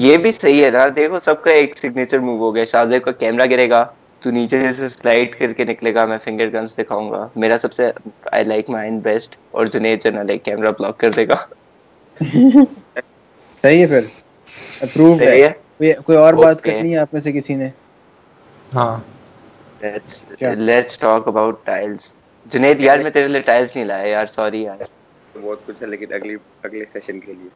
یہ 0.00 0.16
بھی 0.16 0.32
صحیح 0.32 0.64
ہے 0.64 0.70
نا۔ 0.70 0.86
دیکھو 0.96 1.18
سب 1.18 1.42
کا 1.42 1.50
ایک 1.50 1.78
سگنیچر 1.78 2.18
موو 2.18 2.38
ہو 2.38 2.54
گیا۔ 2.54 2.64
شاہزیب 2.64 3.02
کا 3.04 3.12
کیمرہ 3.12 3.46
گرے 3.50 3.68
گا۔ 3.70 3.84
تو 4.22 4.30
نیچے 4.30 4.70
سے 4.72 4.88
سلائڈ 4.88 5.34
کر 5.36 5.52
کے 5.52 5.64
نکلے 5.64 5.94
گا 5.94 6.04
میں 6.06 6.18
فنگر 6.18 6.48
گنس 6.50 6.76
دکھاؤں 6.78 7.10
گا۔ 7.10 7.26
میرا 7.36 7.58
سب 7.58 7.72
سے 7.72 7.90
آئی 8.30 8.44
لائک 8.44 8.70
مائن 8.70 8.98
بیسٹ 9.00 9.36
اور 9.50 9.66
جنید 9.68 10.02
جو 10.04 10.10
نا 10.10 10.22
لائک 10.22 10.44
کیمرہ 10.44 10.70
بلاک 10.70 10.98
کر 10.98 11.10
دے 11.10 11.28
گا۔ 11.28 11.36
صحیح 13.64 13.80
ہے 13.80 13.86
پھر۔ 13.88 14.04
اپروو 14.80 15.14
ہے۔ 15.20 15.34
کوئی 15.78 15.92
کوئی 16.04 16.18
اور 16.18 16.34
بات. 16.36 16.62
کرنی 16.62 16.92
ہے 16.92 16.98
آپ 16.98 17.12
میں 17.12 17.20
سے 17.20 17.32
کسی 17.32 17.54
نے؟ 17.54 17.68
ہاں۔ 18.72 18.96
کیا؟ 20.32 20.52
Let's 20.56 20.98
talk 20.98 21.28
about 21.28 21.64
tiles 21.64 22.14
Junaid 22.46 22.80
یار 22.80 22.98
میں 22.98 23.10
تیرے 23.10 23.28
لیے 23.28 23.40
ٹائلس 23.42 23.76
نہیں 23.76 23.86
لایا 23.86 24.06
یار 24.06 24.26
سوری 24.28 24.62
یار۔ 24.62 24.78
بہت 25.34 25.64
کچھ 25.66 25.82
ہے 25.82 25.88
لیکن 25.88 26.12
اگلی 26.12 26.34
اگلے 26.62 26.84
سیشن 26.86 27.20
کے 27.20 27.32
لیے۔ 27.32 27.48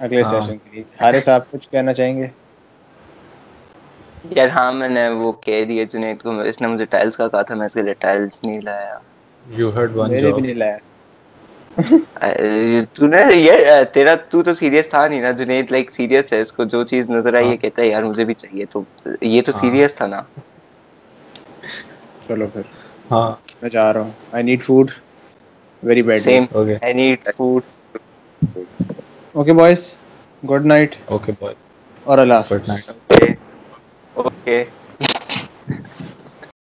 اگلے 0.00 0.22
ہاں۔ 0.22 0.42
سیشن 0.42 0.58
کے 0.58 0.70
لیے۔ 0.70 0.82
حارث 1.00 1.28
آپ 1.28 1.50
کچھ 1.50 1.68
کہنا 1.70 1.92
چاہیں 1.92 2.16
گے؟ 2.16 2.26
یار 4.30 4.48
ہاں 4.50 4.70
میں 4.72 4.88
نے 4.88 5.08
وہ 5.14 5.32
کہہ 5.40 5.64
دیا 5.64 5.84
جنید 5.86 6.22
کو 6.22 6.40
اس 6.42 6.60
نے 6.60 6.68
مجھے 6.68 6.84
ٹائلس 6.86 7.16
کا 7.16 7.28
کہا 7.28 7.42
تھا 7.42 7.54
میں 7.54 7.66
اس 7.66 7.74
کے 7.74 7.82
لیے 7.82 7.94
ٹائلس 8.00 8.42
نہیں 8.42 8.60
لایا۔ 8.62 8.98
یو 9.44 9.70
ہرڈ 9.70 9.92
ون 9.92 10.10
میرے 10.10 10.32
بھی 10.32 10.42
نہیں 10.42 10.54
لایا۔ 10.54 10.78
تو 12.90 13.06
نے 13.06 13.20
یہ 13.36 13.56
تیرا 13.94 14.14
تو 14.30 14.42
تو 14.42 14.54
سیریس 14.54 14.88
تھا 14.90 15.06
نہیں 15.06 15.20
نا 15.20 15.30
جنید؟ 15.34 15.70
لائک 15.70 15.90
سیریس 15.90 16.32
ہے 16.32 16.40
اس 16.40 16.52
کو 16.52 16.64
جو 16.66 16.82
چیز 16.84 17.08
نظر 17.08 17.34
آئی 17.34 17.50
یہ 17.50 17.56
ہاں۔ 17.56 17.56
کہتا 17.56 17.82
ہے 17.82 17.88
یار 17.88 18.02
مجھے 18.04 18.24
بھی 18.24 18.34
چاہیے 18.34 18.64
تو۔ 18.66 18.82
یہ 19.22 19.42
تو 19.42 19.52
ہاں۔ 19.52 19.54
سیریس 19.54 19.94
تھا 19.94 20.06
نا۔ 20.06 20.22
چلو 22.24 22.46
پھر۔ 22.48 22.64
ہاں۔ 23.10 23.30
میں 23.60 23.70
جا 23.70 23.92
رہا 23.92 24.00
ہوں۔ 24.00 24.10
I 24.30 24.42
need 24.44 24.62
food 24.64 24.90
very 25.82 26.02
bad 26.04 26.24
same 26.24 26.44
okay 26.50 26.76
I 26.82 26.92
need 26.94 27.18
food 27.28 27.62
okay 29.34 29.52
boys 29.52 29.80
good 30.42 30.66
night 30.66 30.94
okay 31.08 31.32
bye 31.34 31.54
اور 32.06 32.18
اللہ 32.18 32.34
حافظ 32.36 32.52
گڈ 32.52 32.68
نائٹ 32.68 32.90
اوکے 32.90 33.32
اوکے 34.16 34.58